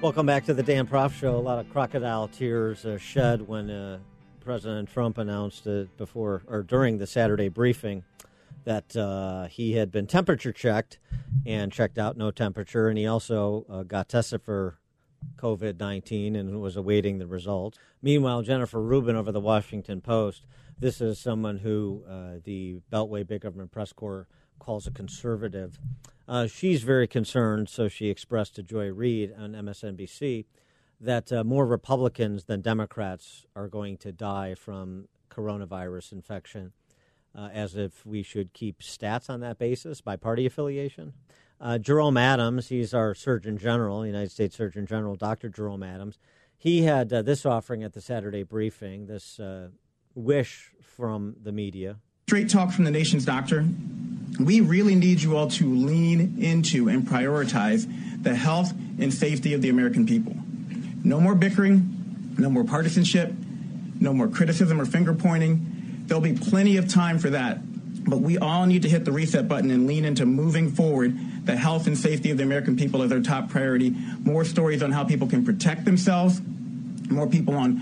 [0.00, 1.34] Welcome back to the Dan Proft Show.
[1.34, 3.98] A lot of crocodile tears uh, shed when uh,
[4.38, 8.04] President Trump announced it before or during the Saturday briefing
[8.64, 10.98] that uh, he had been temperature checked
[11.46, 14.78] and checked out no temperature, and he also uh, got tested for
[15.36, 17.78] COVID 19 and was awaiting the results.
[18.00, 20.46] Meanwhile, Jennifer Rubin over the Washington Post,
[20.78, 24.26] this is someone who uh, the Beltway Big Government Press Corps
[24.58, 25.78] calls a conservative.
[26.28, 30.44] Uh, she's very concerned, so she expressed to Joy Reid on MSNBC
[31.00, 36.72] that uh, more Republicans than Democrats are going to die from coronavirus infection,
[37.34, 41.12] uh, as if we should keep stats on that basis by party affiliation.
[41.60, 45.48] Uh, Jerome Adams, he's our Surgeon General, United States Surgeon General, Dr.
[45.48, 46.18] Jerome Adams.
[46.56, 49.68] He had uh, this offering at the Saturday briefing, this uh,
[50.14, 51.96] wish from the media.
[52.28, 53.64] Straight talk from the nation's doctor.
[54.40, 57.86] We really need you all to lean into and prioritize
[58.22, 60.34] the health and safety of the American people.
[61.04, 63.32] No more bickering, no more partisanship,
[64.00, 65.71] no more criticism or finger pointing.
[66.12, 67.60] There'll be plenty of time for that
[68.04, 71.16] But we all need to hit the reset button and lean into moving forward.
[71.46, 73.96] The health and safety of the American people is our top priority.
[74.22, 76.42] More stories on how people can protect themselves,
[77.08, 77.76] more people on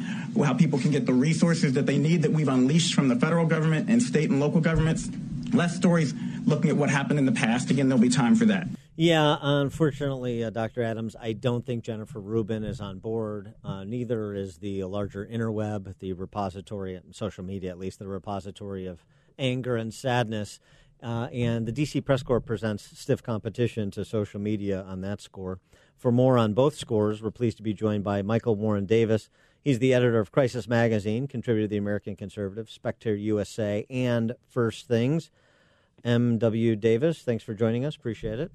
[0.45, 3.47] how people can get the resources that they need that we've unleashed from the federal
[3.47, 5.11] government and state and local governments.
[5.53, 6.15] Less stories
[6.47, 7.69] looking at what happened in the past.
[7.73, 8.69] Again, there'll be time for that.
[9.03, 10.83] Yeah, unfortunately, uh, Dr.
[10.83, 13.55] Adams, I don't think Jennifer Rubin is on board.
[13.65, 18.85] Uh, neither is the larger interweb, the repository, and social media at least, the repository
[18.85, 19.03] of
[19.39, 20.61] anger and sadness.
[21.03, 25.61] Uh, and the DC Press Corps presents stiff competition to social media on that score.
[25.97, 29.31] For more on both scores, we're pleased to be joined by Michael Warren Davis.
[29.63, 34.89] He's the editor of Crisis Magazine, contributor to the American Conservative, Spectator USA, and First
[34.89, 35.31] Things.
[36.05, 36.77] M.W.
[36.77, 37.97] Davis, thanks for joining us.
[37.97, 38.53] Appreciate it.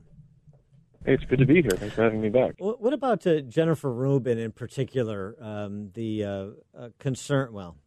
[1.06, 1.70] Hey, it's good to be here.
[1.70, 2.56] Thanks for having me back.
[2.58, 5.36] What about uh, Jennifer Rubin in particular?
[5.39, 7.78] Um, the uh, uh, concern, well,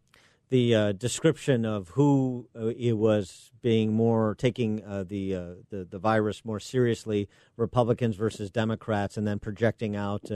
[0.50, 5.32] the uh, description of who uh, it was being more taking uh, the,
[5.68, 10.30] the, the virus more seriously, Republicans versus Democrats, and then projecting out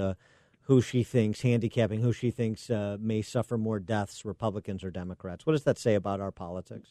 [0.62, 2.68] who she thinks handicapping who she thinks
[2.98, 5.46] may suffer more deaths, Republicans or Democrats.
[5.46, 6.90] What does that say about our politics?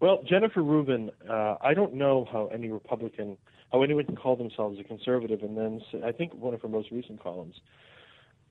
[0.00, 3.36] Well, Jennifer Rubin, I don't know how any Republican
[3.74, 5.42] how anyone can call themselves a conservative.
[5.42, 7.56] And then I think one of her most recent columns,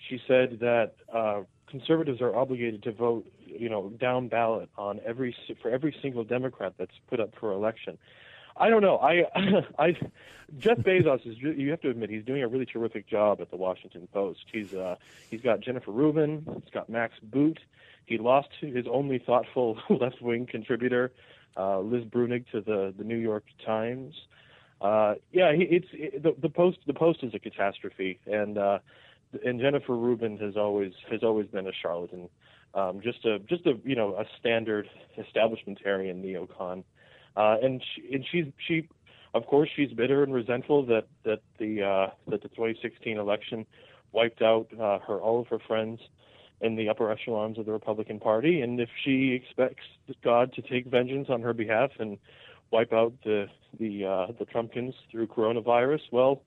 [0.09, 5.33] she said that uh, conservatives are obligated to vote, you know, down ballot on every
[5.61, 7.97] for every single Democrat that's put up for election.
[8.57, 8.97] I don't know.
[8.97, 9.23] I,
[9.79, 9.95] I,
[10.59, 11.37] Jeff Bezos is.
[11.37, 14.41] You have to admit he's doing a really terrific job at the Washington Post.
[14.51, 14.97] He's uh,
[15.31, 16.45] he's got Jennifer Rubin.
[16.61, 17.59] He's got Max Boot.
[18.05, 21.13] He lost his only thoughtful left-wing contributor,
[21.55, 24.13] uh, Liz Bruenig, to the the New York Times.
[24.83, 26.79] Uh, yeah, it's it, the, the post.
[26.85, 28.79] The post is a catastrophe, and uh,
[29.45, 32.27] and Jennifer Rubin has always has always been a charlatan,
[32.73, 36.83] um, just a just a you know a standard establishmentarian neocon,
[37.37, 38.89] uh, and she, and she's she,
[39.33, 43.65] of course, she's bitter and resentful that that the uh, that the 2016 election
[44.11, 46.01] wiped out uh, her all of her friends
[46.59, 49.85] in the upper echelons of the Republican Party, and if she expects
[50.23, 52.17] God to take vengeance on her behalf and
[52.73, 53.45] wipe out the
[53.79, 56.01] the uh, the Trumpkins through coronavirus.
[56.11, 56.43] Well,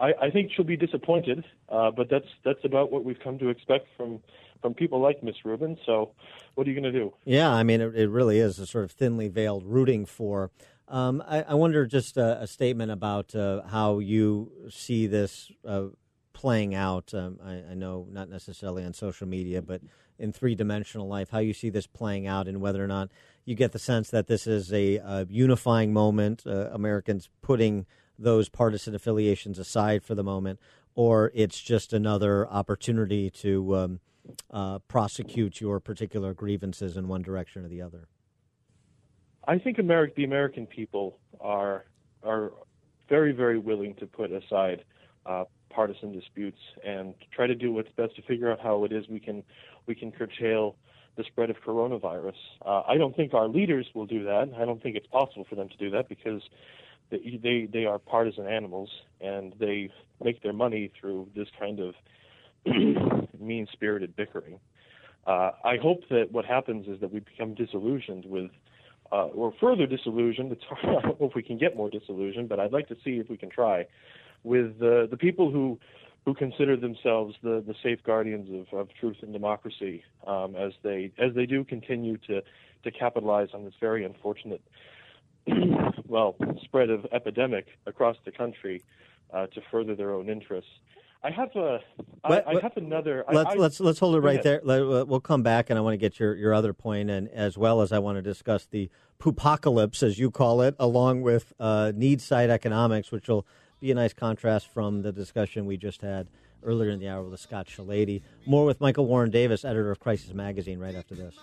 [0.00, 3.48] I, I think she'll be disappointed, uh, but that's that's about what we've come to
[3.48, 4.20] expect from
[4.60, 5.76] from people like Miss Rubin.
[5.86, 6.12] So,
[6.54, 7.12] what are you going to do?
[7.24, 10.50] Yeah, I mean, it, it, really is a sort of thinly veiled rooting for.
[10.88, 15.86] Um, I, I, wonder just a, a statement about uh, how you see this uh,
[16.32, 17.12] playing out.
[17.12, 19.82] Um, I, I, know not necessarily on social media, but
[20.18, 23.10] in three dimensional life, how you see this playing out, and whether or not
[23.44, 27.86] you get the sense that this is a, a unifying moment, uh, Americans putting
[28.18, 30.58] those partisan affiliations aside for the moment,
[30.94, 34.00] or it's just another opportunity to um,
[34.50, 38.08] uh, prosecute your particular grievances in one direction or the other.
[39.46, 41.84] I think America, the American people are
[42.22, 42.52] are
[43.08, 44.84] very, very willing to put aside
[45.26, 49.08] uh, partisan disputes and try to do what's best to figure out how it is
[49.08, 49.42] we can
[49.86, 50.76] we can curtail
[51.16, 52.34] the spread of coronavirus.
[52.64, 54.50] Uh, I don't think our leaders will do that.
[54.58, 56.42] I don't think it's possible for them to do that because
[57.10, 58.90] they they, they are partisan animals
[59.20, 59.90] and they
[60.22, 61.94] make their money through this kind of
[63.40, 64.58] mean-spirited bickering.
[65.26, 68.50] Uh, I hope that what happens is that we become disillusioned with,
[69.10, 70.52] uh, or further disillusioned.
[70.56, 70.96] It's hard.
[70.98, 73.28] I don't know if we can get more disillusioned, but I'd like to see if
[73.28, 73.86] we can try
[74.46, 75.78] with uh, the people who
[76.24, 81.12] who consider themselves the, the safe guardians of, of truth and democracy um, as they
[81.18, 82.40] as they do continue to
[82.84, 84.62] to capitalize on this very unfortunate
[86.06, 88.82] well spread of epidemic across the country
[89.32, 90.70] uh, to further their own interests.
[91.24, 91.80] I have a
[92.22, 93.24] I, I have another.
[93.32, 94.60] Let's I, let's let's hold it right there.
[94.62, 97.58] Let, we'll come back, and I want to get your your other point, and as
[97.58, 101.90] well as I want to discuss the poopocalypse, as you call it, along with uh,
[101.96, 103.44] need side economics, which will
[103.80, 106.28] be a nice contrast from the discussion we just had
[106.62, 108.22] earlier in the hour with Scott Shellady.
[108.46, 111.34] More with Michael Warren Davis, editor of Crisis Magazine, right after this.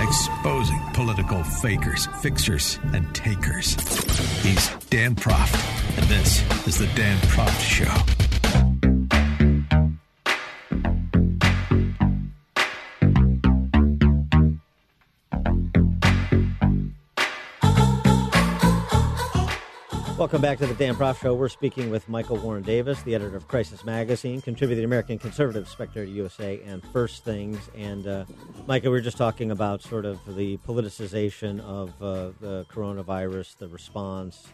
[0.00, 3.74] Exposing political fakers, fixers, and takers.
[4.42, 8.09] He's Dan Proft, and this is the Dan Proft Show.
[20.30, 21.34] Welcome back to the Dan Proft Show.
[21.34, 25.68] We're speaking with Michael Warren Davis, the editor of Crisis Magazine, contributor to American Conservative,
[25.68, 27.58] Spectator USA, and First Things.
[27.76, 28.26] And uh,
[28.68, 33.66] Micah, we were just talking about sort of the politicization of uh, the coronavirus, the
[33.66, 34.46] response,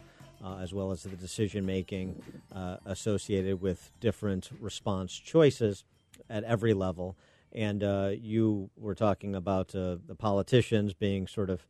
[0.43, 2.23] uh, as well as the decision making
[2.55, 5.85] uh, associated with different response choices
[6.31, 7.19] at every level.
[7.53, 11.67] And uh, you were talking about uh, the politicians being sort of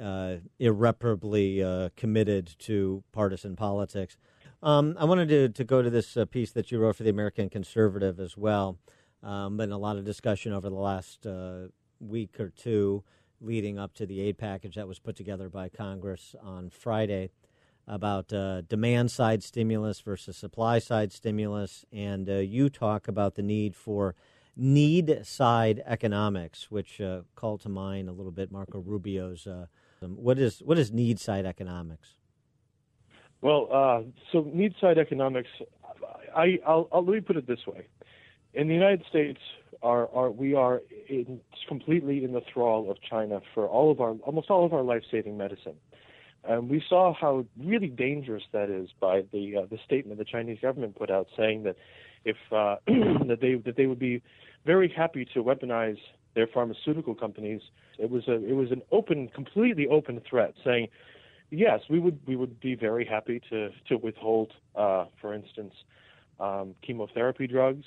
[0.00, 4.16] uh, irreparably uh, committed to partisan politics.
[4.62, 7.48] Um, I wanted to, to go to this piece that you wrote for the American
[7.48, 8.78] Conservative as well.
[9.22, 11.26] Um, been a lot of discussion over the last
[12.00, 13.04] week or two
[13.40, 17.30] leading up to the aid package that was put together by Congress on Friday
[17.86, 23.42] about uh, demand side stimulus versus supply side stimulus, and uh, you talk about the
[23.42, 24.14] need for
[24.56, 29.46] need side economics, which uh, called to mind a little bit Marco Rubio's.
[30.00, 32.08] What is what is need side economics?
[33.40, 35.48] Well, uh, so need side economics.
[36.34, 37.86] I I'll, I'll, let me put it this way:
[38.54, 39.40] in the United States,
[39.82, 44.12] are, are we are in, completely in the thrall of China for all of our
[44.24, 45.76] almost all of our life saving medicine.
[46.48, 50.58] And we saw how really dangerous that is by the uh, the statement the Chinese
[50.60, 51.76] government put out saying that
[52.24, 52.76] if uh,
[53.26, 54.22] that they that they would be
[54.64, 55.98] very happy to weaponize
[56.36, 57.60] their pharmaceutical companies.
[57.98, 60.86] It was a it was an open, completely open threat saying,
[61.50, 65.74] yes, we would we would be very happy to to withhold, uh, for instance,
[66.38, 67.86] um, chemotherapy drugs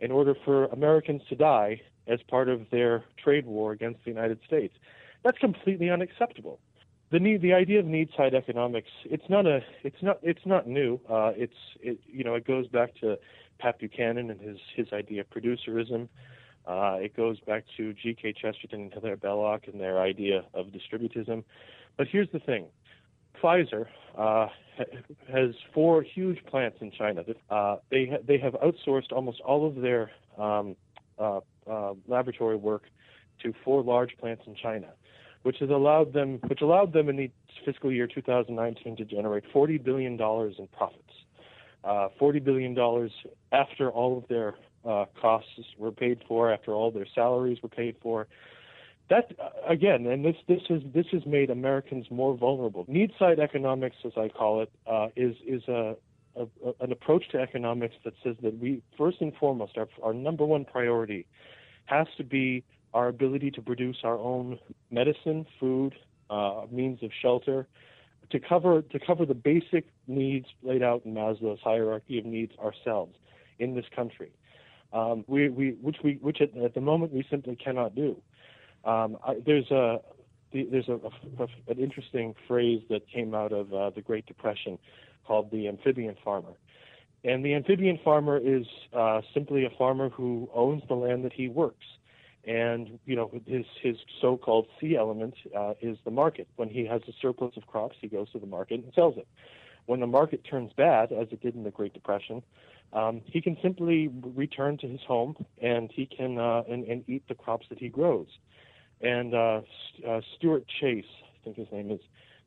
[0.00, 4.38] in order for Americans to die as part of their trade war against the United
[4.46, 4.74] States.
[5.22, 6.58] That's completely unacceptable
[7.10, 10.66] the need the idea of need side economics it's not a it's not it's not
[10.66, 13.16] new uh, it's it you know it goes back to
[13.60, 16.08] Pat Buchanan and his his idea of producerism
[16.66, 18.34] uh, it goes back to G.K.
[18.40, 21.44] Chesterton and Hilaire Belloc and their idea of distributism
[21.96, 22.66] but here's the thing
[23.42, 23.86] Pfizer
[24.16, 24.48] uh,
[25.32, 29.76] has four huge plants in China uh, they ha- they have outsourced almost all of
[29.76, 30.76] their um,
[31.18, 31.40] uh,
[31.70, 32.84] uh, laboratory work
[33.42, 34.88] to four large plants in China
[35.44, 37.30] which has allowed them, which allowed them in the
[37.64, 41.00] fiscal year 2019 to generate 40 billion dollars in profits.
[41.84, 43.12] Uh, 40 billion dollars
[43.52, 44.54] after all of their
[44.86, 48.26] uh, costs were paid for, after all their salaries were paid for.
[49.10, 49.32] That
[49.68, 52.86] again, and this this has this has made Americans more vulnerable.
[52.88, 55.94] Need side economics, as I call it, uh, is is a,
[56.36, 56.46] a,
[56.80, 60.64] an approach to economics that says that we first and foremost our our number one
[60.64, 61.26] priority
[61.84, 62.64] has to be
[62.94, 64.58] our ability to produce our own
[64.90, 65.94] medicine, food,
[66.30, 67.66] uh, means of shelter,
[68.30, 73.14] to cover to cover the basic needs laid out in Maslow's hierarchy of needs ourselves
[73.58, 74.32] in this country.
[74.94, 78.16] Um, we, we, which we, which at, at, the moment we simply cannot do.
[78.84, 80.00] Um, I, there's a
[80.52, 81.00] there's a,
[81.40, 84.78] a, an interesting phrase that came out of uh, the Great Depression
[85.26, 86.52] called the amphibian farmer.
[87.24, 91.48] And the amphibian farmer is uh, simply a farmer who owns the land that he
[91.48, 91.84] works
[92.46, 96.48] and you know his his so-called sea element uh, is the market.
[96.56, 99.26] When he has a surplus of crops, he goes to the market and sells it.
[99.86, 102.42] When the market turns bad, as it did in the Great Depression,
[102.92, 107.26] um, he can simply return to his home and he can uh, and, and eat
[107.28, 108.28] the crops that he grows.
[109.00, 109.60] And uh,
[110.08, 112.00] uh, Stuart Chase, I think his name is,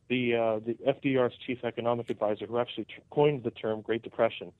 [0.09, 4.53] the uh, the FDR's chief economic advisor, who actually coined the term Great Depression,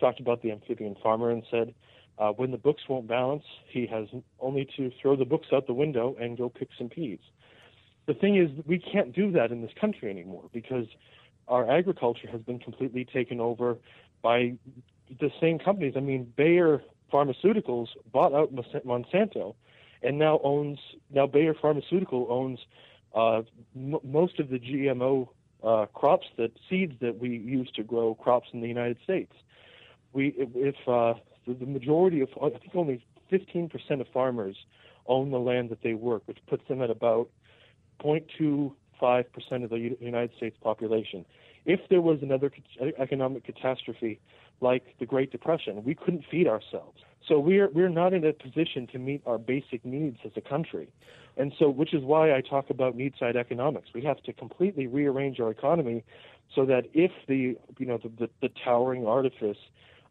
[0.00, 1.74] talked about the amphibian farmer and said
[2.18, 4.06] uh, when the books won't balance, he has
[4.40, 7.18] only to throw the books out the window and go pick some peas.
[8.06, 10.86] The thing is, we can't do that in this country anymore because
[11.48, 13.76] our agriculture has been completely taken over
[14.22, 14.54] by
[15.20, 15.94] the same companies.
[15.96, 16.82] I mean, Bayer
[17.12, 19.54] Pharmaceuticals bought out Monsanto,
[20.02, 20.78] and now owns
[21.10, 22.58] now Bayer Pharmaceutical owns
[23.14, 23.42] uh,
[23.76, 25.28] m- most of the GMO
[25.62, 29.32] uh, crops that seeds that we use to grow crops in the United States.
[30.12, 31.14] We if uh,
[31.46, 34.56] the, the majority of, I think only 15% of farmers
[35.06, 37.28] own the land that they work, which puts them at about
[39.00, 41.24] 0.25% of the United States population.
[41.64, 42.52] If there was another
[42.98, 44.20] economic catastrophe
[44.60, 47.00] like the Great Depression, we couldn't feed ourselves.
[47.26, 50.92] So we're we're not in a position to meet our basic needs as a country,
[51.38, 53.88] and so which is why I talk about need side economics.
[53.94, 56.04] We have to completely rearrange our economy
[56.54, 59.56] so that if the you know the, the, the towering artifice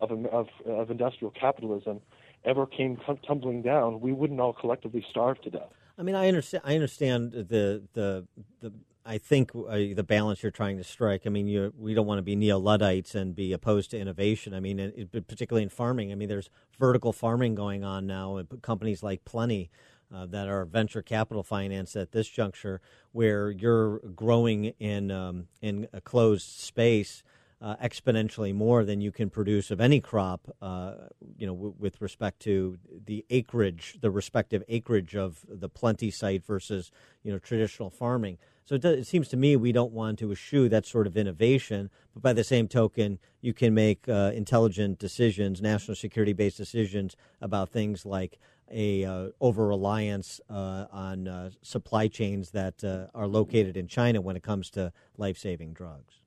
[0.02, 2.02] of, of, of industrial capitalism
[2.46, 5.70] ever came tumbling down, we wouldn't all collectively starve to death.
[5.98, 6.64] I mean, I understand.
[6.66, 8.28] I understand the the
[8.62, 8.74] the.
[9.06, 11.24] I think uh, the balance you're trying to strike.
[11.26, 14.54] I mean, we don't want to be neo luddites and be opposed to innovation.
[14.54, 16.14] I mean, it, particularly in farming.
[16.14, 16.50] I mean, there's
[16.80, 18.42] vertical farming going on now.
[18.62, 19.70] Companies like Plenty.
[20.14, 22.80] Uh, that are venture capital finance at this juncture,
[23.14, 27.24] where you're growing in um, in a closed space
[27.64, 30.96] uh, exponentially more than you can produce of any crop, uh,
[31.38, 36.46] you know, w- with respect to the acreage, the respective acreage of the plenty site
[36.46, 36.92] versus,
[37.24, 38.38] you know, traditional farming.
[38.66, 41.16] So it, does, it seems to me we don't want to eschew that sort of
[41.16, 46.58] innovation, but by the same token, you can make uh, intelligent decisions, national security based
[46.58, 53.08] decisions about things like a uh, over reliance uh, on uh, supply chains that uh,
[53.16, 56.23] are located in China when it comes to life saving drugs.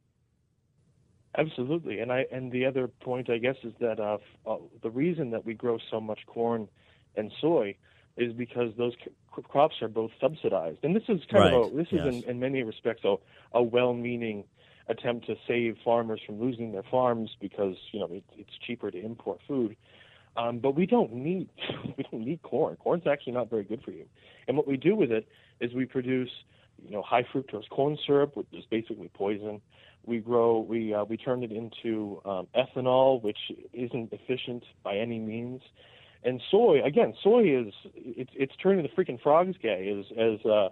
[1.38, 5.30] Absolutely, and I and the other point I guess is that uh, uh, the reason
[5.30, 6.68] that we grow so much corn
[7.16, 7.76] and soy
[8.16, 9.10] is because those c-
[9.42, 12.00] crops are both subsidized, and this is kind Right, of a, this yes.
[12.00, 13.16] is in, in many respects a,
[13.52, 14.44] a well-meaning
[14.88, 18.98] attempt to save farmers from losing their farms because you know it, it's cheaper to
[19.04, 19.76] import food.
[20.38, 21.48] Um, but we don't need
[21.98, 22.76] we don't need corn.
[22.76, 24.06] Corn's actually not very good for you.
[24.48, 25.28] And what we do with it
[25.60, 26.30] is we produce
[26.84, 29.60] you know high fructose corn syrup, which is basically poison.
[30.04, 33.38] We grow we uh, we turn it into um, ethanol, which
[33.72, 35.62] isn't efficient by any means.
[36.22, 40.68] And soy again, soy is it's it's turning the freaking frogs gay, as as uh,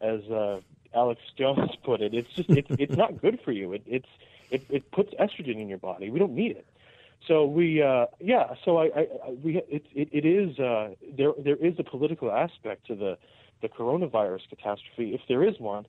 [0.00, 0.60] as uh,
[0.94, 2.14] Alex Jones put it.
[2.14, 3.72] It's just it's it's not good for you.
[3.72, 4.08] It it's
[4.50, 6.10] it, it puts estrogen in your body.
[6.10, 6.66] We don't need it.
[7.26, 8.54] So we, uh, yeah.
[8.64, 11.32] So I, I, I we, it, it, it is uh, there.
[11.38, 13.18] There is a political aspect to the,
[13.62, 15.86] the coronavirus catastrophe, if there is one.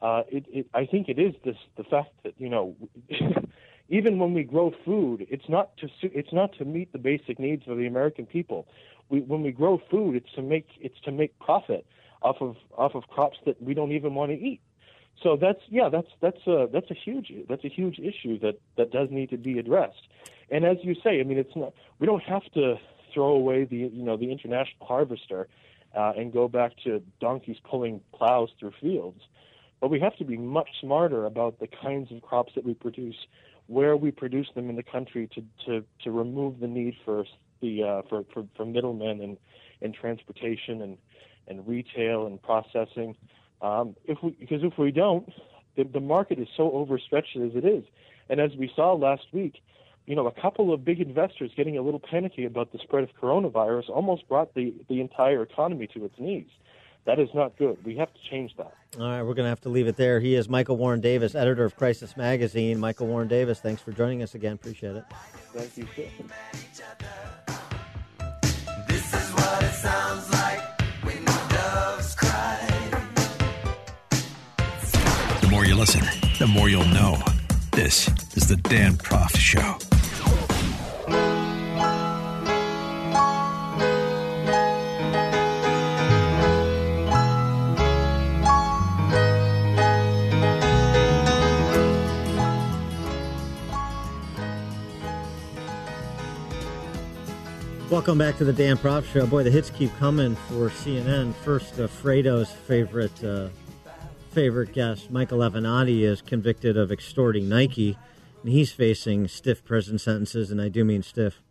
[0.00, 2.76] Uh, it, it, I think it is this the fact that you know,
[3.88, 7.66] even when we grow food, it's not to it's not to meet the basic needs
[7.66, 8.66] of the American people.
[9.08, 11.86] We, when we grow food, it's to make it's to make profit
[12.22, 14.60] off of off of crops that we don't even want to eat.
[15.22, 18.90] So that's yeah, that's that's a that's a huge that's a huge issue that that
[18.92, 20.08] does need to be addressed.
[20.50, 22.76] And as you say, I mean, it's not we don't have to
[23.14, 25.48] throw away the you know the international harvester
[25.96, 29.20] uh, and go back to donkeys pulling plows through fields,
[29.80, 33.16] but we have to be much smarter about the kinds of crops that we produce,
[33.66, 37.24] where we produce them in the country to to to remove the need for
[37.60, 39.36] the uh, for, for for middlemen and
[39.82, 40.98] and transportation and
[41.48, 43.16] and retail and processing.
[43.62, 45.32] Um, if we, because if we don't,
[45.76, 47.84] the, the market is so overstretched as it is.
[48.28, 49.62] And as we saw last week,
[50.06, 53.10] you know, a couple of big investors getting a little panicky about the spread of
[53.20, 56.46] coronavirus almost brought the, the entire economy to its knees.
[57.06, 57.84] That is not good.
[57.84, 58.72] We have to change that.
[58.98, 60.18] All right, we're going to have to leave it there.
[60.18, 62.80] He is Michael Warren Davis, editor of Crisis Magazine.
[62.80, 64.54] Michael Warren Davis, thanks for joining us again.
[64.54, 65.04] Appreciate it.
[65.52, 66.08] Thank you, sir.
[68.88, 72.68] This is what it sounds like when doves cry.
[75.40, 76.02] The more you listen,
[76.38, 77.18] the more you'll know.
[77.70, 79.85] This is the Dan Proft Show.
[97.88, 99.28] Welcome back to the Dan Proft Show.
[99.28, 101.32] Boy, the hits keep coming for CNN.
[101.36, 103.48] First, uh, Fredo's favorite uh,
[104.32, 107.96] favorite guest, Michael Avenatti, is convicted of extorting Nike,
[108.42, 111.42] and he's facing stiff prison sentences, and I do mean stiff.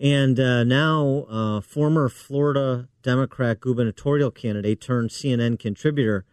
[0.00, 6.24] And uh, now, uh, former Florida Democrat gubernatorial candidate turned CNN contributor,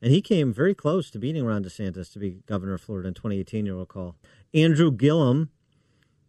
[0.00, 3.14] and he came very close to beating Ron DeSantis to be governor of Florida in
[3.14, 3.66] 2018.
[3.66, 4.14] You'll recall.
[4.54, 5.50] Andrew Gillum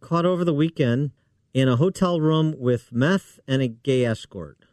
[0.00, 1.12] caught over the weekend
[1.56, 4.66] in a hotel room with meth and a gay escort.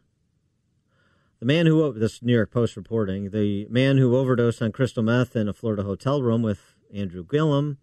[1.40, 5.34] The man who this New York Post reporting the man who overdosed on crystal meth
[5.34, 7.78] in a Florida hotel room with Andrew Gillum,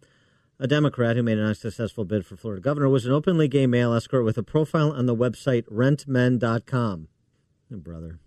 [0.58, 3.94] a Democrat who made an unsuccessful bid for Florida governor, was an openly gay male
[3.94, 7.08] escort with a profile on the website rentmen.com.
[7.72, 8.18] Oh, brother.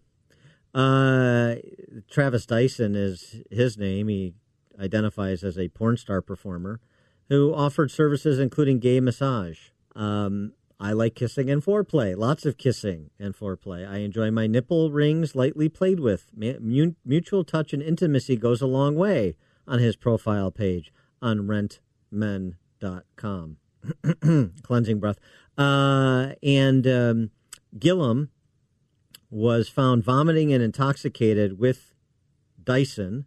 [0.74, 1.54] Uh,
[2.10, 4.08] Travis Dyson is his name.
[4.08, 4.34] He
[4.80, 6.80] identifies as a porn star performer
[7.30, 9.70] who offered services including gay massage.
[9.96, 10.54] Um,
[10.84, 12.14] I like kissing and foreplay.
[12.18, 13.90] Lots of kissing and foreplay.
[13.90, 16.30] I enjoy my nipple rings lightly played with.
[16.36, 20.92] Mu- mutual touch and intimacy goes a long way on his profile page
[21.22, 21.48] on
[22.12, 23.58] rentmen.com.
[24.64, 25.20] Cleansing breath.
[25.58, 27.32] Uh, and um,
[27.80, 28.30] Gillum
[29.30, 31.94] was found vomiting and intoxicated with
[32.62, 33.24] Dyson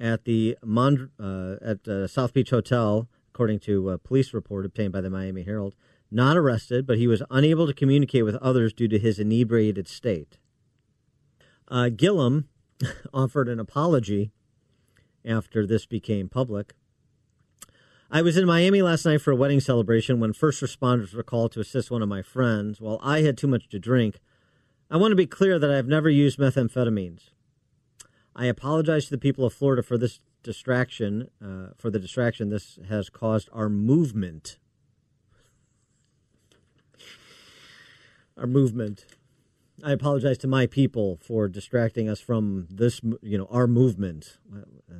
[0.00, 4.92] at the Mond- uh, at uh, South Beach Hotel, according to a police report obtained
[4.92, 5.76] by the Miami Herald.
[6.14, 10.36] Not arrested, but he was unable to communicate with others due to his inebriated state.
[11.68, 12.48] Uh, Gillum
[13.14, 14.30] offered an apology
[15.24, 16.74] after this became public.
[18.10, 21.52] I was in Miami last night for a wedding celebration when first responders were called
[21.52, 22.78] to assist one of my friends.
[22.78, 24.20] While I had too much to drink,
[24.90, 27.30] I want to be clear that I have never used methamphetamines.
[28.36, 32.78] I apologize to the people of Florida for this distraction, uh, for the distraction this
[32.90, 34.58] has caused our movement.
[38.36, 39.04] Our movement.
[39.84, 44.92] I apologize to my people for distracting us from this, you know, our movement, uh,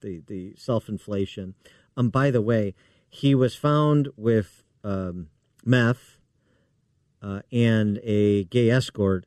[0.00, 1.54] the the self inflation.
[1.96, 2.74] Um, by the way,
[3.08, 5.28] he was found with um,
[5.64, 6.18] meth
[7.22, 9.26] uh, and a gay escort,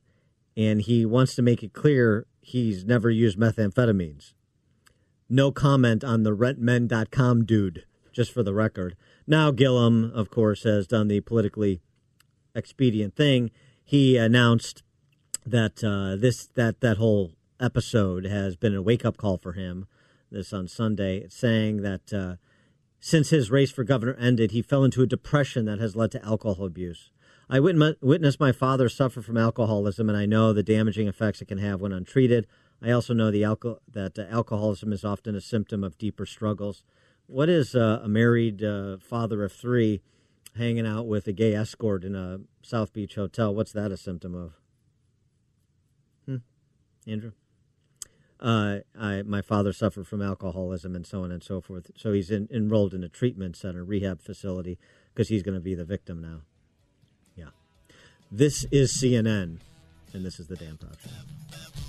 [0.55, 4.33] and he wants to make it clear he's never used methamphetamines.
[5.29, 8.95] No comment on the rentmen.com dude, just for the record.
[9.27, 11.81] Now, Gillum, of course, has done the politically
[12.59, 13.49] expedient thing.
[13.83, 14.83] He announced
[15.45, 19.87] that uh, this that that whole episode has been a wake up call for him.
[20.31, 22.35] This on Sunday, saying that uh,
[22.99, 26.23] since his race for governor ended, he fell into a depression that has led to
[26.23, 27.09] alcohol abuse.
[27.49, 31.57] I witnessed my father suffer from alcoholism, and I know the damaging effects it can
[31.57, 32.45] have when untreated.
[32.79, 36.83] I also know the alco- that uh, alcoholism is often a symptom of deeper struggles.
[37.25, 40.01] What is uh, a married uh, father of three
[40.59, 43.53] hanging out with a gay escort in a South Beach hotel?
[43.53, 44.53] What's that a symptom of?
[46.25, 46.37] Hmm?
[47.07, 47.31] Andrew?
[48.39, 51.91] Uh, I, my father suffered from alcoholism and so on and so forth.
[51.97, 54.77] So he's in, enrolled in a treatment center, rehab facility,
[55.13, 56.41] because he's going to be the victim now.
[57.35, 57.49] Yeah.
[58.31, 59.57] This is CNN,
[60.13, 61.88] and this is the Dan Proft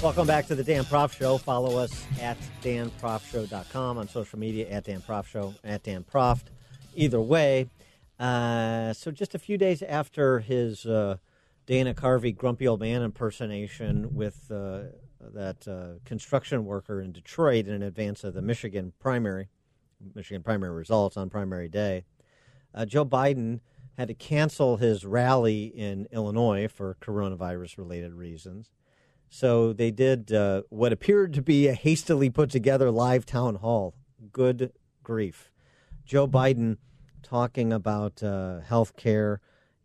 [0.00, 1.38] Welcome back to the Dan Proft Show.
[1.38, 6.44] Follow us at danproftshow.com on social media at Dan Proft Show, at Dan Proft.
[6.94, 7.68] Either way,
[8.20, 11.16] uh, so just a few days after his uh,
[11.66, 14.82] Dana Carvey grumpy old man impersonation with uh,
[15.20, 19.48] that uh, construction worker in Detroit in advance of the Michigan primary,
[20.14, 22.04] Michigan primary results on primary day,
[22.72, 23.58] uh, Joe Biden
[23.98, 28.70] had to cancel his rally in Illinois for coronavirus related reasons.
[29.30, 33.94] So they did uh, what appeared to be a hastily put together live town hall.
[34.32, 34.72] Good
[35.02, 35.50] grief.
[36.04, 36.78] Joe Biden
[37.22, 39.40] talking about uh, health care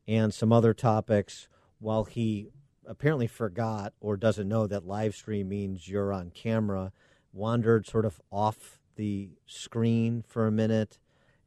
[0.07, 1.47] and some other topics
[1.79, 2.47] while he
[2.85, 6.91] apparently forgot or doesn't know that live stream means you're on camera,
[7.33, 10.99] wandered sort of off the screen for a minute.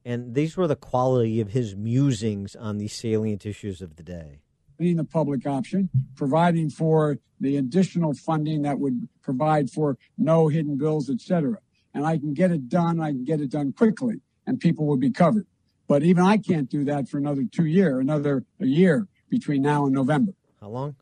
[0.05, 4.41] And these were the quality of his musings on the salient issues of the day
[4.77, 10.77] being the public option, providing for the additional funding that would provide for no hidden
[10.77, 11.59] bills, et cetera.
[11.95, 13.01] And I can get it done.
[13.01, 15.47] I can get it done quickly and people will be covered.
[15.89, 19.87] But even I can't do that for another two year, another a year between now
[19.87, 20.33] and November.
[20.61, 20.97] How long?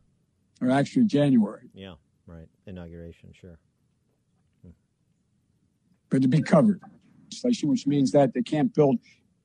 [0.61, 1.69] Or actually January.
[1.75, 1.95] Yeah,
[2.27, 2.49] right.
[2.67, 3.59] Inauguration, sure.
[4.63, 4.71] Hmm.
[6.11, 6.81] But to be covered,
[7.43, 8.99] which means that they can't build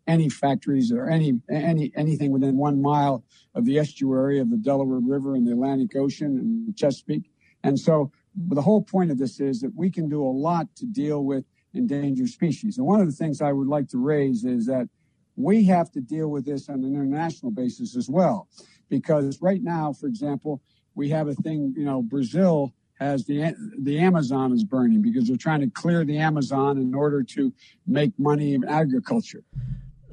[0.09, 3.23] any factories or any any anything within one mile
[3.53, 7.29] of the estuary of the Delaware River and the Atlantic Ocean and Chesapeake.
[7.63, 10.85] And so the whole point of this is that we can do a lot to
[10.85, 12.77] deal with endangered species.
[12.77, 14.89] And one of the things I would like to raise is that
[15.35, 18.47] we have to deal with this on an international basis as well.
[18.89, 20.61] Because right now, for example,
[20.95, 25.37] we have a thing, you know, Brazil has the the Amazon is burning because they're
[25.37, 27.53] trying to clear the Amazon in order to
[27.87, 29.43] make money in agriculture.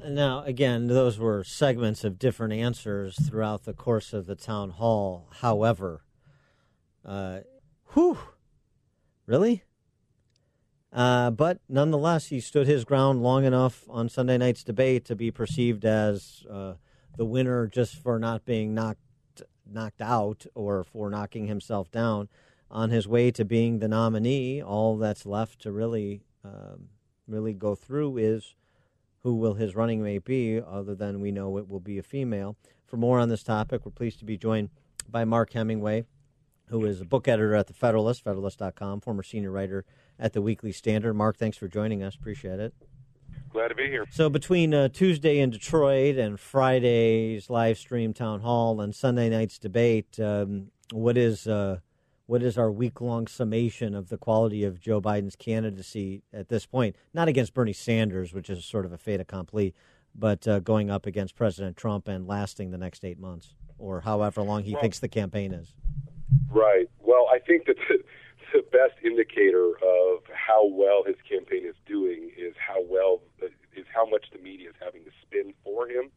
[0.09, 5.27] Now, again, those were segments of different answers throughout the course of the town hall.
[5.41, 6.01] However,
[7.03, 7.39] uh,
[7.93, 8.17] whew,
[9.25, 9.63] really?
[10.93, 15.29] Uh, but nonetheless, he stood his ground long enough on Sunday night's debate to be
[15.29, 16.75] perceived as uh,
[17.17, 19.01] the winner just for not being knocked
[19.69, 22.29] knocked out or for knocking himself down
[22.71, 24.61] on his way to being the nominee.
[24.61, 26.87] All that's left to really, um,
[27.27, 28.55] really go through is
[29.23, 32.55] who will his running mate be, other than we know it will be a female.
[32.85, 34.69] For more on this topic, we're pleased to be joined
[35.09, 36.05] by Mark Hemingway,
[36.69, 39.85] who is a book editor at the Federalist, Federalist.com, former senior writer
[40.19, 41.13] at the Weekly Standard.
[41.13, 42.15] Mark, thanks for joining us.
[42.15, 42.73] Appreciate it.
[43.49, 44.05] Glad to be here.
[44.11, 49.57] So between uh, Tuesday in Detroit and Friday's live stream town hall and Sunday night's
[49.57, 51.79] debate, um, what is uh,
[52.27, 56.65] what is our week long summation of the quality of Joe Biden's candidacy at this
[56.65, 56.95] point?
[57.13, 59.73] Not against Bernie Sanders, which is sort of a fait accompli,
[60.13, 63.55] but uh, going up against President Trump and lasting the next eight months.
[63.79, 65.75] or however long he Well- thinks the campaign is.
[66.49, 66.87] Right.
[66.99, 68.03] Well, I think that the,
[68.53, 73.21] the best indicator of how well his campaign is doing is how well
[73.75, 76.09] is how much the media is having to spin for him.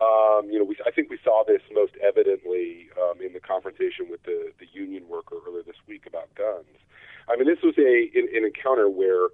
[0.00, 4.08] Um, you know, we, I think we saw this most evidently um, in the confrontation
[4.08, 6.78] with the, the union worker earlier this week about guns.
[7.28, 9.28] I mean, this was a an, an encounter where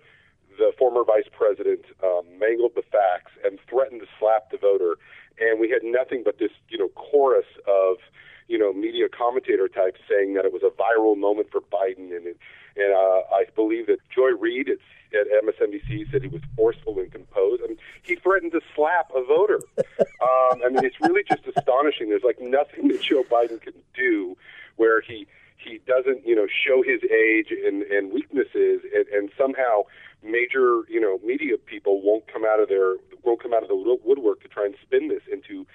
[0.58, 4.96] the former vice president um, mangled the facts and threatened to slap the voter,
[5.38, 7.98] and we had nothing but this, you know, chorus of,
[8.48, 12.26] you know, media commentator types saying that it was a viral moment for Biden, and
[12.26, 12.38] it,
[12.76, 14.78] and uh, I believe that Joy Reid at,
[15.18, 17.62] at MSNBC said he was forceful and composed.
[17.64, 19.60] I mean, he threatened to slap a voter.
[19.78, 22.10] um, I mean, it's really just astonishing.
[22.10, 24.36] There's like nothing that Joe Biden can do
[24.76, 25.26] where he
[25.56, 29.82] he doesn't, you know, show his age and, and weaknesses, and, and somehow
[30.22, 33.98] major, you know, media people won't come out of their won't come out of the
[34.04, 35.66] woodwork to try and spin this into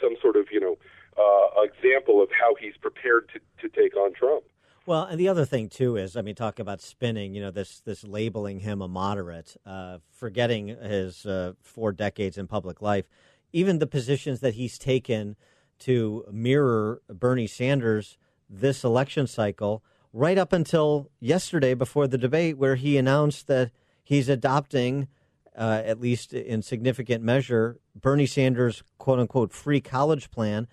[0.00, 0.76] some sort of, you know,
[1.16, 4.44] uh, example of how he's prepared to, to take on Trump.
[4.88, 7.34] Well, and the other thing too is, I mean, talk about spinning.
[7.34, 12.46] You know, this this labeling him a moderate, uh, forgetting his uh, four decades in
[12.46, 13.04] public life,
[13.52, 15.36] even the positions that he's taken
[15.80, 18.16] to mirror Bernie Sanders
[18.48, 19.84] this election cycle,
[20.14, 23.70] right up until yesterday before the debate, where he announced that
[24.02, 25.06] he's adopting,
[25.54, 30.66] uh, at least in significant measure, Bernie Sanders' quote unquote free college plan,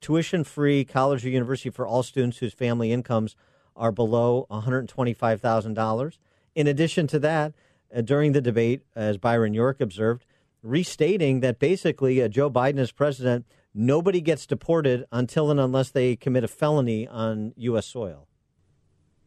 [0.00, 3.34] tuition free college or university for all students whose family incomes
[3.78, 6.18] are below $125,000.
[6.54, 7.52] In addition to that,
[7.94, 10.26] uh, during the debate, as Byron York observed,
[10.62, 16.16] restating that basically uh, Joe Biden as president, nobody gets deported until and unless they
[16.16, 17.86] commit a felony on U.S.
[17.86, 18.26] soil.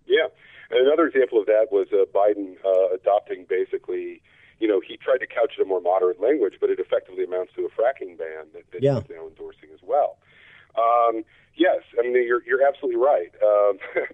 [0.06, 0.28] Yeah.
[0.70, 4.22] Another example of that was uh, Biden uh, adopting basically,
[4.60, 7.54] you know, he tried to couch it in more moderate language, but it effectively amounts
[7.56, 9.00] to a fracking ban that, that Yeah.
[9.00, 10.18] he's now endorsing as well.
[10.78, 11.24] Um,
[11.56, 13.32] yes, I mean, you're, you're absolutely right.
[13.44, 13.80] Um,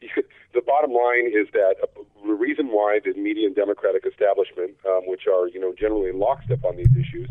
[0.54, 1.86] the bottom line is that uh,
[2.26, 6.64] the reason why the media and Democratic establishment, um, which are, you know, generally lockstep
[6.64, 7.28] on these issues,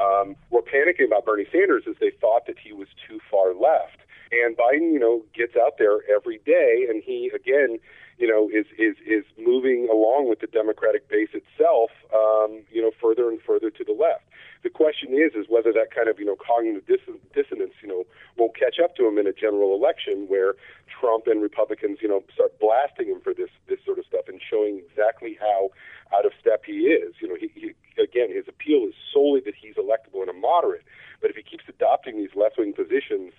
[0.00, 3.98] um, were panicking about Bernie Sanders is they thought that he was too far left.
[4.32, 7.78] And Biden, you know, gets out there every day, and he again,
[8.16, 12.92] you know, is is is moving along with the Democratic base itself, um, you know,
[12.98, 14.24] further and further to the left.
[14.62, 18.04] The question is, is whether that kind of you know cognitive dis- dissonance, you know,
[18.36, 20.54] won't catch up to him in a general election where
[20.86, 24.40] Trump and Republicans, you know, start blasting him for this this sort of stuff and
[24.40, 25.70] showing exactly how
[26.14, 27.14] out of step he is.
[27.20, 30.84] You know, he, he again, his appeal is solely that he's electable and a moderate.
[31.20, 33.32] But if he keeps adopting these left wing positions,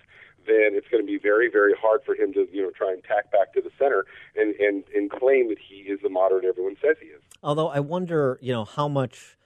[0.46, 3.02] then it's going to be very, very hard for him to, you know, try and
[3.04, 4.04] tack back to the center
[4.36, 7.20] and, and, and claim that he is the moderate everyone says he is.
[7.42, 9.36] Although I wonder, you know, how much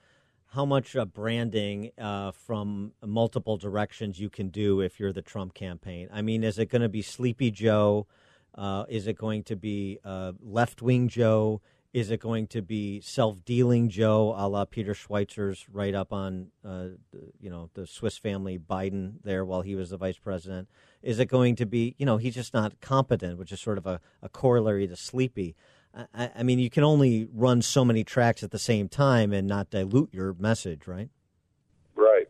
[0.51, 5.53] how much uh, branding uh, from multiple directions you can do if you're the Trump
[5.53, 6.09] campaign.
[6.11, 8.07] I mean, is it going to be Sleepy Joe?
[8.55, 11.61] Uh, is it going to be uh, left wing Joe?
[11.93, 16.47] Is it going to be self dealing Joe, a la Peter Schweizer's write up on,
[16.65, 16.89] uh,
[17.39, 20.67] you know, the Swiss family Biden there while he was the vice president?
[21.01, 23.87] Is it going to be, you know, he's just not competent, which is sort of
[23.87, 25.55] a, a corollary to Sleepy?
[25.95, 29.47] I, I mean, you can only run so many tracks at the same time and
[29.47, 31.09] not dilute your message, right?
[31.95, 32.27] Right.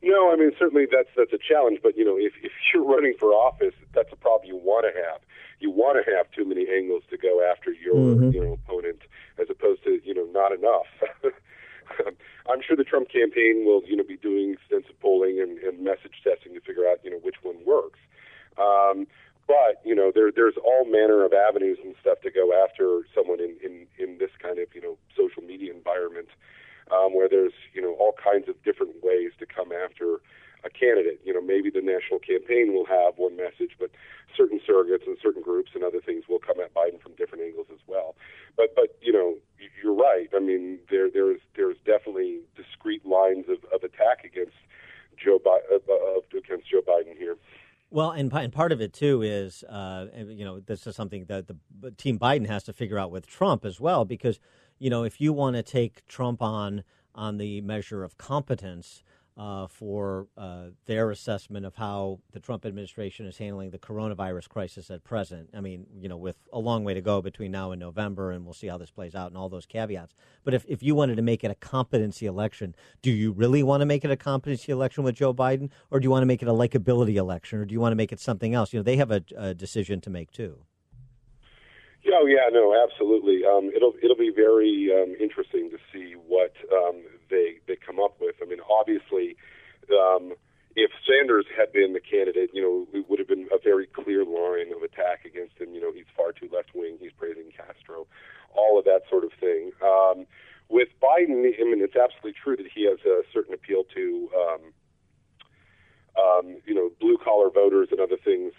[0.00, 3.14] No, I mean certainly that's that's a challenge, but you know if if you're running
[3.18, 5.20] for office, that's a problem you want to have.
[5.58, 8.32] You want to have too many angles to go after your Mhm.
[8.32, 9.00] you know opponent,
[9.38, 10.86] as opposed to you know not enough.
[12.48, 16.22] I'm sure the Trump campaign will you know be doing extensive polling and, and message
[16.22, 17.98] testing to figure out you know which one works.
[18.56, 19.06] Um,
[19.48, 23.40] but you know there there's all manner of avenues and stuff to go after someone
[23.40, 26.28] in in in this kind of you know social media environment
[26.92, 30.20] um, where there's you know all kinds of different ways to come after
[30.64, 31.20] a candidate.
[31.24, 33.90] You know, maybe the national campaign will have one message, but
[34.36, 37.66] certain surrogates and certain groups and other things will come at Biden from different angles
[37.72, 38.14] as well.
[38.56, 39.36] But but you know,
[39.82, 40.28] you're right.
[40.34, 44.56] I mean, there there's there's definitely discrete lines of, of attack against
[45.16, 47.36] Joe Bi- uh, against Joe Biden here.
[47.90, 51.46] Well, and, and part of it too is, uh, you know, this is something that
[51.46, 51.56] the
[51.92, 54.38] team Biden has to figure out with Trump as well, because,
[54.78, 56.84] you know, if you want to take Trump on
[57.14, 59.02] on the measure of competence
[59.38, 64.90] uh, for uh, their assessment of how the Trump administration is handling the coronavirus crisis
[64.90, 67.78] at present, I mean, you know, with a long way to go between now and
[67.78, 70.16] November, and we'll see how this plays out and all those caveats.
[70.42, 73.80] But if, if you wanted to make it a competency election, do you really want
[73.80, 76.42] to make it a competency election with Joe Biden, or do you want to make
[76.42, 78.72] it a likability election, or do you want to make it something else?
[78.72, 80.58] You know, they have a, a decision to make too.
[82.10, 83.42] Oh, yeah, no, absolutely.
[83.44, 88.16] Um, it'll it'll be very um, interesting to see what um, they they come up
[88.20, 88.36] with.
[88.42, 89.36] I mean, obviously,
[89.90, 90.32] um,
[90.76, 94.24] if Sanders had been the candidate, you know, it would have been a very clear
[94.24, 95.74] line of attack against him.
[95.74, 96.98] You know, he's far too left wing.
[97.00, 98.06] He's praising Castro,
[98.54, 99.72] all of that sort of thing.
[99.82, 100.26] Um,
[100.68, 104.62] with Biden, I mean, it's absolutely true that he has a certain appeal to, um,
[106.20, 108.52] um, you know, blue collar voters and other things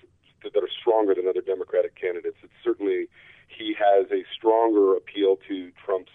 [0.44, 2.38] that, that are stronger than other Democratic candidates.
[2.42, 3.08] It's certainly
[3.48, 6.12] he has a stronger appeal to Trump's,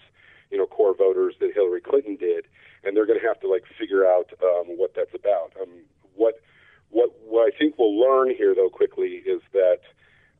[0.51, 2.45] you know, core voters than Hillary Clinton did,
[2.83, 5.53] and they're going to have to like figure out um, what that's about.
[5.61, 5.69] Um,
[6.15, 6.41] what
[6.89, 9.81] what what I think we'll learn here, though, quickly is that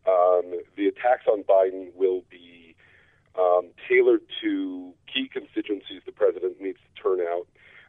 [0.07, 2.75] um, the attacks on Biden will be
[3.37, 7.47] um, tailored to key constituencies the president needs to turn out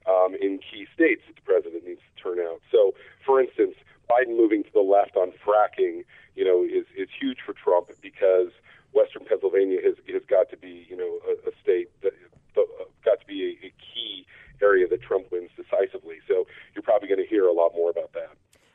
[0.09, 2.60] um, in key states that the president needs to turn out.
[2.70, 2.94] So,
[3.24, 3.74] for instance,
[4.10, 8.51] Biden moving to the left on fracking, you know, is is huge for Trump because
[8.97, 12.14] Western Pennsylvania has has got to be, you know, a, a state that
[12.56, 12.62] uh,
[13.05, 14.27] got to be a, a key
[14.62, 16.16] area that Trump wins decisively.
[16.27, 18.32] So you're probably going to hear a lot more about that.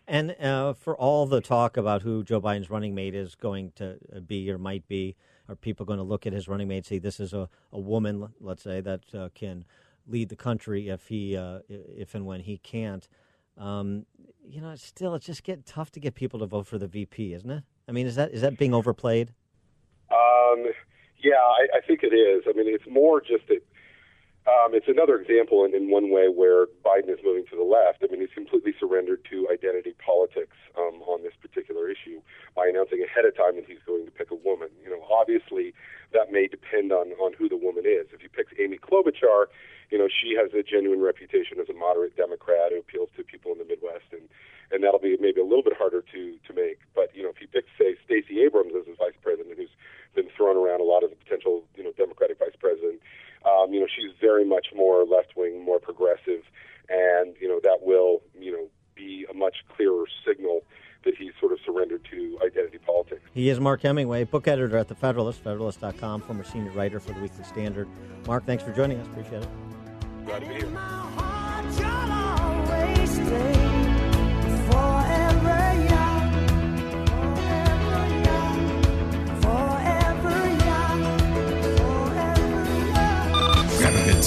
[0.07, 3.97] And uh, for all the talk about who Joe Biden's running mate is going to
[4.25, 5.15] be or might be,
[5.47, 7.79] are people going to look at his running mate and say this is a, a
[7.79, 9.65] woman, let's say, that uh, can
[10.07, 13.07] lead the country if he uh, if and when he can't?
[13.57, 14.05] Um,
[14.43, 16.87] you know, it's still, it's just getting tough to get people to vote for the
[16.87, 17.63] VP, isn't it?
[17.87, 19.33] I mean, is that is that being overplayed?
[20.51, 20.71] Um,
[21.23, 22.43] yeah, I, I think it is.
[22.47, 23.61] I mean, it's more just that
[24.49, 28.01] um, it's another example in, in one way where Biden is moving to the left.
[28.01, 32.25] I mean, he's completely surrendered to identity politics um, on this particular issue
[32.55, 34.69] by announcing ahead of time that he's going to pick a woman.
[34.81, 35.77] You know, obviously
[36.09, 38.09] that may depend on on who the woman is.
[38.09, 39.45] If he picks Amy Klobuchar,
[39.93, 43.51] you know, she has a genuine reputation as a moderate Democrat who appeals to people
[43.53, 44.25] in the Midwest, and
[44.71, 46.79] and that'll be maybe a little bit harder to to make.
[46.95, 49.73] But you know, if he picks say Stacey Abrams as his vice president, who's
[50.15, 52.99] been thrown around a lot as a potential you know Democratic vice president,
[53.45, 56.43] um, you know, she's very much more left wing, more progressive,
[56.89, 60.61] and you know that will you know be a much clearer signal
[61.03, 63.21] that he's sort of surrendered to identity politics.
[63.33, 67.19] He is Mark Hemingway, book editor at The Federalist, Federalist.com, former senior writer for the
[67.19, 67.87] Weekly Standard.
[68.27, 69.07] Mark, thanks for joining us.
[69.07, 69.49] Appreciate it.
[70.25, 72.20] Glad to be here.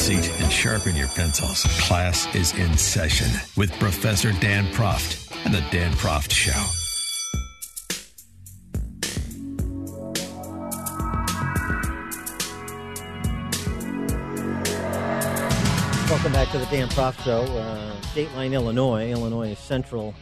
[0.04, 1.62] Seat and sharpen your pencils.
[1.80, 3.26] Class is in session
[3.56, 6.52] with Professor Dan Proft and the Dan Proft Show.
[16.10, 17.44] Welcome back to the Dan Proft Show.
[17.56, 19.10] Uh, Dateline, Illinois.
[19.10, 20.14] Illinois is central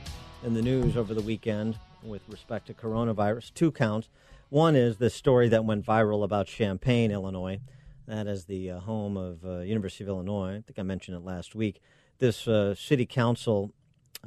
[0.44, 3.52] in the news over the weekend with respect to coronavirus.
[3.52, 4.08] Two counts.
[4.48, 7.58] One is the story that went viral about Champaign, Illinois.
[8.06, 10.56] That is the uh, home of uh, University of Illinois.
[10.56, 11.80] I think I mentioned it last week.
[12.18, 13.72] This uh, city council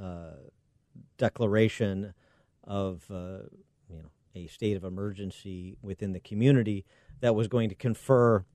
[0.01, 0.31] uh,
[1.17, 2.13] declaration
[2.63, 3.47] of uh,
[3.89, 6.85] you know a state of emergency within the community
[7.19, 8.45] that was going to confer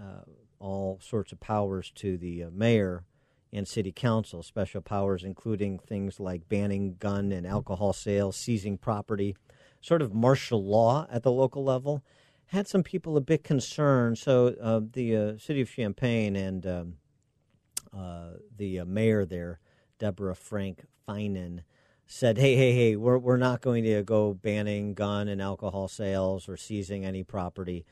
[0.00, 0.22] uh,
[0.60, 3.04] all sorts of powers to the mayor
[3.52, 9.36] and city council, special powers including things like banning gun and alcohol sales, seizing property,
[9.80, 12.02] sort of martial law at the local level.
[12.48, 14.16] Had some people a bit concerned.
[14.16, 16.94] So uh, the uh, city of Champaign and um,
[17.94, 19.60] uh, the uh, mayor there,
[19.98, 21.60] Deborah Frank Feinen,
[22.06, 26.48] said, "Hey, hey, hey, we're we're not going to go banning gun and alcohol sales
[26.48, 27.84] or seizing any property."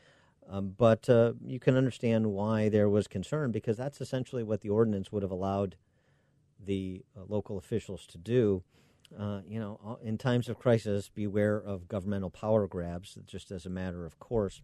[0.49, 4.69] Um, but uh, you can understand why there was concern because that's essentially what the
[4.69, 5.75] ordinance would have allowed
[6.63, 8.63] the uh, local officials to do.
[9.17, 13.65] Uh, you know, uh, in times of crisis, beware of governmental power grabs, just as
[13.65, 14.61] a matter of course.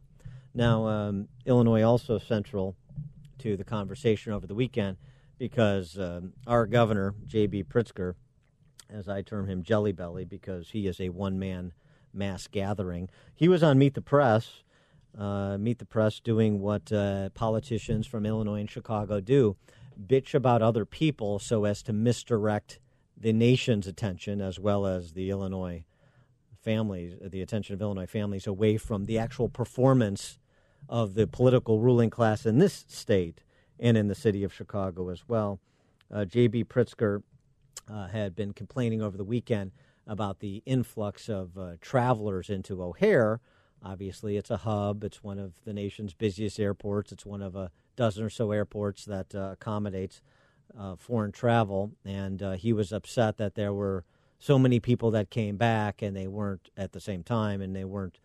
[0.54, 2.76] Now, um, Illinois also central
[3.40, 4.98] to the conversation over the weekend
[5.38, 7.64] because um, our governor, J.B.
[7.64, 8.16] Pritzker,
[8.90, 11.74] as I term him, Jelly Belly, because he is a one man
[12.14, 14.64] mass gathering, he was on Meet the Press
[15.18, 19.56] uh, Meet the Press doing what uh, politicians from Illinois and Chicago do
[20.08, 22.80] bitch about other people so as to misdirect
[23.24, 25.84] the nation's attention as well as the Illinois
[26.62, 30.38] families, the attention of Illinois families away from the actual performance
[30.88, 33.42] of the political ruling class in this state
[33.80, 35.60] and in the city of Chicago as well.
[36.14, 36.66] Uh, J.B.
[36.66, 37.24] Pritzker
[37.92, 39.72] uh, had been complaining over the weekend
[40.06, 43.40] about the influx of uh, travelers into O'Hare
[43.84, 45.04] Obviously, it's a hub.
[45.04, 47.12] It's one of the nation's busiest airports.
[47.12, 50.22] It's one of a dozen or so airports that uh, accommodates
[50.78, 51.92] uh, foreign travel.
[52.06, 54.06] And uh, he was upset that there were
[54.40, 57.86] so many people that came back and they weren't at the same time and they
[57.86, 58.20] weren't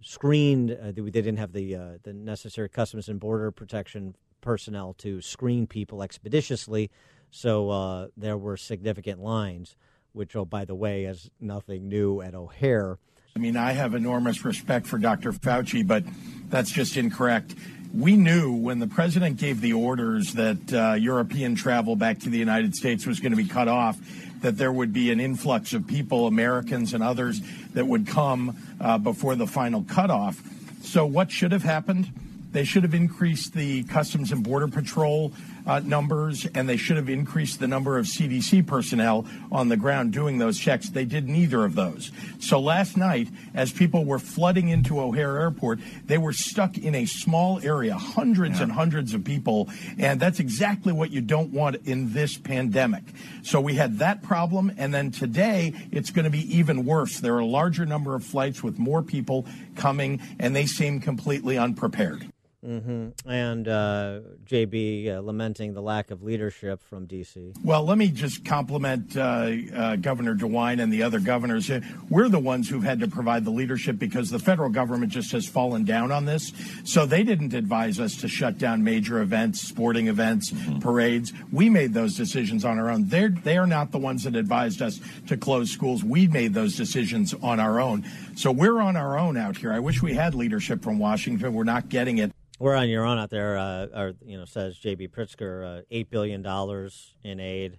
[0.00, 0.70] screened.
[0.70, 5.66] Uh, they didn't have the uh, the necessary customs and border protection personnel to screen
[5.66, 6.90] people expeditiously.
[7.30, 9.76] So uh, there were significant lines,
[10.12, 12.98] which, oh, by the way, is nothing new at O'Hare.
[13.34, 15.32] I mean, I have enormous respect for Dr.
[15.32, 16.04] Fauci, but
[16.48, 17.54] that's just incorrect.
[17.96, 22.36] We knew when the president gave the orders that uh, European travel back to the
[22.36, 23.96] United States was going to be cut off,
[24.42, 27.40] that there would be an influx of people, Americans and others,
[27.72, 30.42] that would come uh, before the final cutoff.
[30.82, 32.10] So, what should have happened?
[32.52, 35.32] They should have increased the Customs and Border Patrol
[35.66, 40.12] Uh, numbers, and they should have increased the number of CDC personnel on the ground
[40.12, 40.90] doing those checks.
[40.90, 42.12] They did neither of those.
[42.38, 47.04] So last night, as people were flooding into O'Hare Airport, they were stuck in a
[47.06, 48.64] small area, hundreds yeah.
[48.64, 49.68] and hundreds of people,
[49.98, 53.02] and that's exactly what you don't want in this pandemic.
[53.42, 57.20] So we had that problem, and then today it's going to be even worse.
[57.20, 61.58] There are a larger number of flights with more people coming, and they seem completely
[61.58, 62.30] unprepared.
[62.66, 63.28] Mm-hmm.
[63.30, 67.52] And uh, JB uh, lamenting the lack of leadership from D.C.
[67.62, 71.70] Well, let me just compliment uh, uh, Governor DeWine and the other governors.
[72.10, 75.46] We're the ones who've had to provide the leadership because the federal government just has
[75.46, 76.52] fallen down on this.
[76.84, 80.80] So they didn't advise us to shut down major events, sporting events, mm-hmm.
[80.80, 81.32] parades.
[81.52, 83.08] We made those decisions on our own.
[83.08, 86.02] They're, they are not the ones that advised us to close schools.
[86.02, 88.04] We made those decisions on our own.
[88.36, 89.72] So we're on our own out here.
[89.72, 91.54] I wish we had leadership from Washington.
[91.54, 92.32] We're not getting it.
[92.58, 95.08] We're on your own out there, uh, or you know, says J.B.
[95.08, 97.78] Pritzker, uh, eight billion dollars in aid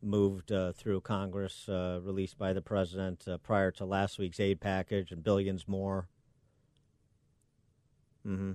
[0.00, 4.60] moved uh, through Congress, uh, released by the president uh, prior to last week's aid
[4.60, 6.06] package, and billions more.
[8.24, 8.52] Mm-hmm.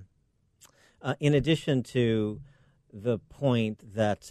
[1.01, 2.39] Uh, in addition to
[2.93, 4.29] the point that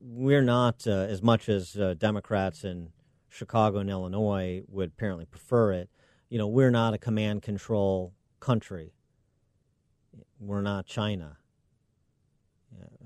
[0.00, 2.90] we're not as much as Democrats in
[3.28, 5.90] Chicago and Illinois would apparently prefer it.
[6.28, 8.92] You know, we're not a command control country
[10.40, 11.36] we're not China.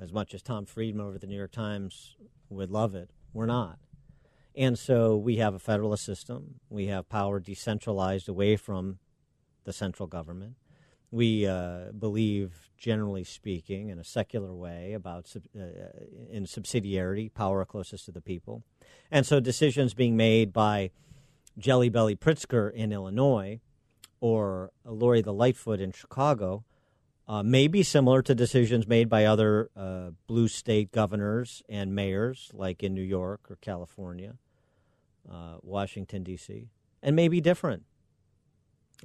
[0.00, 2.16] As much as Tom Friedman over the New York Times
[2.50, 3.78] would love it, we're not.
[4.54, 6.60] And so we have a federalist system.
[6.68, 8.98] We have power decentralized away from
[9.64, 10.56] the central government.
[11.10, 15.62] We uh, believe, generally speaking, in a secular way about sub- uh,
[16.30, 18.62] in subsidiarity, power closest to the people.
[19.10, 20.90] And so decisions being made by
[21.58, 23.60] Jelly Belly Pritzker in Illinois
[24.20, 26.64] or Lori the Lightfoot in Chicago
[27.28, 32.50] uh, may be similar to decisions made by other uh, blue state governors and mayors,
[32.52, 34.34] like in New York or California,
[35.30, 36.68] uh, Washington, D.C.,
[37.02, 37.84] and may be different.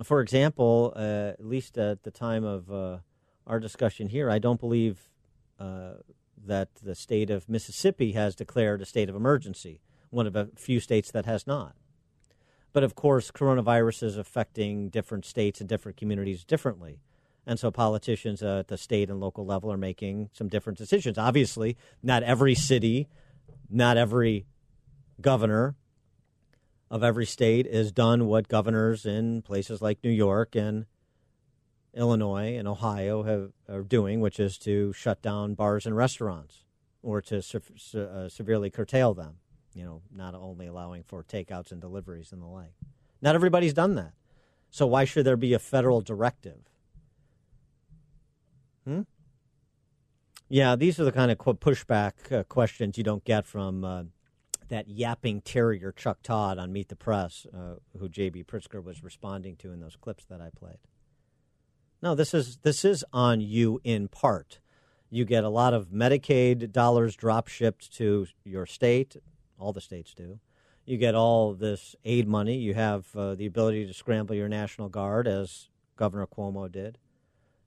[0.03, 2.97] For example, uh, at least at the time of uh,
[3.45, 5.09] our discussion here, I don't believe
[5.59, 5.93] uh,
[6.45, 10.79] that the state of Mississippi has declared a state of emergency, one of a few
[10.79, 11.75] states that has not.
[12.77, 17.01] But of course, coronavirus is affecting different states and different communities differently.
[17.47, 21.17] And so politicians at the state and local level are making some different decisions.
[21.17, 23.07] Obviously, not every city,
[23.67, 24.45] not every
[25.19, 25.75] governor
[26.91, 30.85] of every state has done what governors in places like New York and
[31.95, 36.63] Illinois and Ohio have, are doing, which is to shut down bars and restaurants
[37.01, 39.37] or to se- se- uh, severely curtail them,
[39.77, 42.73] you know, not only allowing for takeouts and deliveries and the like.
[43.21, 44.13] Not everybody's done that.
[44.71, 46.59] So why should there be a federal directive?
[48.85, 49.01] Hmm?
[50.49, 54.03] Yeah, these are the kind of pushback uh, questions you don't get from uh,
[54.69, 58.45] that yapping terrier Chuck Todd on Meet the Press, uh, who J.B.
[58.45, 60.79] Pritzker was responding to in those clips that I played.
[62.01, 64.59] No, this is this is on you in part.
[65.09, 69.17] You get a lot of Medicaid dollars drop shipped to your state.
[69.59, 70.39] All the states do.
[70.85, 72.55] You get all this aid money.
[72.57, 76.97] You have uh, the ability to scramble your National Guard, as Governor Cuomo did.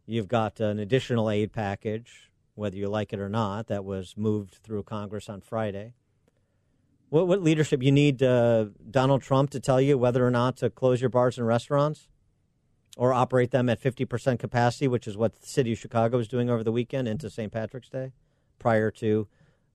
[0.06, 4.54] You've got an additional aid package, whether you like it or not, that was moved
[4.62, 5.94] through Congress on Friday.
[7.10, 10.70] What, what leadership you need uh, Donald Trump to tell you whether or not to
[10.70, 12.08] close your bars and restaurants
[12.96, 16.50] or operate them at 50% capacity, which is what the city of Chicago is doing
[16.50, 17.52] over the weekend into St.
[17.52, 18.12] Patrick's Day,
[18.58, 19.28] prior to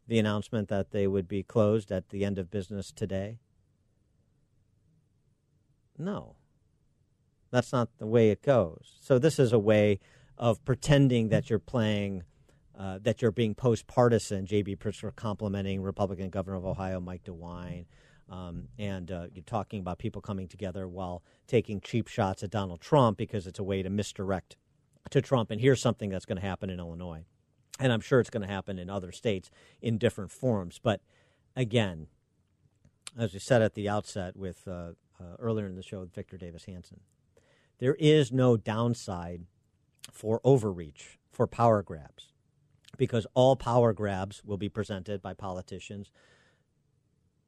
[0.08, 3.40] the announcement that they would be closed at the end of business today?
[5.98, 6.36] No.
[7.52, 8.98] That's not the way it goes.
[9.00, 10.00] So, this is a way
[10.38, 12.24] of pretending that you're playing,
[12.78, 14.46] uh, that you're being post partisan.
[14.46, 14.76] J.B.
[14.76, 17.86] Pritzker complimenting Republican Governor of Ohio Mike DeWine.
[18.30, 22.82] Um, and uh, you're talking about people coming together while taking cheap shots at Donald
[22.82, 24.56] Trump because it's a way to misdirect
[25.12, 25.52] to Trump.
[25.52, 27.26] And here's something that's going to happen in Illinois.
[27.80, 29.50] And I'm sure it's going to happen in other states
[29.82, 30.80] in different forms.
[30.82, 31.02] But
[31.56, 32.08] again,
[33.18, 36.38] as we said at the outset with uh, uh earlier in the show with Victor
[36.38, 37.02] Davis Hanson,
[37.80, 39.46] there is no downside
[40.12, 42.32] for overreach, for power grabs.
[42.98, 46.12] because all power grabs will be presented by politicians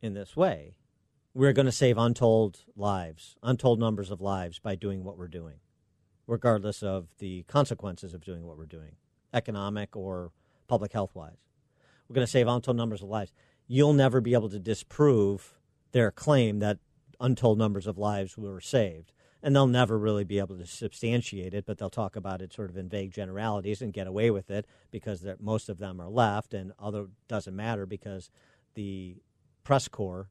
[0.01, 0.75] in this way.
[1.33, 5.59] We're going to save untold lives, untold numbers of lives by doing what we're doing,
[6.25, 8.97] regardless of the consequences of doing what we're doing,
[9.33, 10.31] economic or
[10.67, 11.37] public health wise.
[12.07, 13.31] We're going to save untold numbers of lives.
[13.67, 15.53] You'll never be able to disprove
[15.91, 16.79] their claim that
[17.19, 19.11] untold numbers of lives were saved.
[19.43, 22.69] And they'll never really be able to substantiate it, but they'll talk about it sort
[22.69, 26.53] of in vague generalities and get away with it because most of them are left,
[26.53, 28.31] and other doesn't matter because
[28.73, 29.17] the
[29.63, 30.29] press corps,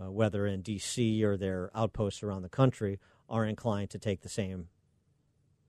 [0.00, 1.22] uh, whether in D.C.
[1.24, 2.98] or their outposts around the country,
[3.28, 4.68] are inclined to take the same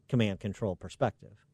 [0.10, 1.46] command control perspective.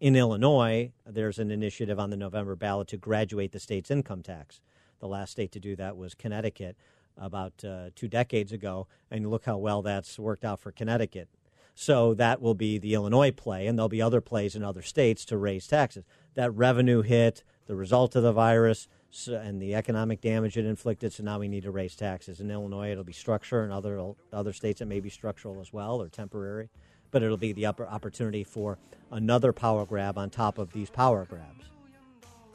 [0.00, 4.60] In Illinois, there's an initiative on the November ballot to graduate the state's income tax.
[5.00, 6.76] The last state to do that was Connecticut
[7.16, 11.28] about uh, two decades ago, and look how well that's worked out for Connecticut.
[11.74, 15.24] So that will be the Illinois play, and there'll be other plays in other states
[15.26, 16.04] to raise taxes.
[16.34, 18.88] That revenue hit, the result of the virus,
[19.26, 21.12] and the economic damage it inflicted.
[21.12, 22.40] So now we need to raise taxes.
[22.40, 26.00] In Illinois, it'll be structure, and other other states it may be structural as well
[26.00, 26.68] or temporary,
[27.14, 28.76] but it'll be the upper opportunity for
[29.12, 31.64] another power grab on top of these power grabs.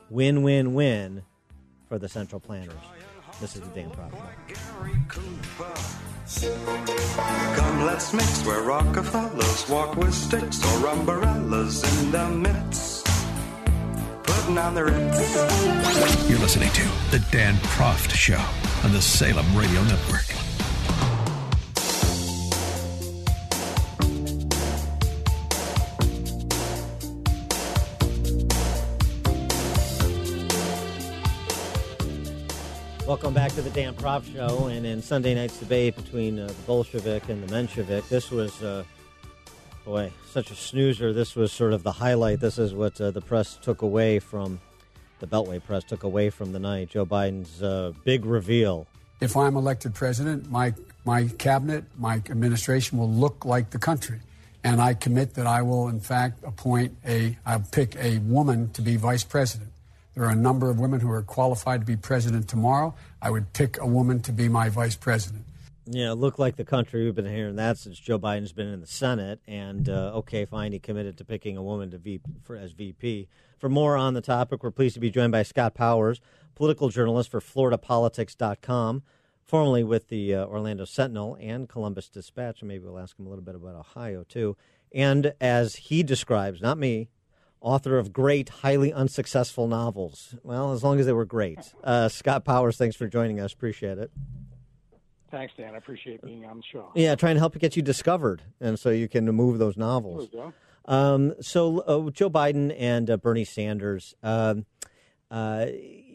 [0.10, 1.24] Win, win, win
[1.88, 2.74] for the central planners.
[3.40, 4.12] This is the Dan Proft
[7.56, 13.06] Come, let's mix where Rockefellers walk with sticks or umbrellas in the midst.
[14.24, 16.30] Putting on the ritz.
[16.30, 18.44] You're listening to The Dan Proft Show
[18.84, 20.39] on the Salem Radio Network.
[33.10, 34.68] Welcome back to the Dan Proft Show.
[34.68, 38.84] And in Sunday night's debate between uh, the Bolshevik and the Menshevik, this was, uh,
[39.84, 41.12] boy, such a snoozer.
[41.12, 42.40] This was sort of the highlight.
[42.40, 44.62] This is what uh, the press took away from,
[45.22, 46.92] the Beltway press took away from the night.
[46.92, 48.86] Joe Biden's uh, big reveal.
[49.22, 54.20] If I'm elected president, my, my cabinet, my administration will look like the country.
[54.64, 58.84] And I commit that I will, in fact, appoint a, I'll pick a woman to
[58.84, 59.72] be vice president.
[60.20, 62.94] There are a number of women who are qualified to be president tomorrow.
[63.22, 65.46] I would pick a woman to be my vice president.
[65.86, 67.06] Yeah, look like the country.
[67.06, 69.40] We've been hearing that since Joe Biden's been in the Senate.
[69.48, 73.30] And uh, okay, fine, he committed to picking a woman to VP, for, as VP.
[73.60, 76.20] For more on the topic, we're pleased to be joined by Scott Powers,
[76.54, 79.04] political journalist for FloridaPolitics.com,
[79.46, 82.60] formerly with the uh, Orlando Sentinel and Columbus Dispatch.
[82.60, 84.58] And maybe we'll ask him a little bit about Ohio too.
[84.94, 87.08] And as he describes, not me,
[87.62, 90.36] author of great, highly unsuccessful novels.
[90.44, 91.74] Well, as long as they were great.
[91.84, 93.54] Uh, Scott Powers, thanks for joining us.
[93.54, 94.12] Appreciate it.
[95.32, 95.76] Thanks, Dan.
[95.76, 96.92] I appreciate being on the show.
[96.96, 100.30] Yeah, trying to help get you discovered, and so you can move those novels.
[100.86, 104.16] Um, so uh, Joe Biden and uh, Bernie Sanders.
[104.24, 104.66] Um,
[105.30, 105.68] uh,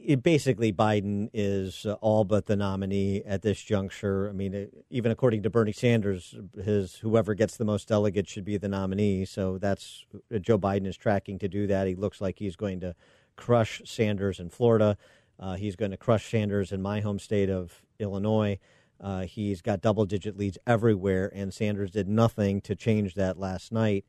[0.04, 4.28] it basically Biden is uh, all but the nominee at this juncture.
[4.28, 8.58] I mean, even according to Bernie Sanders, his whoever gets the most delegates should be
[8.58, 9.24] the nominee.
[9.24, 11.86] So that's uh, Joe Biden is tracking to do that.
[11.86, 12.94] He looks like he's going to
[13.36, 14.96] crush Sanders in Florida.
[15.40, 18.58] Uh, he's going to crush Sanders in my home state of Illinois.
[19.00, 23.72] Uh, he's got double digit leads everywhere, and Sanders did nothing to change that last
[23.72, 24.04] night.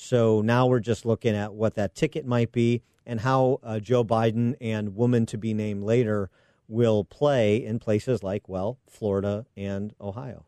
[0.00, 4.04] So now we're just looking at what that ticket might be and how uh, Joe
[4.04, 6.30] Biden and woman to be named later
[6.68, 10.44] will play in places like, well, Florida and Ohio.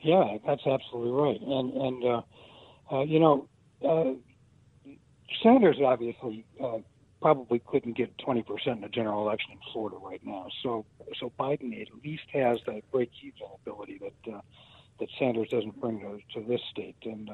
[0.00, 1.40] Yeah, that's absolutely right.
[1.42, 2.22] And, and uh,
[2.90, 3.46] uh, you know,
[3.86, 4.12] uh,
[5.42, 6.78] Sanders obviously uh,
[7.20, 10.46] probably couldn't get 20% in the general election in Florida right now.
[10.62, 10.86] So,
[11.20, 14.40] so Biden at least has that break-even ability that uh,
[14.98, 16.96] that Sanders doesn't bring to, to this state.
[17.04, 17.28] And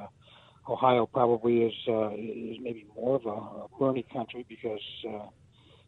[0.69, 5.27] Ohio probably is uh, is maybe more of a, a Bernie country because uh,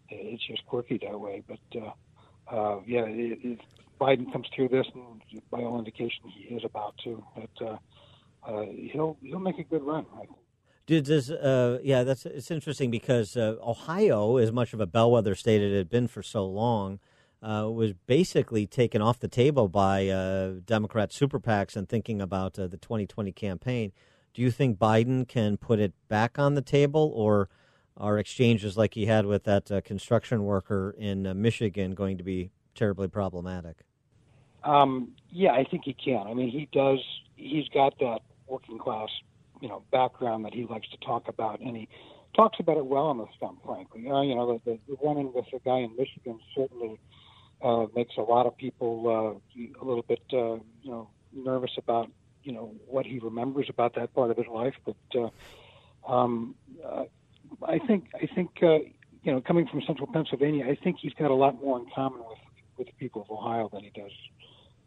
[0.08, 1.42] it's just quirky that way.
[1.46, 3.58] But uh, uh, yeah, if
[4.00, 7.76] Biden comes through this, and by all indication he is about to, but uh,
[8.48, 10.06] uh, he'll he'll make a good run.
[10.14, 10.36] I think.
[10.86, 11.30] This?
[11.30, 15.76] Uh, yeah, that's it's interesting because uh, Ohio, as much of a bellwether state it
[15.76, 16.98] had been for so long,
[17.42, 22.58] uh, was basically taken off the table by uh, Democrat super PACs and thinking about
[22.58, 23.92] uh, the 2020 campaign.
[24.34, 27.48] Do you think Biden can put it back on the table, or
[27.96, 32.24] are exchanges like he had with that uh, construction worker in uh, Michigan going to
[32.24, 33.84] be terribly problematic?
[34.62, 36.26] Um, yeah, I think he can.
[36.26, 37.00] I mean, he does.
[37.36, 39.08] He's got that working class,
[39.60, 41.88] you know, background that he likes to talk about, and he
[42.34, 43.60] talks about it well on the stump.
[43.64, 46.98] Frankly, uh, you know, the, the, running with the guy in Michigan certainly
[47.62, 52.10] uh, makes a lot of people uh, a little bit, uh, you know, nervous about
[52.42, 54.74] you know what he remembers about that part of his life.
[54.84, 56.54] But uh, um,
[56.84, 57.04] uh,
[57.66, 58.78] I think I think uh,
[59.22, 62.20] you know, coming from Central Pennsylvania, I think he's got a lot more in common
[62.20, 62.38] with
[62.78, 64.12] with the people of Ohio than he does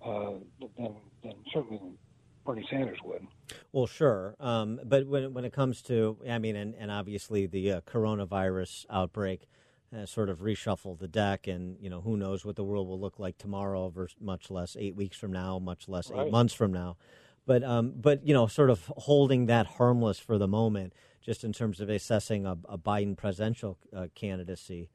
[0.03, 0.31] uh,
[0.77, 1.97] than than certainly than
[2.45, 3.25] Bernie Sanders would.
[3.71, 7.73] Well, sure, um, but when when it comes to, I mean, and, and obviously the
[7.73, 9.47] uh, coronavirus outbreak
[9.91, 12.99] has sort of reshuffled the deck, and you know who knows what the world will
[12.99, 16.25] look like tomorrow, versus much less eight weeks from now, much less Right.
[16.25, 16.97] eight months from now.
[17.45, 21.53] But um, but you know, sort of holding that harmless for the moment, just in
[21.53, 24.89] terms of assessing a, a Biden presidential uh, candidacy.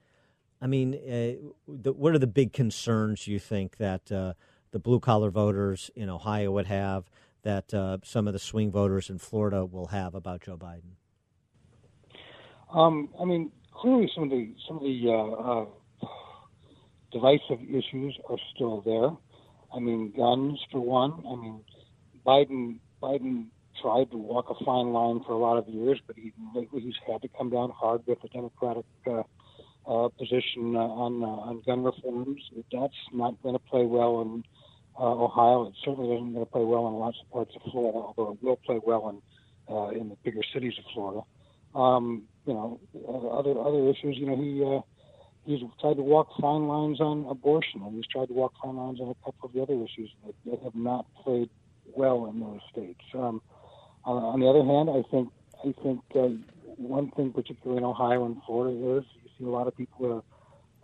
[0.60, 4.34] I mean, uh, the, what are the big concerns you think that uh,
[4.72, 7.04] the blue collar voters in Ohio would have,
[7.42, 10.96] that uh, some of the swing voters in Florida will have about Joe Biden?
[12.74, 16.08] Um, I mean, clearly some of the some of the uh, uh,
[17.12, 19.10] divisive issues are still there.
[19.74, 21.12] I mean, guns for one.
[21.26, 21.60] I mean,
[22.28, 23.46] Biden Biden
[23.80, 26.94] tried to walk a fine line for a lot of years, but he lately he's
[27.10, 29.22] had to come down hard with the Democratic uh,
[29.86, 32.42] uh, position uh, on uh, on gun reforms.
[32.70, 34.44] That's not going to play well in
[35.00, 35.68] uh, Ohio.
[35.68, 38.42] It certainly isn't going to play well in lots of parts of Florida, although it
[38.42, 41.22] will play well in uh, in the bigger cities of Florida.
[41.74, 42.78] Um, you know,
[43.08, 44.18] uh, other other issues.
[44.18, 44.80] You know, he uh,
[45.46, 49.00] he's tried to walk fine lines on abortion, and he's tried to walk fine lines
[49.00, 51.48] on a couple of the other issues that, that have not played
[51.94, 53.00] well in those states.
[53.14, 53.40] Um,
[54.06, 55.30] uh, on the other hand, I think
[55.64, 56.28] I think uh,
[56.76, 60.22] one thing, particularly in Ohio and Florida, is you see a lot of people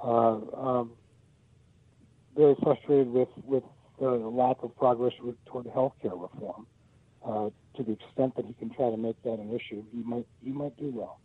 [0.03, 0.93] are uh, um,
[2.37, 3.65] very frustrated with with
[4.01, 6.67] the lack of progress with, toward health care reform.
[7.25, 10.27] Uh, to the extent that he can try to make that an issue, he might
[10.43, 11.21] he might do well.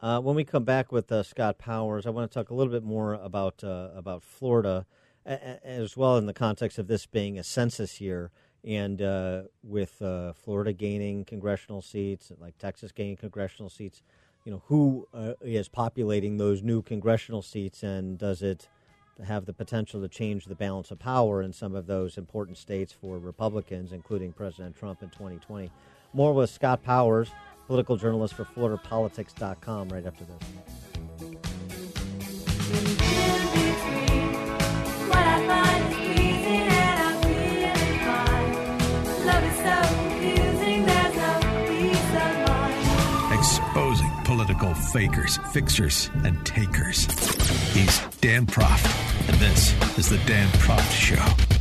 [0.00, 2.72] Uh, when we come back with uh, Scott Powers, I want to talk a little
[2.72, 4.86] bit more about uh, about Florida,
[5.24, 8.30] a- as well in the context of this being a census year,
[8.66, 14.02] and uh, with uh, Florida gaining congressional seats, like Texas gaining congressional seats.
[14.44, 18.68] You know, who uh, is populating those new congressional seats, and does it
[19.26, 22.92] have the potential to change the balance of power in some of those important states
[22.92, 25.70] for Republicans, including President Trump in 2020?
[26.12, 27.30] More with Scott Powers,
[27.66, 30.42] political journalist for FloridaPolitics.com, right after this.
[44.54, 47.06] Political fakers, fixers, and takers.
[47.72, 51.53] He's Dan Proft, and this is the Dan Proft Show.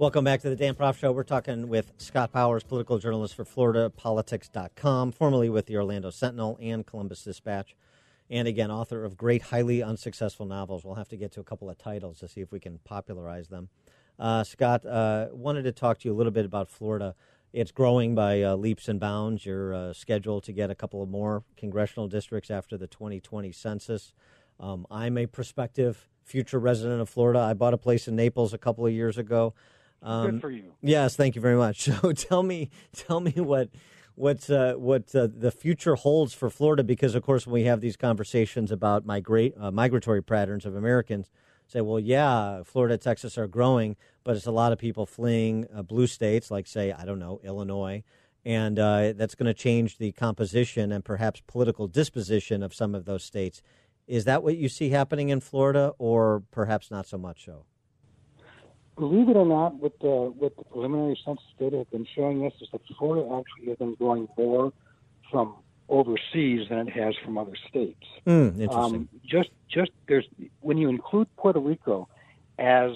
[0.00, 1.10] Welcome back to the Dan Proft Show.
[1.10, 6.86] We're talking with Scott Powers, political journalist for FloridaPolitics.com, formerly with the Orlando Sentinel and
[6.86, 7.74] Columbus Dispatch,
[8.30, 10.84] and again, author of great, highly unsuccessful novels.
[10.84, 13.48] We'll have to get to a couple of titles to see if we can popularize
[13.48, 13.70] them.
[14.20, 17.16] Uh, Scott, uh, wanted to talk to you a little bit about Florida.
[17.52, 19.44] It's growing by uh, leaps and bounds.
[19.44, 24.12] You're uh, scheduled to get a couple of more congressional districts after the 2020 census.
[24.60, 27.40] Um, I'm a prospective future resident of Florida.
[27.40, 29.54] I bought a place in Naples a couple of years ago.
[30.02, 30.72] Um, Good for you.
[30.80, 31.88] Yes, thank you very much.
[32.02, 33.70] So tell me, tell me what
[34.14, 37.80] what uh, what uh, the future holds for Florida, because of course when we have
[37.80, 41.30] these conversations about migrate uh, migratory patterns of Americans,
[41.68, 45.82] say, well, yeah, Florida, Texas are growing, but it's a lot of people fleeing uh,
[45.82, 48.02] blue states, like say, I don't know, Illinois,
[48.44, 53.04] and uh, that's going to change the composition and perhaps political disposition of some of
[53.04, 53.62] those states.
[54.06, 57.66] Is that what you see happening in Florida, or perhaps not so much so?
[58.98, 62.52] Believe it or not, what the what the preliminary census data have been showing us
[62.60, 64.72] is that Florida actually has been growing more
[65.30, 65.54] from
[65.88, 68.04] overseas than it has from other states.
[68.24, 68.74] Hmm, interesting.
[68.74, 70.26] Um, just just there's
[70.60, 72.08] when you include Puerto Rico
[72.58, 72.92] as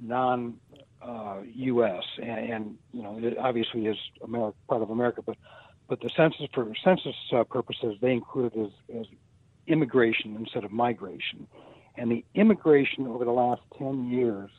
[0.00, 0.56] non
[1.02, 2.04] uh, U.S.
[2.22, 5.36] And, and you know it obviously is America, part of America, but
[5.88, 9.06] but the census for census uh, purposes they included as, as
[9.66, 11.46] immigration instead of migration,
[11.96, 14.50] and the immigration over the last ten years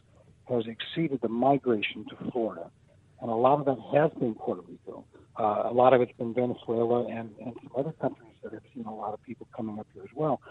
[0.51, 2.69] has exceeded the migration to Florida,
[3.21, 5.05] and a lot of that has been Puerto Rico.
[5.39, 8.85] Uh, a lot of it's been Venezuela and, and some other countries that have seen
[8.85, 10.41] a lot of people coming up here as well.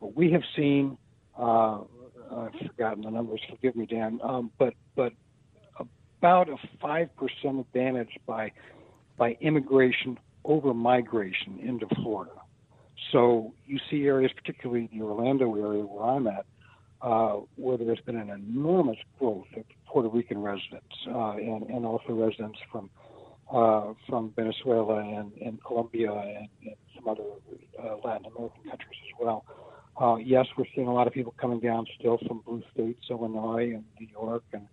[0.00, 0.96] But we have seen,
[1.38, 1.80] uh,
[2.34, 5.12] I've forgotten the numbers, forgive me, Dan, um, but but
[5.78, 8.52] about a five percent advantage by
[9.18, 12.32] by immigration over migration into Florida.
[13.12, 16.46] So you see areas, particularly the Orlando area where I'm at,
[17.02, 22.12] uh, where there's been an enormous growth of Puerto Rican residents uh, and, and also
[22.12, 22.90] residents from
[23.52, 27.24] uh, from Venezuela and, and Colombia and, and some other
[27.78, 29.44] uh, Latin American countries as well.
[30.00, 33.74] Uh, yes, we're seeing a lot of people coming down still from blue states, Illinois
[33.74, 34.66] and New York, and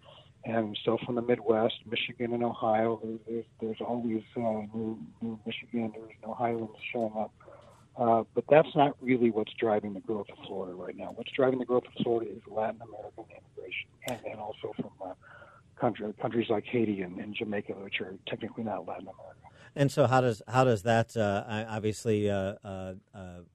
[0.46, 3.00] and still from the Midwest, Michigan and Ohio.
[3.04, 7.34] There's there's, there's always uh, new, new Michiganders and Ohioans showing up.
[8.00, 11.12] Uh, but that's not really what's driving the growth of Florida right now.
[11.16, 15.14] What's driving the growth of Florida is Latin American immigration, and, and also from uh,
[15.76, 19.36] country, countries like Haiti and, and Jamaica, which are technically not Latin America.
[19.76, 22.94] And so, how does how does that uh, obviously uh, uh,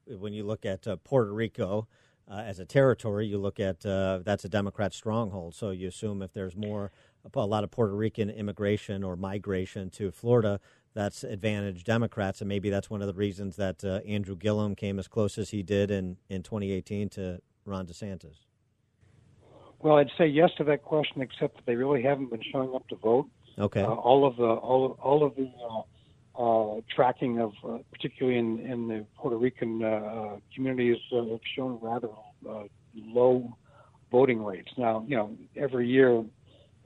[0.05, 1.87] when you look at Puerto Rico
[2.31, 5.55] as a territory, you look at that's a Democrat stronghold.
[5.55, 6.91] So you assume if there's more
[7.33, 10.59] a lot of Puerto Rican immigration or migration to Florida,
[10.95, 15.07] that's advantage Democrats, and maybe that's one of the reasons that Andrew Gillum came as
[15.07, 18.45] close as he did in in 2018 to Ron DeSantis.
[19.79, 22.87] Well, I'd say yes to that question, except that they really haven't been showing up
[22.87, 23.27] to vote.
[23.59, 23.83] Okay.
[23.83, 25.81] Uh, all of the all all of the uh,
[26.41, 31.39] uh, tracking of, uh, particularly in, in the Puerto Rican uh, uh, communities, uh, have
[31.55, 32.09] shown rather
[32.49, 32.63] uh,
[32.95, 33.55] low
[34.11, 34.71] voting rates.
[34.77, 36.23] Now, you know, every year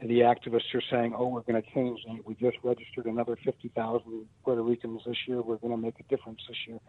[0.02, 2.00] the activists are saying, "Oh, we're going to change.
[2.26, 5.42] We just registered another 50,000 Puerto Ricans this year.
[5.42, 6.80] We're going to make a difference this year."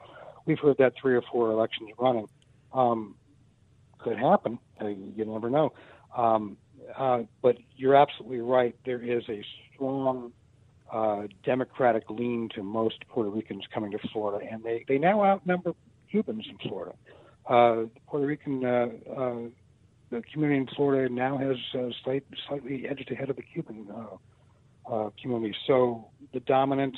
[0.47, 2.29] We've heard that three or four elections running.
[2.73, 3.17] Um,
[3.99, 4.59] could happen.
[4.81, 5.73] Uh, you never know.
[6.17, 6.57] Um,
[6.97, 8.75] uh, but you're absolutely right.
[8.85, 10.33] There is a strong
[10.93, 15.75] uh, Democratic lean to most Puerto Ricans coming to Florida, and they, they now outnumber
[16.11, 16.95] Cubans in Florida.
[17.47, 19.39] Uh, the Puerto Rican uh, uh,
[20.11, 24.93] the community in Florida now has uh, slight, slightly edged ahead of the Cuban uh,
[24.93, 25.55] uh, community.
[25.67, 26.97] So the dominant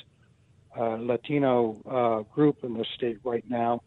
[0.77, 3.83] uh, Latino uh, group in the state right now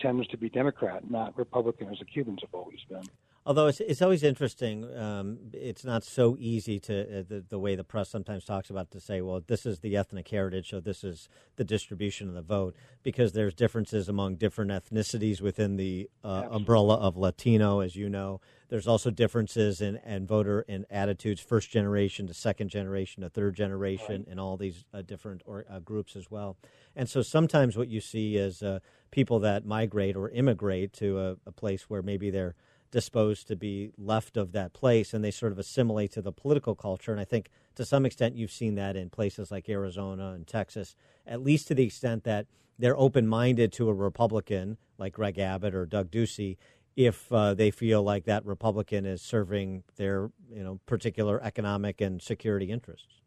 [0.00, 3.06] tends to be Democrat, not Republican, as the Cubans have always been.
[3.48, 7.76] Although it's, it's always interesting, um, it's not so easy to uh, the, the way
[7.76, 11.02] the press sometimes talks about to say, well, this is the ethnic heritage, so this
[11.02, 16.42] is the distribution of the vote, because there's differences among different ethnicities within the uh,
[16.50, 18.42] umbrella of Latino, as you know.
[18.68, 23.56] There's also differences in and voter in attitudes, first generation to second generation to third
[23.56, 24.28] generation, right.
[24.28, 26.58] and all these uh, different or, uh, groups as well.
[26.94, 28.80] And so sometimes what you see is uh,
[29.10, 32.54] people that migrate or immigrate to a, a place where maybe they're
[32.90, 36.74] disposed to be left of that place and they sort of assimilate to the political
[36.74, 37.12] culture.
[37.12, 40.94] And I think to some extent you've seen that in places like Arizona and Texas,
[41.26, 42.46] at least to the extent that
[42.78, 46.56] they're open minded to a Republican like Greg Abbott or Doug Ducey
[46.98, 52.20] if uh, they feel like that Republican is serving their you know particular economic and
[52.20, 53.20] security interests.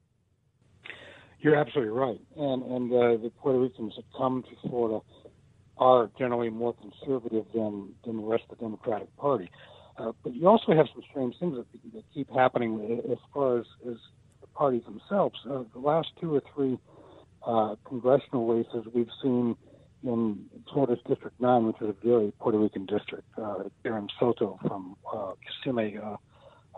[1.39, 4.99] You're absolutely right, and and uh, the Puerto Ricans that come to Florida
[5.81, 9.49] are generally more conservative than, than the rest of the Democratic Party.
[9.97, 13.65] Uh, but you also have some strange things that, that keep happening as far as,
[13.89, 13.97] as
[14.41, 15.35] the parties themselves.
[15.49, 16.77] Uh, the last two or three
[17.45, 19.55] uh, congressional races we've seen
[20.03, 23.27] in Florida's District 9, which is a very Puerto Rican district.
[23.35, 25.33] Uh, Darren Soto from uh,
[25.63, 26.15] Kissimmee uh,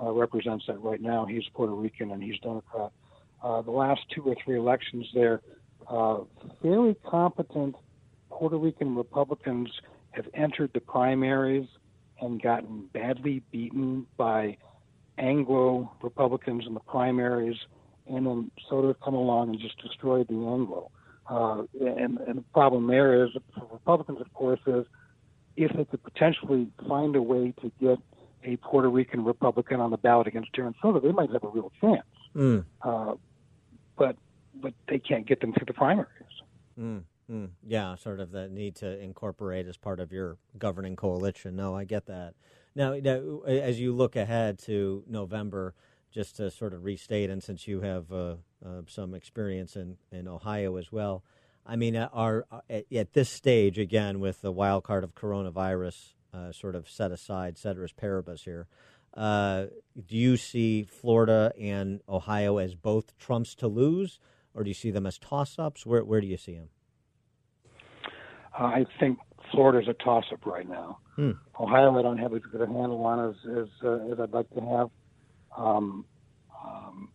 [0.02, 1.26] uh, represents that right now.
[1.26, 2.92] He's Puerto Rican and he's Democrat.
[3.44, 5.42] Uh, the last two or three elections there,
[5.90, 6.20] uh,
[6.62, 7.76] very competent
[8.34, 9.70] Puerto Rican Republicans
[10.12, 11.68] have entered the primaries
[12.20, 14.58] and gotten badly beaten by
[15.18, 17.58] Anglo Republicans in the primaries,
[18.08, 20.90] and then Soto come along and just destroyed the Anglo.
[21.30, 24.86] Uh, and, and the problem there is for Republicans, of course, is
[25.56, 28.00] if they could potentially find a way to get
[28.44, 31.72] a Puerto Rican Republican on the ballot against Darren Soto, they might have a real
[31.80, 32.04] chance.
[32.36, 32.66] Mm.
[32.82, 33.14] Uh,
[33.96, 34.18] but
[34.56, 36.08] but they can't get them through the primaries.
[36.80, 37.04] Mm.
[37.32, 41.56] Mm, yeah, sort of the need to incorporate as part of your governing coalition.
[41.56, 42.34] No, I get that.
[42.76, 45.74] Now, now as you look ahead to November,
[46.12, 50.28] just to sort of restate, and since you have uh, uh, some experience in, in
[50.28, 51.24] Ohio as well,
[51.66, 55.16] I mean, uh, are, uh, at, at this stage, again, with the wild card of
[55.16, 58.68] coronavirus uh, sort of set aside, ceteris paribus here,
[59.16, 59.66] uh,
[60.08, 64.20] do you see Florida and Ohio as both Trumps to lose,
[64.54, 65.86] or do you see them as toss ups?
[65.86, 66.70] Where, where do you see them?
[68.58, 69.20] Uh, I think
[69.52, 71.00] Florida's a toss-up right now.
[71.16, 71.32] Hmm.
[71.60, 74.50] Ohio, I don't have as good a handle on as as, uh, as I'd like
[74.52, 74.90] to have.
[75.58, 76.06] Um,
[76.66, 77.10] um,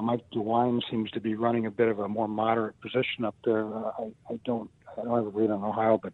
[0.00, 3.66] Mike DeWine seems to be running a bit of a more moderate position up there.
[3.66, 6.12] Uh, I, I don't I don't have a read on Ohio, but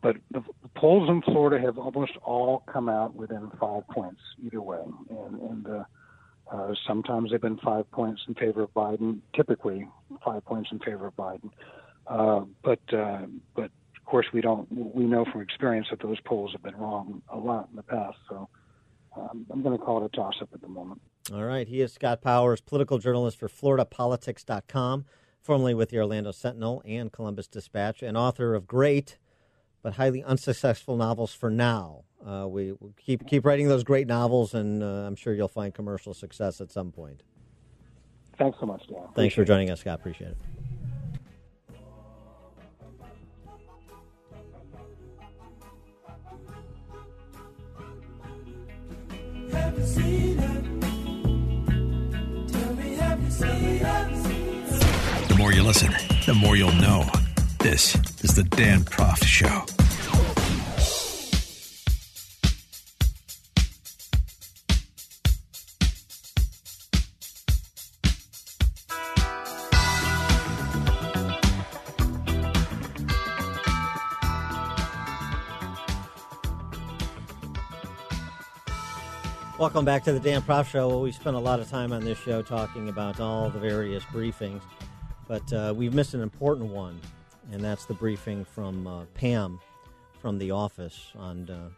[0.00, 4.62] but the, the polls in Florida have almost all come out within five points either
[4.62, 5.84] way, and and uh,
[6.52, 9.18] uh, sometimes they've been five points in favor of Biden.
[9.34, 9.88] Typically,
[10.24, 11.46] five points in favor of Biden.
[11.46, 11.50] Uh,
[12.08, 14.66] but uh, but of course, we don't.
[14.70, 18.18] We know from experience that those polls have been wrong a lot in the past.
[18.28, 18.48] So
[19.16, 21.00] um, I'm going to call it a toss-up at the moment.
[21.32, 21.68] All right.
[21.68, 25.04] He is Scott Powers, political journalist for FloridaPolitics.com,
[25.42, 29.18] formerly with the Orlando Sentinel and Columbus Dispatch, and author of great
[29.82, 32.04] but highly unsuccessful novels for now.
[32.24, 36.14] Uh, we keep keep writing those great novels, and uh, I'm sure you'll find commercial
[36.14, 37.22] success at some point.
[38.38, 39.02] Thanks so much, Dan.
[39.14, 40.00] Thanks for joining us, Scott.
[40.00, 40.57] Appreciate it.
[55.28, 55.92] The more you listen,
[56.26, 57.04] the more you'll know.
[57.58, 59.64] This is the Dan Proft Show.
[79.58, 81.00] Welcome back to the Dan Proft Show.
[81.00, 84.60] We spent a lot of time on this show talking about all the various briefings,
[85.26, 87.00] but uh, we've missed an important one,
[87.50, 89.58] and that's the briefing from uh, Pam
[90.22, 91.70] from the office on uh,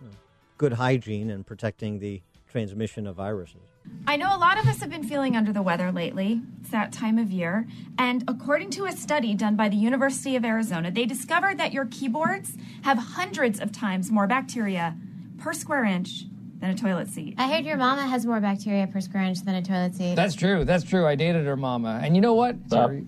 [0.00, 0.16] you know,
[0.58, 2.20] good hygiene and protecting the
[2.50, 3.62] transmission of viruses.
[4.08, 6.42] I know a lot of us have been feeling under the weather lately.
[6.60, 7.68] It's that time of year.
[7.98, 11.84] And according to a study done by the University of Arizona, they discovered that your
[11.84, 14.96] keyboards have hundreds of times more bacteria
[15.38, 16.24] per square inch
[16.58, 17.34] than a toilet seat.
[17.38, 20.14] I heard your mama has more bacteria per square inch than a toilet seat.
[20.14, 20.64] That's true.
[20.64, 21.06] That's true.
[21.06, 22.00] I dated her mama.
[22.02, 22.56] And you know what?
[22.68, 23.06] Sorry.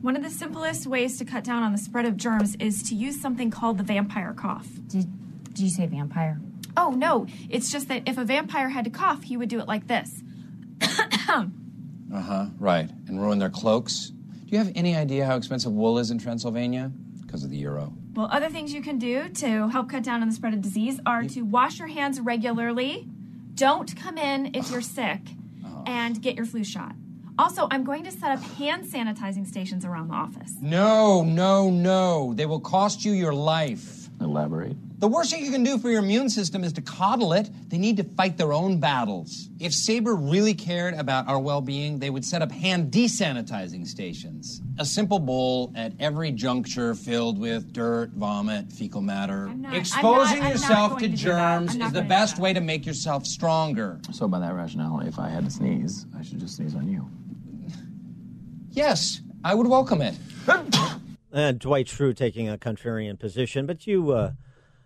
[0.00, 2.94] One of the simplest ways to cut down on the spread of germs is to
[2.94, 4.68] use something called the vampire cough.
[4.86, 5.06] Did,
[5.52, 6.40] did you say vampire?
[6.76, 7.26] Oh, no.
[7.50, 10.22] It's just that if a vampire had to cough, he would do it like this.
[12.10, 12.88] Uh huh, right.
[13.06, 14.08] And ruin their cloaks.
[14.08, 16.90] Do you have any idea how expensive wool is in Transylvania?
[17.20, 17.92] Because of the euro.
[18.18, 20.98] Well, other things you can do to help cut down on the spread of disease
[21.06, 23.06] are to wash your hands regularly,
[23.54, 25.20] don't come in if you're sick,
[25.64, 25.84] oh.
[25.86, 26.96] and get your flu shot.
[27.38, 30.52] Also, I'm going to set up hand sanitizing stations around the office.
[30.60, 32.34] No, no, no.
[32.34, 34.10] They will cost you your life.
[34.20, 34.76] Elaborate.
[35.00, 37.48] The worst thing you can do for your immune system is to coddle it.
[37.68, 39.48] They need to fight their own battles.
[39.60, 44.60] If Sabre really cared about our well being, they would set up hand desanitizing stations.
[44.80, 49.46] A simple bowl at every juncture filled with dirt, vomit, fecal matter.
[49.54, 51.34] not- Exposing I'm not- I'm not yourself going to to do that.
[51.38, 54.00] I'm germs is the going to do best way to make yourself stronger.
[54.12, 57.08] So, by that rationale, if I had to sneeze, I should just sneeze on you.
[58.70, 60.16] Yes, I would welcome it.
[61.30, 64.32] Uh, Dwight Schrute taking a contrarian position, but you uh,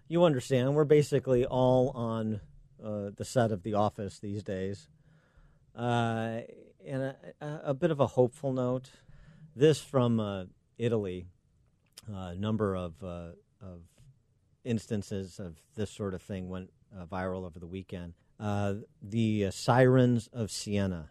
[0.08, 2.40] you understand we're basically all on
[2.82, 4.88] uh, the set of The Office these days.
[5.76, 6.40] Uh,
[6.86, 7.16] and a,
[7.64, 8.90] a, bit of a hopeful note.
[9.54, 10.44] This from uh,
[10.78, 11.26] Italy,
[12.12, 13.30] a number of uh,
[13.60, 13.82] of
[14.64, 18.14] instances of this sort of thing went uh, viral over the weekend.
[18.38, 21.10] Uh, the uh, sirens of Siena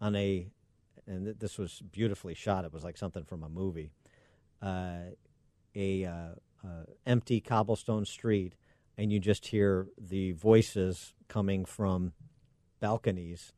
[0.00, 0.48] on a
[1.06, 2.64] and th- this was beautifully shot.
[2.64, 3.92] It was like something from a movie.
[4.62, 5.10] Uh,
[5.76, 6.34] a
[6.64, 8.54] uh, empty cobblestone street,
[8.96, 12.12] and you just hear the voices coming from
[12.80, 13.52] balconies.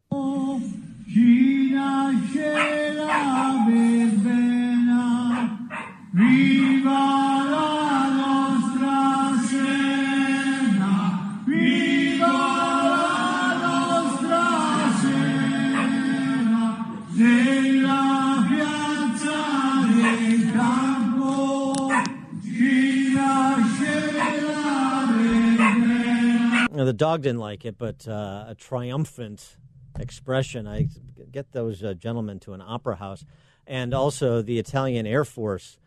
[26.84, 29.56] The dog didn't like it, but uh, a triumphant
[29.98, 30.66] expression.
[30.66, 30.88] I
[31.30, 33.24] get those uh, gentlemen to an opera house,
[33.66, 35.78] and also the Italian Air Force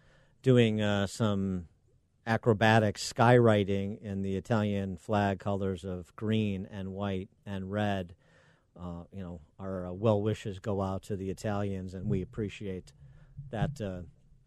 [0.41, 1.67] doing uh, some
[2.27, 8.15] acrobatic skywriting in the Italian flag colors of green and white and red.
[8.79, 12.93] Uh, you know, our uh, well wishes go out to the Italians, and we appreciate
[13.51, 14.01] that uh,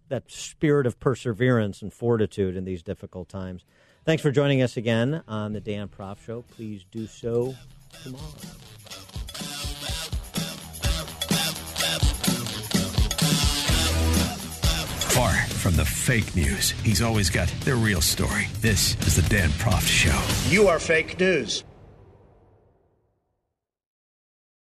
[0.09, 3.65] that spirit of perseverance and fortitude in these difficult times.
[4.09, 6.41] Thanks for joining us again on the Dan Proft Show.
[6.41, 7.55] Please do so
[8.03, 8.25] tomorrow.
[15.11, 18.47] Far from the fake news, he's always got the real story.
[18.63, 20.19] This is the Dan Proft Show.
[20.51, 21.65] You are fake news.